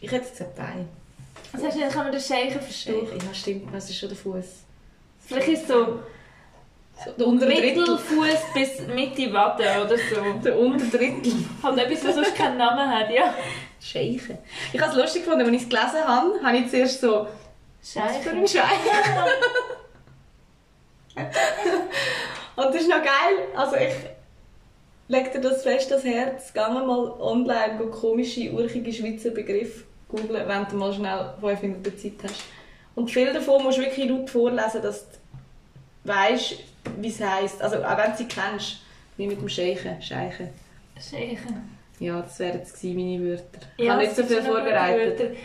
Ich 0.00 0.10
hätte 0.10 0.30
gesagt 0.30 0.56
Bein. 0.56 0.88
Was 1.52 1.62
heißt 1.64 1.78
denn, 1.78 1.90
kann 1.90 2.04
man 2.04 2.12
den 2.12 2.20
Scheichen 2.20 2.60
verstehen? 2.60 3.06
Ja, 3.26 3.34
stimmt, 3.34 3.74
das 3.74 3.90
ist 3.90 3.98
schon 3.98 4.08
der 4.08 4.16
Fuß. 4.18 4.44
Vielleicht 5.26 5.48
ist 5.48 5.62
es 5.62 5.68
so 5.68 6.00
So, 7.04 7.12
der. 7.12 7.48
Mittelfuß 7.48 8.52
bis 8.54 8.80
Mitte 8.94 9.32
Wade 9.32 9.64
oder 9.84 9.96
so. 9.96 10.40
Der 10.44 10.58
untere 10.58 10.90
Drittel. 10.90 11.32
Halt 11.62 11.78
etwas, 11.78 12.04
was 12.04 12.14
sonst 12.16 12.34
keinen 12.34 12.58
Namen 12.58 12.88
hat, 12.88 13.10
ja. 13.10 13.34
Scheichen. 13.80 14.38
Ich 14.72 14.80
habe 14.80 14.92
es 14.92 14.96
lustig 14.98 15.24
gefunden, 15.24 15.46
als 15.46 15.56
ich 15.56 15.62
es 15.62 15.68
gelesen 15.68 16.04
habe, 16.06 16.42
habe 16.42 16.56
ich 16.58 16.68
zuerst 16.68 17.00
so, 17.00 17.26
was 17.94 18.16
für 18.18 18.30
ein 18.30 18.46
Scheichen? 18.46 18.90
Und 22.56 22.66
das 22.66 22.74
ist 22.74 22.88
noch 22.88 23.02
geil. 23.02 23.48
Also 23.56 23.76
ich 23.76 23.94
leg 25.08 25.32
dir 25.32 25.40
das 25.40 25.62
fest 25.62 25.90
ans 25.90 26.04
Herz. 26.04 26.52
Geh 26.52 26.60
mal 26.60 27.14
online 27.18 27.78
go 27.78 27.86
komische, 27.86 28.52
urchige 28.52 28.92
Schweizer 28.92 29.30
Begriffe 29.30 29.84
googlen, 30.08 30.46
wenn 30.46 30.66
du 30.68 30.76
mal 30.76 30.92
schnell 30.92 31.32
5 31.40 31.62
Minuten 31.62 31.98
Zeit 31.98 32.12
hast. 32.24 32.42
Und 32.94 33.10
viel 33.10 33.32
davon 33.32 33.62
musst 33.62 33.78
du 33.78 33.82
wirklich 33.82 34.10
laut 34.10 34.28
vorlesen, 34.28 34.82
dass 34.82 35.06
du 35.10 35.18
weißt, 36.04 36.56
wie 36.98 37.08
es 37.08 37.20
heisst. 37.20 37.60
Also 37.62 37.76
auch 37.84 37.96
wenn 37.98 38.10
du 38.12 38.16
sie 38.18 38.28
kennst. 38.28 38.78
Wie 39.16 39.26
mit 39.26 39.40
dem 39.40 39.48
Scheichen. 39.48 40.00
Scheichen. 40.00 40.48
Scheichen. 40.98 41.78
Ja, 41.98 42.20
das 42.22 42.38
wären 42.38 42.58
jetzt 42.58 42.82
meine 42.84 43.20
Wörter. 43.22 43.66
Ich 43.76 43.84
Ja, 43.84 43.92
habe 43.92 44.02
nicht 44.02 44.16
so 44.16 44.22
viel 44.24 44.40
vorbereitet. 44.42 45.36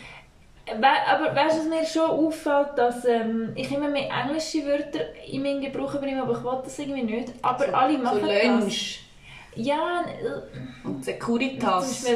Aber 0.68 1.36
weißt 1.36 1.56
du, 1.56 1.60
was 1.60 1.68
mir 1.68 1.86
schon 1.86 2.10
auffällt, 2.10 2.70
dass 2.76 3.04
ähm, 3.04 3.52
ich 3.54 3.70
immer 3.70 3.88
mehr 3.88 4.08
englische 4.10 4.64
Wörter 4.66 5.00
in 5.30 5.42
meinem 5.42 5.60
Gebrauch 5.60 5.94
übernehme, 5.94 6.22
aber 6.22 6.32
ich 6.38 6.42
will 6.44 6.60
das 6.64 6.78
irgendwie 6.78 7.02
nicht. 7.02 7.32
Aber 7.42 7.72
alle 7.72 7.98
machen 7.98 8.20
so 8.20 8.26
das. 8.26 8.44
Lunch 8.44 9.00
Ja, 9.54 10.04
äh, 10.06 10.86
und 10.86 11.04
Securitas. 11.04 12.06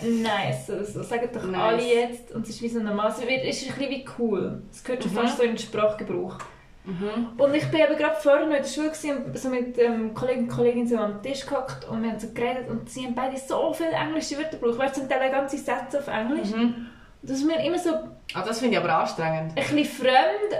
Nice, 0.00 0.66
so, 0.68 0.82
so 0.84 1.02
sagen 1.02 1.28
doch 1.32 1.42
Nice. 1.44 1.60
alle 1.60 1.82
jetzt 1.82 2.32
und 2.32 2.42
es 2.44 2.50
ist 2.50 2.62
wie 2.62 2.68
so 2.68 2.78
normal. 2.80 3.10
Es 3.10 3.20
wird- 3.20 3.44
es 3.44 3.62
ist 3.62 3.70
ein 3.72 3.74
bisschen 3.78 3.90
wie 3.90 4.04
cool. 4.18 4.62
Es 4.72 4.82
gehört 4.82 5.02
schon 5.02 5.12
Mhm. 5.12 5.16
fast 5.18 5.36
so 5.36 5.42
in 5.42 5.50
den 5.50 5.58
Sprachgebrauch. 5.58 6.38
Mhm. 6.88 7.28
Und 7.36 7.54
ich 7.54 7.70
bin 7.70 7.80
eben 7.80 7.96
gerade 7.98 8.16
vorher 8.16 8.46
noch 8.46 8.56
in 8.56 8.62
der 8.62 8.68
Schule 8.68 8.88
gewesen 8.88 9.24
und 9.26 9.38
so 9.38 9.50
mit 9.50 9.76
ähm, 9.78 10.14
Kollegen 10.14 10.44
und 10.44 10.48
Kolleginnen 10.48 10.88
so 10.88 10.96
am 10.96 11.22
Tisch 11.22 11.44
gehockt 11.44 11.84
und 11.86 12.02
wir 12.02 12.10
haben 12.10 12.18
so 12.18 12.28
geredet 12.32 12.66
und 12.70 12.88
sie 12.88 13.04
haben 13.04 13.14
beide 13.14 13.36
so 13.36 13.74
viele 13.74 13.90
englische 13.90 14.38
Wörter 14.38 14.56
gebraucht. 14.56 14.78
Weißt 14.78 14.96
du, 14.96 15.00
zum 15.00 15.10
Teil 15.10 15.30
ganze 15.30 15.58
Sätze 15.58 15.98
auf 15.98 16.08
Englisch. 16.08 16.50
Mhm. 16.50 16.86
Das 17.20 17.38
ist 17.38 17.44
mir 17.44 17.62
immer 17.62 17.78
so 17.78 17.94
ein 17.94 18.10
Ah, 18.32 18.42
das 18.42 18.60
finde 18.60 18.76
ich 18.78 18.82
aber 18.82 18.94
anstrengend. 18.94 19.54
bisschen 19.54 19.84
fremd, 19.84 20.54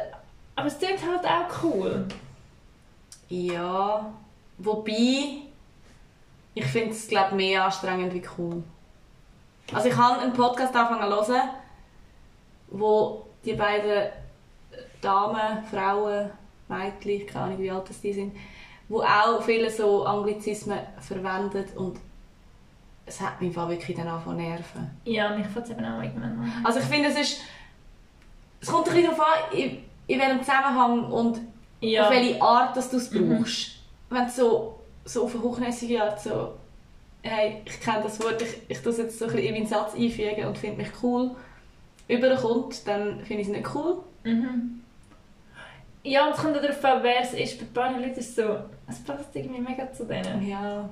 aber 0.55 0.67
es 0.67 0.79
klingt 0.79 1.01
halt 1.07 1.25
auch 1.25 1.63
cool. 1.63 2.05
Ja, 3.31 4.13
wobei 4.59 5.43
ich 6.55 6.65
finde 6.67 6.91
es 6.91 7.09
glaube 7.09 7.37
mehr 7.37 7.65
anstrengend 7.65 8.13
wie 8.13 8.23
cool. 8.37 8.63
Also 9.73 9.89
ich 9.89 9.97
habe 9.97 10.21
einen 10.21 10.33
Podcast 10.35 10.75
angefangen 10.77 11.25
zu 11.25 11.33
hören, 11.33 11.49
wo 12.69 13.27
die 13.45 13.55
beiden 13.55 14.11
Damen, 15.01 15.65
Frauen, 15.71 16.31
Mädchen, 16.69 17.27
keine 17.27 17.45
Ahnung 17.47 17.59
wie 17.59 17.71
alt 17.71 17.89
das 17.89 18.01
die 18.01 18.13
sind, 18.13 18.35
wo 18.89 19.01
auch 19.03 19.43
viele 19.43 19.71
so 19.71 20.05
Anglizismen 20.05 20.79
verwendet 21.01 21.77
und 21.77 21.99
es 23.07 23.21
hat 23.21 23.41
mich 23.41 23.55
wirklich 23.57 23.97
dann 23.97 24.07
angefangen 24.09 24.39
zu 24.39 24.45
nerven. 24.45 24.91
Ja, 25.05 25.35
mich 25.35 25.47
fällt 25.47 25.65
es 25.65 25.71
eben 25.71 25.85
auch 25.85 26.03
irgendwann 26.03 26.33
an. 26.41 26.53
Also 26.65 26.79
ich 26.81 26.85
finde, 26.87 27.09
es 27.09 27.19
ist... 27.19 27.41
Es 28.61 28.69
kommt 28.69 28.89
ein 28.89 28.95
bisschen 28.95 29.11
darauf 29.11 29.21
an, 29.27 29.57
in, 29.59 29.79
in 30.09 30.19
welchem 30.21 30.41
Zusammenhang 30.43 31.05
und 31.11 31.41
Ja. 31.81 32.05
auf 32.05 32.11
welche 32.11 32.43
Art 32.43 32.77
dass 32.77 32.91
du 32.91 32.97
es 32.99 33.11
Mhm. 33.13 33.39
brauchst. 33.39 33.77
Wenn 34.11 34.25
du 34.27 34.31
so, 34.31 34.79
so 35.05 35.25
auf 35.25 35.35
eine 35.35 35.43
hochnäsige 35.43 36.03
Art 36.03 36.21
so... 36.21 36.55
Hey, 37.23 37.63
ich 37.65 37.81
kenne 37.81 38.03
das 38.03 38.23
Wort, 38.23 38.41
ich, 38.43 38.59
ich 38.69 38.81
tue 38.81 38.93
es 38.93 38.99
jetzt 38.99 39.19
so 39.19 39.25
ein 39.27 39.33
bisschen 39.33 39.47
in 39.49 39.55
meinen 39.55 39.67
Satz 39.67 39.95
einfügen 39.95 40.47
und 40.47 40.57
finde 40.59 40.83
mich 40.83 40.91
cool, 41.03 41.31
überkommt, 42.07 42.87
dann 42.87 43.21
finde 43.25 43.43
ich 43.43 43.49
es 43.49 43.55
nicht 43.55 43.75
cool. 43.75 43.99
Mhm. 44.25 44.81
Ja, 46.03 46.27
und 46.27 46.35
es 46.35 46.41
kommt 46.41 46.57
auch 46.57 46.63
darauf 46.63 46.85
an, 46.85 47.03
wer 47.03 47.21
es 47.21 47.33
ist. 47.35 47.59
Bei 47.59 47.65
ein 47.67 47.73
paar 47.93 48.01
Leuten 48.01 48.19
ist 48.19 48.29
es 48.31 48.37
so, 48.37 48.57
es 48.89 48.99
passt 49.05 49.35
irgendwie 49.35 49.61
mega 49.61 49.93
zu 49.93 50.05
denen. 50.05 50.47
Ja, 50.49 50.89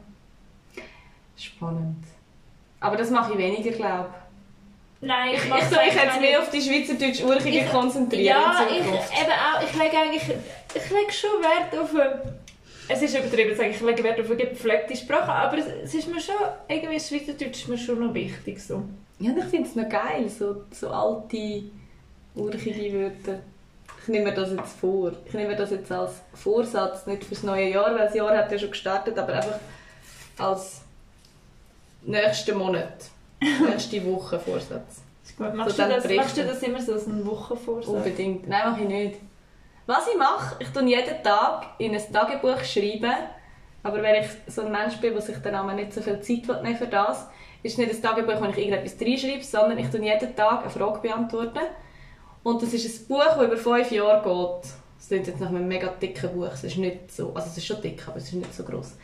spannend. 1.36 2.04
Aber 2.80 2.96
das 2.96 3.10
mache 3.10 3.32
ich 3.32 3.38
weniger, 3.38 3.70
glaube 3.72 4.10
Nein, 5.00 5.34
ich. 5.34 5.42
Ich, 5.42 5.48
mach's 5.48 5.64
ich, 5.64 5.68
so, 5.68 5.76
ich 5.86 5.94
hätte 5.98 6.20
mehr 6.20 6.40
auf 6.40 6.50
die 6.50 6.60
schweizerdeutsch-urchige 6.60 7.58
Ich- 7.60 7.70
konzentrieren. 7.70 8.24
Ja, 8.24 8.66
ich, 8.68 8.76
eben 8.78 8.90
auch, 8.90 9.62
ich 9.62 9.72
lege 9.78 9.96
eigentlich, 9.98 10.22
ich 10.74 10.90
lege 10.90 11.12
schon 11.12 11.30
Wert 11.42 11.78
auf 11.80 11.94
eine, 11.94 12.22
es 12.88 13.02
ist 13.02 13.16
übertrieben 13.16 13.50
zu 13.50 13.56
sagen, 13.56 13.70
ich 13.70 13.80
lege 13.80 14.02
Wert 14.04 14.20
auf 14.20 14.26
eine 14.26 14.36
gepflegte 14.36 14.96
Sprache, 14.96 15.30
aber 15.32 15.58
es, 15.58 15.66
es 15.84 15.94
ist 15.94 16.08
mir 16.08 16.20
schon, 16.20 16.34
irgendwie 16.68 16.98
Schweizerdeutsch 17.00 17.58
ist 17.62 17.68
mir 17.68 17.78
schon 17.78 18.00
noch 18.06 18.14
wichtig 18.14 18.58
so. 18.62 18.82
Ja, 19.18 19.30
und 19.32 19.38
ich 19.38 19.44
finde 19.44 19.68
es 19.68 19.76
noch 19.76 19.88
geil, 19.88 20.28
so, 20.28 20.62
so 20.70 20.90
alte, 20.90 21.64
urchige 22.34 22.92
Wörter. 22.92 23.40
Ich 24.06 24.12
nehme 24.12 24.26
mir 24.26 24.34
das 24.34 24.52
jetzt 24.52 24.78
vor. 24.78 25.10
Ich 25.26 25.34
nehme 25.34 25.48
mir 25.48 25.56
das 25.56 25.72
jetzt 25.72 25.90
als 25.90 26.12
Vorsatz, 26.32 27.06
nicht 27.06 27.24
fürs 27.24 27.42
neue 27.42 27.70
Jahr, 27.70 27.92
weil 27.92 28.06
das 28.06 28.14
Jahr 28.14 28.36
hat 28.38 28.52
ja 28.52 28.56
schon 28.56 28.70
gestartet, 28.70 29.18
aber 29.18 29.32
einfach 29.32 29.58
als 30.38 30.82
nächsten 32.02 32.56
Monat, 32.56 32.94
nächste 33.40 34.04
Woche 34.06 34.38
Vorsatz. 34.38 35.02
Gut. 35.36 35.54
Machst, 35.54 35.76
So 35.76 35.82
du 35.82 35.88
das, 35.88 36.08
machst 36.08 36.36
du 36.36 36.44
das 36.44 36.62
immer 36.62 36.80
so 36.80 36.92
als 36.92 37.08
einen 37.08 37.26
Wochenvorsatz? 37.26 37.88
Unbedingt. 37.92 38.48
Nein, 38.48 38.70
mache 38.70 38.82
ich 38.82 38.88
nicht. 38.88 39.20
Was 39.86 40.06
ich 40.06 40.16
mache, 40.16 40.54
ich 40.60 40.68
tue 40.68 40.84
jeden 40.84 41.22
Tag 41.24 41.66
in 41.78 41.92
ein 41.92 42.12
Tagebuch 42.12 42.62
schreiben, 42.62 43.12
aber 43.82 44.02
weil 44.04 44.22
ich 44.22 44.52
so 44.52 44.62
ein 44.62 44.70
Mensch 44.70 44.98
bin, 44.98 45.14
der 45.14 45.20
sich 45.22 45.36
dann 45.38 45.56
auch 45.56 45.72
nicht 45.72 45.92
so 45.92 46.00
viel 46.00 46.20
Zeit 46.20 46.62
nehmen 46.62 46.76
für 46.76 46.86
das, 46.86 47.26
ist 47.64 47.72
es 47.72 47.78
nicht 47.78 47.90
ein 47.92 48.02
Tagebuch, 48.02 48.40
wo 48.40 48.44
ich 48.46 48.56
irgendetwas 48.58 49.00
reinschreibe, 49.00 49.42
sondern 49.42 49.78
ich 49.78 49.88
tue 49.88 50.00
jeden 50.00 50.36
Tag 50.36 50.62
eine 50.62 50.70
Frage 50.70 51.00
beantworten. 51.00 51.60
Und 52.46 52.62
das 52.62 52.72
ist 52.74 52.84
ein 53.02 53.08
Buch, 53.08 53.24
das 53.24 53.44
über 53.44 53.56
fünf 53.56 53.90
Jahre 53.90 54.22
geht. 54.22 54.70
Es 55.00 55.08
klingt 55.08 55.26
jetzt 55.26 55.40
nach 55.40 55.48
einem 55.48 55.66
mega 55.66 55.88
dicken 55.88 56.30
Buch. 56.32 56.46
Es 56.54 56.62
ist 56.62 56.76
nicht 56.76 57.10
so, 57.10 57.32
also 57.34 57.48
es 57.48 57.56
ist 57.56 57.66
schon 57.66 57.82
dick, 57.82 58.06
aber 58.06 58.18
es 58.18 58.24
ist 58.26 58.34
nicht 58.34 58.54
so 58.54 58.62
groß. 58.62 58.96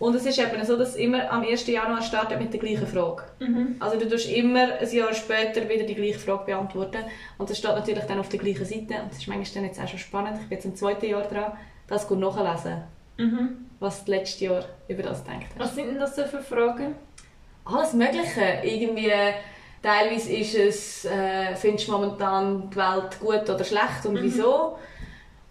Und 0.00 0.16
es 0.16 0.26
ist 0.26 0.36
eben 0.40 0.64
so, 0.64 0.76
dass 0.76 0.90
es 0.90 0.96
immer 0.96 1.30
am 1.30 1.42
1. 1.42 1.64
Januar 1.68 2.02
startet 2.02 2.40
mit 2.40 2.52
der 2.52 2.58
gleichen 2.58 2.88
Frage. 2.88 3.22
Mhm. 3.38 3.76
Also 3.78 4.00
du 4.00 4.08
tust 4.08 4.28
immer 4.28 4.78
ein 4.80 4.90
Jahr 4.90 5.14
später 5.14 5.68
wieder 5.68 5.84
die 5.84 5.94
gleiche 5.94 6.18
Frage 6.18 6.46
beantworten. 6.46 6.98
Und 7.38 7.48
das 7.48 7.58
steht 7.58 7.70
natürlich 7.70 8.02
dann 8.04 8.18
auf 8.18 8.28
der 8.30 8.40
gleichen 8.40 8.64
Seite. 8.64 9.00
Und 9.00 9.10
das 9.12 9.18
ist 9.18 9.28
manchmal 9.28 9.54
dann 9.54 9.64
jetzt 9.66 9.80
auch 9.80 9.86
schon 9.88 9.98
spannend. 10.00 10.38
Ich 10.42 10.48
bin 10.48 10.56
jetzt 10.58 10.64
im 10.64 10.74
zweiten 10.74 11.06
Jahr 11.06 11.22
dran, 11.22 11.52
das 11.86 12.08
gut 12.08 12.18
nachlesen, 12.18 12.82
Mhm. 13.16 13.66
was 13.78 14.04
du 14.04 14.10
letztes 14.10 14.40
Jahr 14.40 14.64
über 14.88 15.04
das 15.04 15.18
hast. 15.24 15.58
Was 15.58 15.74
sind 15.76 15.86
denn 15.86 15.98
das 16.00 16.16
so 16.16 16.24
für 16.24 16.40
Fragen? 16.42 16.96
Alles 17.64 17.92
Mögliche. 17.92 18.60
Irgendwie, 18.64 19.12
teilweise 19.82 20.32
ist 20.32 20.54
es, 20.54 21.04
äh, 21.04 21.54
findest 21.56 21.88
du 21.88 21.92
momentan 21.92 22.70
die 22.70 22.76
Welt 22.76 23.20
gut 23.20 23.48
oder 23.50 23.64
schlecht 23.64 24.04
und 24.06 24.20
wieso? 24.22 24.78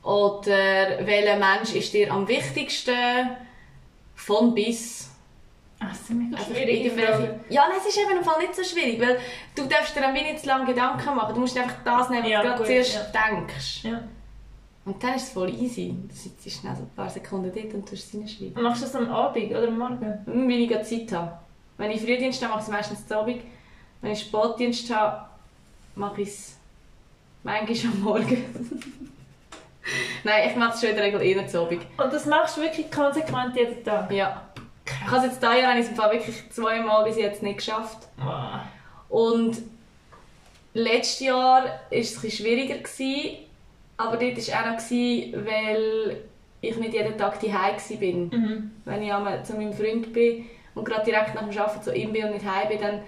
Oder 0.03 1.05
welcher 1.05 1.35
Mensch 1.37 1.73
ist 1.75 1.93
dir 1.93 2.11
am 2.11 2.27
wichtigsten? 2.27 2.93
Von 4.15 4.53
bis. 4.53 5.11
Ach, 5.79 5.89
das 5.89 6.07
sind 6.07 6.29
mega 6.31 6.41
irgendwelche- 6.41 7.11
Fragen. 7.17 7.39
Ja, 7.49 7.65
nein, 7.69 7.77
es 7.79 7.87
ist 7.87 7.97
eben 7.99 8.17
im 8.17 8.23
Fall 8.23 8.39
nicht 8.39 8.55
so 8.55 8.63
schwierig, 8.63 8.99
weil 8.99 9.19
du 9.53 9.65
darfst 9.65 9.95
dir 9.95 10.01
dann 10.01 10.15
wie 10.15 10.21
nicht 10.23 10.39
zu 10.39 10.47
lange 10.47 10.65
Gedanken 10.65 11.15
machen. 11.15 11.35
Du 11.35 11.41
musst 11.41 11.55
einfach 11.57 11.75
das 11.85 12.09
nehmen, 12.09 12.23
was 12.23 12.31
Ja, 12.31 12.41
du 12.41 12.47
gerade 12.47 12.57
gut, 12.57 12.67
zuerst 12.67 12.95
ja. 13.13 13.29
denkst. 13.29 13.83
Ja. 13.83 14.03
Und 14.85 15.03
dann 15.03 15.15
ist 15.15 15.23
es 15.23 15.29
voll 15.31 15.49
easy. 15.53 15.93
Du 16.07 16.15
sitzt 16.15 16.49
schnell 16.61 16.73
so 16.75 16.81
ein 16.81 16.89
paar 16.95 17.09
Sekunden 17.09 17.51
dort 17.53 17.73
und 17.73 17.87
tust 17.87 18.11
es 18.13 18.19
reinschreiben. 18.19 18.55
Und 18.55 18.63
Machst 18.63 18.81
du 18.81 18.85
das 18.85 18.95
am 18.95 19.09
Abend 19.11 19.51
oder 19.51 19.67
am 19.67 19.77
Morgen? 19.77 20.19
Wenn 20.25 20.49
ich 20.49 20.69
Zeit 20.83 21.11
habe. 21.11 21.33
Wenn 21.77 21.91
ich 21.91 22.01
Frühdienst 22.01 22.41
habe, 22.41 22.53
mache 22.53 22.61
ich 22.61 22.65
es 22.67 22.71
meistens 22.71 23.07
zu 23.07 23.17
Abend. 23.19 23.41
Wenn 24.01 24.11
ich 24.11 24.21
Spätdienst 24.21 24.93
habe, 24.93 25.25
mache 25.95 26.21
ich 26.21 26.29
es 26.29 26.57
manchmal 27.43 27.93
am 27.93 28.01
Morgen. 28.01 28.43
Nein, 30.23 30.49
ich 30.49 30.55
mache 30.55 30.73
es 30.73 30.81
schon 30.81 30.89
in 30.89 30.95
der 30.95 31.05
Regel 31.05 31.21
eher 31.21 31.47
zu 31.47 31.61
Abend. 31.61 31.81
Und 31.97 32.13
das 32.13 32.25
machst 32.25 32.57
du 32.57 32.61
wirklich 32.61 32.91
konsequent 32.91 33.55
jeden 33.55 33.83
Tag? 33.83 34.11
Ja. 34.11 34.41
Ich 34.85 35.07
habe 35.07 35.17
es 35.17 35.23
jetzt 35.23 35.41
dieses 35.41 35.61
Jahr 35.61 35.77
ich 35.77 35.89
es 35.89 35.95
Fall 35.95 36.11
wirklich 36.11 36.49
zweimal 36.49 37.03
bis 37.05 37.17
jetzt 37.17 37.43
nicht 37.43 37.57
geschafft. 37.57 38.07
Wow. 38.17 38.59
Und 39.09 39.57
letztes 40.73 41.21
Jahr 41.21 41.63
war 41.63 41.71
es 41.89 42.15
ein 42.15 42.21
bisschen 42.21 42.45
schwieriger. 42.45 42.77
Gewesen, 42.77 43.37
aber 43.97 44.17
dort 44.17 44.37
war 44.37 44.53
auch 44.53 44.65
noch, 44.65 44.77
gewesen, 44.77 45.45
weil 45.45 46.17
ich 46.61 46.77
nicht 46.77 46.93
jeden 46.93 47.17
Tag 47.17 47.39
daheim 47.39 47.75
war. 47.75 48.39
Mhm. 48.39 48.71
Wenn 48.85 49.03
ich 49.03 49.13
einmal 49.13 49.43
zu 49.45 49.53
meinem 49.53 49.73
Freund 49.73 50.13
bin 50.13 50.45
und 50.75 50.85
gerade 50.85 51.05
direkt 51.05 51.35
nach 51.35 51.47
dem 51.47 51.57
Arbeiten 51.57 51.81
zu 51.81 51.93
ihm 51.93 52.13
bin 52.13 52.25
und 52.25 52.33
nicht 52.33 52.45
heim 52.45 52.69
bin, 52.69 52.79
dann 52.79 53.01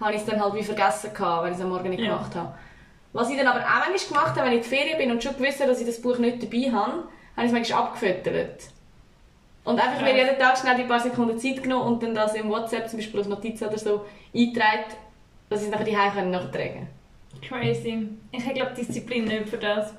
habe 0.00 0.12
ich 0.14 0.20
es 0.20 0.26
dann 0.26 0.40
halt 0.42 0.54
wie 0.54 0.62
vergessen, 0.62 1.12
gehabt, 1.12 1.42
weil 1.44 1.52
ich 1.52 1.58
es 1.58 1.62
am 1.62 1.70
Morgen 1.70 1.90
nicht 1.90 2.00
Ja. 2.00 2.14
gemacht 2.16 2.34
habe. 2.34 2.54
Was 3.12 3.28
ich 3.28 3.36
dann 3.36 3.48
aber 3.48 3.60
auch 3.60 3.88
manchmal 3.88 4.22
gemacht 4.22 4.36
habe, 4.38 4.46
wenn 4.50 4.58
ich 4.58 4.64
in 4.64 4.70
die 4.70 4.76
Ferien 4.76 4.98
bin 4.98 5.10
und 5.10 5.22
schon 5.22 5.36
gewusst 5.36 5.58
habe, 5.60 5.70
dass 5.70 5.80
ich 5.80 5.86
das 5.86 6.00
Buch 6.00 6.18
nicht 6.18 6.42
dabei 6.42 6.70
habe, 6.72 6.92
habe 6.92 7.06
ich 7.38 7.44
es 7.46 7.52
manchmal 7.52 7.82
abgefüttert. 7.82 8.62
Und 9.64 9.78
einfach 9.78 10.00
mir 10.00 10.08
Krass. 10.14 10.16
jeden 10.16 10.38
Tag 10.38 10.58
schnell 10.58 10.76
die 10.76 10.84
paar 10.84 11.00
Sekunden 11.00 11.38
Zeit 11.38 11.62
genommen 11.62 11.86
und 11.92 12.02
dann 12.02 12.14
das 12.14 12.34
im 12.34 12.48
WhatsApp 12.48 12.88
zum 12.88 12.98
Beispiel 12.98 13.20
auf 13.20 13.28
Notizen 13.28 13.66
oder 13.68 13.78
so 13.78 14.04
eingetragen, 14.34 14.84
dass 15.50 15.60
ich 15.60 15.66
es 15.66 15.72
nachher 15.72 15.84
die 15.84 15.96
Hause 15.98 16.22
nachtragen 16.22 16.88
kann. 17.40 17.40
Crazy. 17.60 18.08
Ich 18.32 18.44
habe 18.44 18.54
glaube 18.54 18.72
Disziplin 18.74 19.24
nicht 19.24 19.48
für 19.48 19.58
das. 19.58 19.92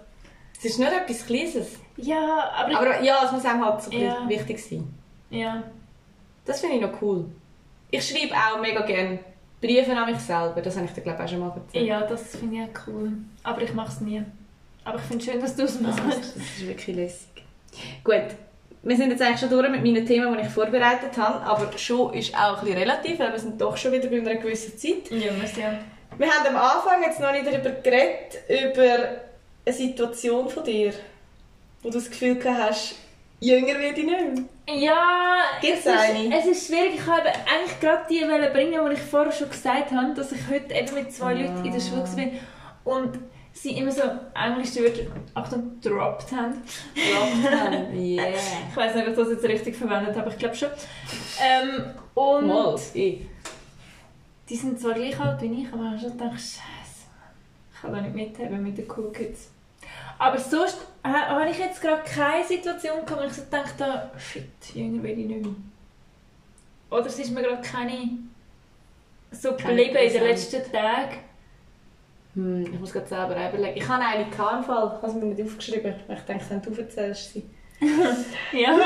Es 0.58 0.66
ist 0.66 0.80
nur 0.80 0.88
etwas 0.92 1.26
Kleines. 1.26 1.80
Ja, 1.98 2.50
aber... 2.56 2.78
Aber 2.80 3.02
ja, 3.02 3.20
es 3.26 3.32
muss 3.32 3.46
einem 3.46 3.64
halt 3.66 3.82
so 3.82 3.92
Ja. 3.92 4.28
wichtig 4.28 4.64
sein. 4.64 4.92
ja. 5.30 5.64
Das 6.44 6.60
finde 6.60 6.78
ich 6.78 6.82
noch 6.82 7.00
cool. 7.04 7.26
Ich 7.92 8.08
schreibe 8.08 8.34
auch 8.34 8.60
mega 8.60 8.82
gerne 8.82 9.20
Briefe 9.62 9.96
an 9.96 10.12
mich 10.12 10.20
selber. 10.22 10.62
Das 10.62 10.76
habe 10.76 10.86
ich 10.88 10.92
dir, 10.94 11.02
glaube 11.02 11.20
ich, 11.20 11.26
auch 11.26 11.30
schon 11.32 11.40
mal 11.40 11.54
erzählt. 11.56 11.86
ja, 11.88 12.02
das 12.02 12.36
finde 12.36 12.56
ich 12.56 12.62
auch 12.64 12.88
cool. 12.88 13.12
Aber 13.44 13.62
ich 13.62 13.74
mache 13.74 13.90
es 13.92 14.02
nie. 14.02 14.24
Aber 14.84 14.98
ich 14.98 15.04
finde 15.04 15.24
es 15.24 15.32
schön, 15.32 15.42
dass 15.42 15.56
du 15.56 15.64
es 15.64 15.74
Das 15.82 15.98
machst. 16.04 16.36
das 16.36 16.36
ist 16.36 16.68
wirklich 16.68 16.96
lässig. 16.96 17.28
Gut, 18.04 18.36
wir 18.84 18.98
sind 18.98 19.12
jetzt 19.12 19.22
eigentlich 19.22 19.40
schon 19.40 19.50
durch 19.50 19.70
mit 19.70 19.84
meinen 19.84 20.06
Themen, 20.06 20.36
die 20.36 20.42
ich 20.44 20.50
vorbereitet 20.50 21.16
habe. 21.18 21.46
Aber 21.46 21.78
schon 21.78 22.14
ist 22.16 22.34
auch 22.36 22.58
ein 22.60 22.66
bisschen 22.66 22.80
relativ, 22.80 23.20
weil 23.20 23.32
wir 23.32 23.40
sind 23.40 23.62
doch 23.62 23.78
schon 23.78 23.92
wieder 23.92 24.08
bei 24.10 24.18
einer 24.18 24.36
gewissen 24.36 24.76
Zeit. 24.78 25.12
Ja, 25.12 25.32
muss 25.34 25.56
ja. 25.56 25.78
Wir 26.18 26.28
haben 26.28 26.56
am 26.56 26.58
Anfang 26.58 27.02
jetzt 27.04 27.20
noch 27.20 27.32
nicht 27.32 27.46
darüber 27.46 27.70
geredet, 27.70 28.40
über 28.50 28.98
eine 29.66 29.76
Situation 29.76 30.50
von 30.50 30.64
dir, 30.64 30.92
wo 31.84 31.90
du 31.90 31.96
das 32.00 32.10
Gefühl 32.10 32.36
gehabt 32.36 32.70
hast, 32.72 32.96
jünger 33.42 33.80
werde 33.80 34.00
ich 34.00 34.06
nicht. 34.06 34.44
Ja, 34.70 35.42
Gibt's 35.60 35.86
es, 35.86 35.88
eine? 35.88 36.38
Ist, 36.38 36.48
es 36.48 36.58
ist 36.58 36.68
schwierig. 36.68 36.96
Ich 36.96 37.08
wollte 37.08 37.28
eigentlich 37.28 37.80
gerade 37.82 38.04
die 38.10 38.20
bringen, 38.54 38.80
die 38.88 38.94
ich 38.94 39.02
vorher 39.02 39.32
schon 39.32 39.50
gesagt 39.50 39.92
habe, 39.92 40.14
dass 40.14 40.32
ich 40.32 40.42
heute 40.50 40.74
eben 40.74 40.94
mit 40.94 41.12
zwei 41.12 41.34
Leuten 41.34 41.66
in 41.66 41.74
der 41.74 41.80
Schule 41.80 42.04
war 42.04 42.94
und 42.96 43.20
sie 43.54 43.78
immer 43.78 43.92
so 43.92 44.04
englische 44.34 44.84
Wörter, 44.84 45.12
Achtung, 45.34 45.80
dropped 45.82 46.32
haben. 46.32 46.62
yeah. 47.94 48.30
Ich 48.70 48.78
weiß 48.78 48.96
nicht, 48.96 49.08
ob 49.08 49.12
ich 49.12 49.18
das 49.18 49.30
jetzt 49.30 49.44
richtig 49.44 49.76
verwendet 49.76 50.16
habe, 50.16 50.30
ich 50.30 50.38
glaube 50.38 50.56
schon. 50.56 50.70
Ähm, 51.42 51.94
und 52.14 52.48
Mal, 52.48 52.76
ich. 52.94 53.22
die 54.50 54.56
sind 54.56 54.80
zwar 54.80 54.94
gleich 54.94 55.20
alt 55.20 55.42
wie 55.42 55.64
ich, 55.64 55.74
aber 55.74 55.84
ich 55.84 55.90
habe 55.90 56.00
schon 56.00 56.18
gedacht, 56.18 56.40
Scheiße, 56.40 57.08
ich 57.74 57.82
kann 57.82 57.94
da 57.94 58.02
nicht 58.02 58.16
mithaben 58.16 58.64
mit 58.64 58.78
den 58.78 58.90
Cool 58.90 59.12
Kids. 59.12 59.50
Aber 60.18 60.38
sonst 60.38 60.78
äh, 61.04 61.08
habe 61.08 61.50
ich 61.50 61.58
jetzt 61.58 61.82
gerade 61.82 62.04
keine 62.04 62.46
Situation 62.46 63.06
gehabt, 63.06 63.22
wo 63.22 63.28
ich 63.28 63.34
so 63.34 63.44
gedacht 63.44 63.76
habe, 63.80 64.12
shit, 64.20 64.46
jünger 64.74 65.04
will 65.04 65.20
ich 65.20 65.26
nicht 65.26 65.42
mehr. 65.42 65.56
Oder 66.90 67.06
es 67.06 67.20
ist 67.20 67.32
mir 67.32 67.42
gerade 67.42 67.62
keine 67.62 68.10
so 69.32 69.52
geblieben 69.54 69.96
in 69.96 70.14
den 70.14 70.24
letzten 70.24 70.72
Tagen. 70.72 71.18
Hm, 72.36 72.74
ich 72.74 72.80
muss 72.80 72.92
gerade 72.92 73.08
selber 73.08 73.36
überlegen. 73.50 73.78
Ich 73.78 73.88
habe 73.88 74.04
eine 74.04 74.24
im 74.24 74.32
Fall. 74.32 74.58
Ich 74.58 74.74
habe 74.74 75.08
es 75.08 75.14
mir 75.14 75.26
nicht 75.26 75.42
aufgeschrieben. 75.42 75.94
weil 76.08 76.18
Ich 76.18 76.24
denke, 76.24 76.46
wenn 76.50 76.62
du 76.62 76.82
erzählst 76.82 77.34
sie. 77.34 77.44
Ja, 78.54 78.78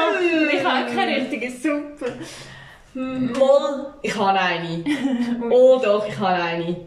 ich 0.54 0.64
habe 0.64 0.96
keine 0.96 1.18
richtige 1.18 1.52
Super. 1.52 2.14
Moll. 2.94 3.94
Ich 4.02 4.16
habe 4.16 4.40
eine. 4.40 4.84
oh 5.50 5.82
doch, 5.84 6.08
ich 6.08 6.18
habe 6.18 6.42
eine. 6.42 6.78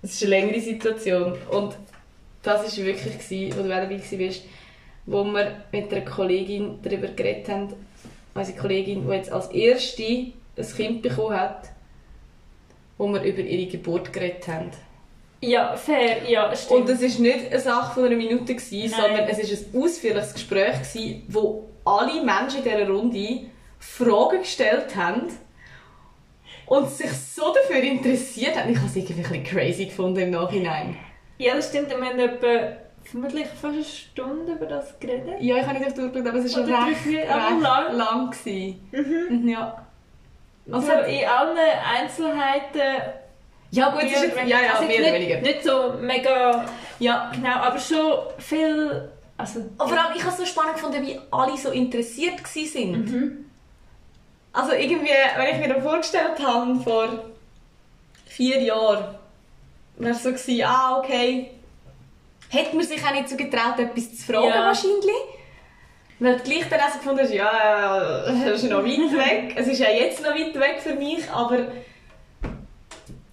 Das 0.00 0.12
ist 0.12 0.22
eine 0.22 0.30
längere 0.30 0.60
Situation. 0.60 1.36
Und 1.50 1.76
das 2.42 2.78
war 2.78 2.84
wirklich, 2.84 3.56
wo 3.56 3.62
du 3.62 3.68
dabei 3.68 3.98
warst, 3.98 4.42
wo 5.10 5.24
wir 5.24 5.56
mit 5.72 5.92
einer 5.92 6.04
Kollegin 6.04 6.78
darüber 6.82 7.08
geredet 7.08 7.48
haben. 7.48 7.68
Unsere 8.34 8.56
Kollegin, 8.56 9.06
die 9.06 9.12
jetzt 9.14 9.32
als 9.32 9.48
erste 9.48 10.02
ein 10.04 10.66
Kind 10.76 11.02
bekommen 11.02 11.38
hat, 11.38 11.70
wo 12.96 13.08
wir 13.08 13.22
über 13.22 13.40
ihre 13.40 13.70
Geburt 13.70 14.12
geredet 14.12 14.46
haben. 14.46 14.70
Ja, 15.40 15.74
fair, 15.76 16.28
ja, 16.28 16.54
stimmt. 16.54 16.82
Und 16.82 16.90
es 16.90 17.00
war 17.02 17.20
nicht 17.22 17.50
eine 17.50 17.60
Sache 17.60 17.94
von 17.94 18.04
einer 18.04 18.16
Minute, 18.16 18.54
gewesen, 18.54 18.90
Nein. 18.90 19.00
sondern 19.00 19.28
es 19.28 19.38
war 19.38 19.58
ein 19.58 19.82
ausführliches 19.82 20.34
Gespräch, 20.34 20.74
gewesen, 20.74 21.22
wo 21.28 21.68
alle 21.84 22.22
Menschen 22.22 22.58
in 22.58 22.64
dieser 22.64 22.88
Runde 22.88 23.40
Fragen 23.78 24.40
gestellt 24.40 24.94
haben 24.94 25.28
und 26.66 26.88
sich 26.90 27.10
so 27.10 27.52
dafür 27.54 27.82
interessiert 27.82 28.56
haben. 28.56 28.70
Ich 28.70 28.76
habe 28.76 28.86
es 28.86 28.94
irgendwie 28.94 29.24
ein 29.24 29.42
bisschen 29.42 29.44
crazy 29.44 29.86
gefunden 29.86 30.20
im 30.20 30.30
Nachhinein. 30.30 30.96
ja, 31.38 31.56
das 31.56 31.70
stimmt. 31.70 31.88
Wir 31.88 31.96
haben 31.96 32.18
etwa 32.18 32.76
vermutlich 33.10 33.46
fast 33.48 33.64
eine 33.74 33.84
Stunde 33.84 34.52
über 34.52 34.66
das 34.66 34.98
geredet. 35.00 35.40
Ja, 35.40 35.56
ich 35.56 35.66
habe 35.66 35.78
nicht 35.78 35.86
auf 35.88 35.94
die 35.94 36.00
Uhr 36.00 36.08
geschaut, 36.10 36.28
aber 36.28 36.38
es 36.38 36.56
war 36.56 36.86
recht, 36.88 36.98
vier, 36.98 37.30
aber 37.34 37.46
recht 37.50 37.60
lang. 37.60 37.96
lang. 37.96 38.30
gewesen. 38.30 38.88
Mhm. 38.92 39.48
Ja. 39.48 39.86
Also 40.70 40.92
Also, 40.92 41.04
in 41.08 41.24
allen 41.28 41.58
Einzelheiten. 41.98 43.02
ja 43.70 43.90
gut, 43.90 44.02
es 44.04 44.12
ist 44.12 44.22
jetzt, 44.22 44.36
ja, 44.46 44.60
ja, 44.60 44.72
also 44.74 44.84
mehr 44.86 45.00
oder 45.00 45.10
nicht, 45.10 45.14
weniger. 45.28 45.40
Nicht 45.40 45.64
so 45.64 45.94
mega 46.00 46.64
Ja. 46.98 47.30
genau, 47.34 47.56
aber 47.56 47.78
schon 47.78 48.18
viel. 48.38 49.10
Also, 49.36 49.60
Und 49.60 49.78
vor 49.78 49.98
allem, 49.98 50.14
ich 50.14 50.22
habe 50.22 50.32
es 50.32 50.38
so 50.38 50.44
spannend 50.46 50.74
gefunden, 50.74 51.04
wie 51.06 51.18
alle 51.30 51.56
so 51.56 51.70
interessiert 51.70 52.42
waren. 52.44 52.90
Mhm. 52.92 53.44
Also 54.52 54.72
irgendwie, 54.72 55.10
wenn 55.36 55.54
ich 55.54 55.66
mir 55.66 55.74
das 55.74 55.82
vorgestellt 55.82 56.38
habe, 56.44 56.74
vor 56.80 57.08
vier 58.26 58.60
Jahren, 58.62 59.14
wäre 59.96 60.14
es 60.14 60.22
so 60.22 60.30
gewesen, 60.30 60.62
ah, 60.66 60.98
okay, 60.98 61.52
hätte 62.50 62.76
man 62.76 62.84
sich 62.84 63.02
auch 63.04 63.12
nicht 63.12 63.28
so 63.28 63.36
getraut, 63.36 63.78
etwas 63.78 64.16
zu 64.16 64.32
fragen 64.32 64.48
Ja. 64.48 64.66
wahrscheinlich. 64.66 65.22
Weil 66.18 66.36
du 66.36 66.42
gleich 66.42 66.68
dann 66.68 66.80
auch 66.80 66.88
so 66.90 66.98
gefunden 66.98 67.20
hast, 67.20 67.32
ja, 67.32 68.24
das 68.44 68.62
ist 68.62 68.70
noch 68.70 68.84
weit 68.84 69.12
weg. 69.12 69.54
Es 69.56 69.66
ist 69.68 69.78
ja 69.78 69.88
jetzt 69.90 70.22
noch 70.22 70.30
weit 70.34 70.54
weg 70.54 70.78
für 70.82 70.94
mich, 70.94 71.30
aber 71.30 71.68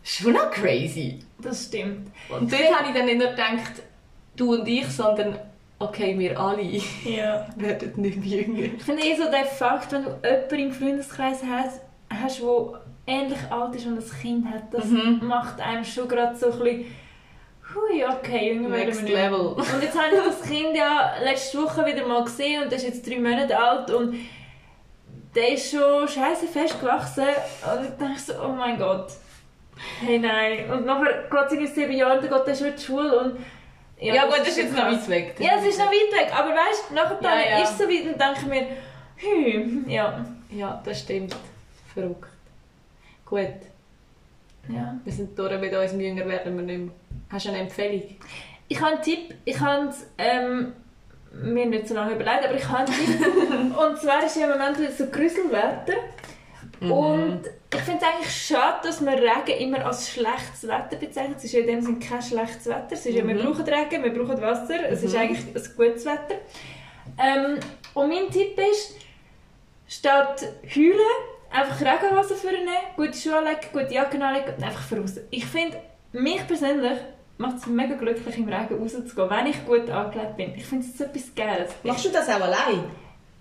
schon 0.03 0.34
noch 0.34 0.49
crazy. 0.51 1.20
das 1.39 1.65
stimmt. 1.65 2.09
Und 2.30 2.51
dort 2.51 2.74
habe 2.80 2.88
ich 2.89 2.95
dann 2.95 3.05
nicht 3.05 3.18
nur 3.18 3.28
gedacht, 3.30 3.74
du 4.38 4.53
und 4.53 4.68
ich, 4.68 4.88
sondern 4.88 5.38
okay, 5.80 6.18
wir 6.18 6.39
alle 6.39 6.61
Ja. 7.03 7.45
werden 7.57 7.91
nicht 7.97 8.18
mehr 8.20 8.41
jünger. 8.41 8.74
Ich 8.78 8.84
finde 8.84 9.03
eh 9.03 9.15
so 9.15 9.30
der 9.30 9.45
Fakt, 9.45 9.91
wenn 9.91 10.03
du 10.05 10.09
jemanden 10.24 10.55
im 10.59 10.72
Freundeskreis 10.72 11.39
hast, 11.49 11.82
hast 12.09 12.39
der 12.41 12.80
ähnlich 13.05 13.39
alt 13.49 13.76
ist 13.76 13.86
und 13.86 13.97
ein 13.97 14.22
Kind 14.22 14.45
hat, 14.49 14.63
das 14.74 14.86
Mhm. 14.86 15.20
macht 15.24 15.59
einem 15.59 15.84
schon 15.84 16.07
gerade 16.07 16.36
so 16.38 16.51
ein 16.51 16.59
bisschen. 16.59 16.86
Hui, 17.76 18.03
okay, 18.05 18.53
Junge, 18.53 18.70
Next 18.70 19.01
wir 19.01 19.03
nicht. 19.03 19.13
level. 19.15 19.39
Und 19.47 19.82
jetzt 19.84 19.97
habe 19.97 20.15
ich 20.15 20.24
das 20.24 20.41
Kind 20.43 20.76
ja 20.76 21.15
letzte 21.24 21.57
Woche 21.61 21.86
wieder 21.86 22.07
mal 22.07 22.24
gesehen 22.24 22.63
und 22.63 22.72
der 22.72 22.78
ist 22.78 22.86
jetzt 22.86 23.07
drei 23.07 23.18
Monate 23.20 23.57
alt 23.57 23.91
und 23.91 24.15
der 25.36 25.49
ist 25.53 25.70
schon 25.72 26.07
scheiße 26.07 26.47
fest 26.47 26.80
gewachsen. 26.80 27.24
Und 27.26 27.84
ich 27.86 27.91
dachte 27.97 28.20
so, 28.20 28.34
oh 28.43 28.53
mein 28.53 28.78
Gott. 28.78 29.07
Hey, 30.03 30.18
nein. 30.18 30.72
Und 30.72 30.86
nachher 30.86 31.26
geht 31.49 31.61
es 31.61 31.76
sieben 31.76 31.91
Jahre, 31.93 32.20
dann 32.22 32.30
geht 32.30 32.47
der 32.47 32.55
schon 32.55 32.68
in 32.68 32.76
die 32.76 32.82
Schule 32.82 33.20
und... 33.20 33.45
Ja, 33.99 34.26
gut, 34.26 34.39
das 34.39 34.49
ist 34.49 34.57
jetzt 34.57 34.76
noch 34.76 34.86
weit 34.86 35.09
weg. 35.09 35.36
Ja, 35.39 35.51
es 35.59 35.65
ist 35.65 35.80
noch 35.80 35.88
weit 35.88 36.11
weg, 36.20 36.32
aber 36.36 36.49
weißt 36.51 36.89
du, 36.89 36.93
nachher 36.95 37.18
Ja, 37.22 37.57
ja. 37.57 37.63
ist 37.63 37.72
es 37.72 37.78
so 37.80 37.84
weit 37.86 38.05
und 38.13 38.22
denke 38.22 38.39
ich 38.41 38.45
mir, 38.45 38.68
hm, 39.18 39.86
ja. 39.89 40.26
Ja, 40.51 40.82
das 40.86 40.99
stimmt. 40.99 41.36
Verrückt. 41.93 42.30
Gut, 43.26 43.47
Ja. 44.70 44.95
wir 45.03 45.13
sind 45.13 45.38
durch 45.38 45.59
mit 45.59 45.74
uns, 45.76 45.91
jünger 45.93 46.28
werden 46.28 46.55
wir 46.57 46.63
nicht 46.63 46.80
mehr. 46.80 46.91
Hast 47.32 47.45
du 47.45 47.49
eine 47.49 47.59
Empfehlung? 47.59 48.03
Ich 48.67 48.80
habe 48.82 48.93
einen 48.95 49.01
Tipp. 49.01 49.34
Ich 49.45 49.59
habe 49.59 49.88
es 49.89 50.07
ähm, 50.17 50.73
mir 51.32 51.65
nicht 51.65 51.88
so 51.88 51.93
lange 51.95 52.13
überlegt, 52.15 52.45
aber 52.45 52.55
ich 52.55 52.67
habe 52.67 52.80
einen 52.80 52.88
Tipp. 52.88 53.78
Und 53.78 53.97
zwar 53.99 54.25
ist 54.25 54.36
ja 54.38 54.45
im 54.45 54.51
Moment 54.51 54.78
so 54.97 55.07
Grüsselwetter. 55.07 55.93
Mhm. 56.80 56.91
Und 56.91 57.41
ich 57.73 57.80
finde 57.82 57.99
es 58.01 58.07
eigentlich 58.07 58.32
schade, 58.36 58.80
dass 58.84 59.01
man 59.01 59.15
Regen 59.15 59.59
immer 59.59 59.86
als 59.86 60.09
schlechtes 60.09 60.67
Wetter 60.67 60.95
bezeichnet. 60.97 61.38
Es 61.38 61.45
ist 61.45 61.53
in 61.55 61.67
dem 61.67 61.82
Sinne 61.82 61.99
kein 61.99 62.21
schlechtes 62.21 62.67
Wetter. 62.67 62.88
Es 62.91 63.05
ist 63.05 63.15
ja, 63.15 63.28
wir 63.28 63.34
Mhm. 63.36 63.39
brauchen 63.45 63.63
Regen, 63.65 64.03
wir 64.03 64.13
brauchen 64.13 64.41
Wasser. 64.41 64.88
Es 64.89 65.03
ist 65.03 65.13
Mhm. 65.13 65.19
eigentlich 65.19 65.39
ein 65.47 65.53
gutes 65.75 66.05
Wetter. 66.05 66.36
Ähm, 67.19 67.59
und 67.93 68.09
mein 68.09 68.30
Tipp 68.30 68.59
ist, 68.71 68.95
statt 69.88 70.43
heulen, 70.75 70.99
einfach 71.49 71.80
Regenhosen 71.82 72.38
vornehmen, 72.38 72.67
gute 72.95 73.13
Schuhe 73.17 73.38
anlegen, 73.38 73.59
gute 73.71 73.93
Jacken 73.93 74.21
anlegen 74.21 74.53
und 74.57 74.63
einfach 74.63 74.82
voraus. 74.84 75.13
Ich 75.32 75.45
finde, 75.45 75.78
mich 76.12 76.47
persönlich 76.47 76.99
macht 77.38 77.58
es 77.58 77.68
mega 77.68 77.95
glücklich, 77.95 78.38
im 78.38 78.49
Regen 78.49 78.80
rauszugehen, 78.80 79.30
wenn 79.30 79.47
ich 79.47 79.66
gut 79.66 79.89
angelegt 79.89 80.38
bin. 80.38 80.55
Ich 80.55 80.66
finde 80.66 80.86
es 80.86 80.99
etwas 80.99 81.36
Geiles. 81.36 81.72
Machst 81.84 82.05
du 82.05 82.10
das 82.10 82.28
auch 82.30 82.41
allein? 82.41 82.84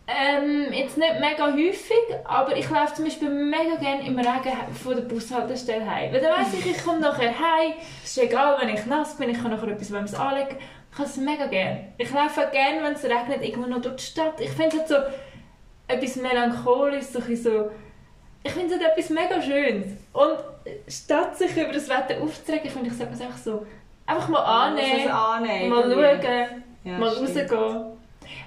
Ähm, 0.09 0.73
jetzt 0.73 0.97
nicht 0.97 1.21
mega 1.21 1.53
häufig, 1.53 2.15
aber 2.25 2.57
ich 2.57 2.71
laufe 2.71 2.95
zum 2.95 3.07
Beispiel 3.07 3.29
mega 3.29 3.75
gerne 3.81 4.07
im 4.07 4.17
Regen 4.17 4.53
von 4.81 4.95
der 4.95 5.03
Bushaltestelle 5.03 5.91
heim. 5.91 6.13
Weil 6.13 6.21
dann 6.21 6.39
weiss 6.39 6.55
ich, 6.55 6.65
ich 6.65 6.85
komme 6.85 7.01
nachher 7.01 7.31
heim. 7.31 7.73
Es 8.05 8.11
ist 8.11 8.19
egal, 8.23 8.57
wenn 8.61 8.69
ich 8.69 8.87
nass 8.87 9.17
bin, 9.17 9.31
ich 9.31 9.43
kann 9.43 9.51
nachher 9.51 9.69
etwas 9.69 9.93
Warmes 9.93 10.15
anlegen. 10.15 10.59
Ich 10.93 10.99
habe 10.99 11.09
es 11.09 11.17
mega 11.17 11.47
gerne. 11.47 11.93
Ich 11.99 12.11
laufe 12.13 12.47
auch 12.47 12.53
gerne, 12.53 12.85
wenn 12.85 12.93
es 12.93 13.03
regnet, 13.03 13.43
irgendwo 13.43 13.69
noch 13.69 13.83
durch 13.83 13.97
die 13.97 14.05
Stadt. 14.05 14.41
Ich 14.41 14.51
finde 14.51 14.77
es 14.77 14.79
halt 14.79 14.89
so 14.89 14.95
etwas 15.89 16.17
melancholisch, 16.17 17.07
so, 17.07 17.19
ein 17.19 17.27
bisschen 17.27 17.53
so 17.53 17.71
ich 18.47 18.53
finde 18.53 18.75
es 18.75 18.81
halt 18.81 18.93
etwas 18.93 19.11
mega 19.11 19.43
Schönes. 19.43 19.87
Und 20.13 20.39
statt 20.89 21.37
sich 21.37 21.57
über 21.57 21.73
das 21.73 21.89
Wetter 21.89 22.21
aufzuregen, 22.23 22.71
finde 22.71 22.89
ich, 22.89 22.95
es 22.95 23.01
einfach 23.01 23.37
so 23.37 23.67
einfach 24.07 24.29
mal 24.29 24.41
annehmen, 24.41 25.11
annehmen. 25.11 25.69
mal 25.69 25.83
schauen 25.83 26.65
Ja, 26.85 26.99
mal 26.99 27.11
stimmt. 27.11 27.53
rausgehen. 27.53 27.97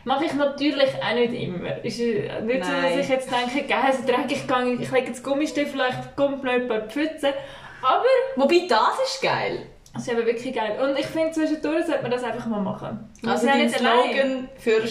Mache 0.04 0.26
ich 0.26 0.34
natürlich 0.34 0.89
auch 1.02 1.14
nicht 1.14 1.34
immer. 1.34 1.84
Ist 1.84 2.00
nicht 2.00 2.66
so, 2.66 2.72
dass 2.72 2.95
ich 2.97 3.10
jetzt 3.10 3.30
denke, 3.32 3.68
geil, 3.68 3.93
so 3.93 4.06
dreckig, 4.06 4.38
ich, 4.38 4.47
gehe, 4.47 4.74
ich 4.74 4.91
lege 4.91 5.08
jetzt 5.08 5.24
Gummistiefel, 5.24 5.72
vielleicht 5.74 6.16
kommt 6.16 6.43
noch 6.43 6.52
jemand 6.54 6.91
Pfütze. 6.91 7.34
Aber 7.82 8.04
Wobei, 8.36 8.68
das 8.68 9.00
ist 9.06 9.22
geil. 9.22 9.68
es 9.95 10.02
ist 10.02 10.10
eben 10.10 10.26
wirklich 10.26 10.54
geil. 10.54 10.78
Und 10.82 10.97
ich 11.00 11.06
finde, 11.06 11.32
zwischendurch 11.32 11.86
sollte 11.86 12.02
man 12.02 12.12
das 12.12 12.24
einfach 12.24 12.45
mal 12.47 12.62
machen. 12.62 13.10
Man 13.22 13.32
Also 13.32 13.47
dein 13.47 13.66
nicht 13.66 13.80
allein. 13.80 14.10
Slogan 14.14 14.50
für... 14.58 14.84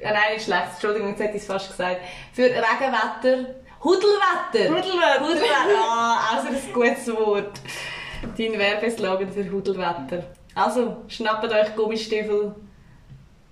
Äh, 0.00 0.12
Nein, 0.12 0.38
schlecht. 0.38 0.62
Entschuldigung, 0.72 1.08
jetzt 1.10 1.20
hätte 1.20 1.36
ich 1.36 1.42
es 1.42 1.46
fast 1.46 1.70
gesagt. 1.70 2.00
Für 2.32 2.42
Regenwetter... 2.42 3.54
Hudelwetter! 3.84 4.70
Hudelwetter. 4.70 5.20
Hudelwetter! 5.20 5.78
Ah, 5.86 6.34
also 6.36 6.48
ein 6.48 6.72
gutes 6.72 7.06
Wort. 7.14 7.60
Dein 8.36 8.58
Werbeslogan 8.58 9.30
für 9.30 9.50
Hudelwetter. 9.50 10.24
Also, 10.54 10.96
schnappt 11.08 11.52
euch 11.52 11.76
Gummistiefel 11.76 12.54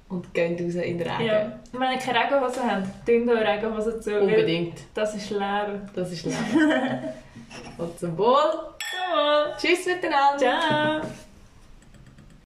und 0.08 0.32
geht 0.34 0.60
raus 0.60 0.74
in 0.74 0.98
den 0.98 1.08
Regen. 1.08 1.26
Ja. 1.26 1.52
Wenn 1.72 1.92
ihr 1.92 1.98
keine 1.98 2.20
Regenhose 2.20 2.60
habt, 2.64 3.06
tun 3.06 3.28
euch 3.28 3.46
Regenhose 3.46 4.00
zu. 4.00 4.20
Unbedingt. 4.20 4.78
Das 4.94 5.14
ist 5.14 5.30
Leben. 5.30 5.90
Das 5.94 6.10
ist 6.12 6.24
Leben. 6.26 6.38
und 7.78 7.98
zum 7.98 8.16
Wohl. 8.16 8.36
Ciao. 8.90 9.56
Tschüss 9.58 9.86
miteinander. 9.86 10.38
Ciao. 10.38 11.00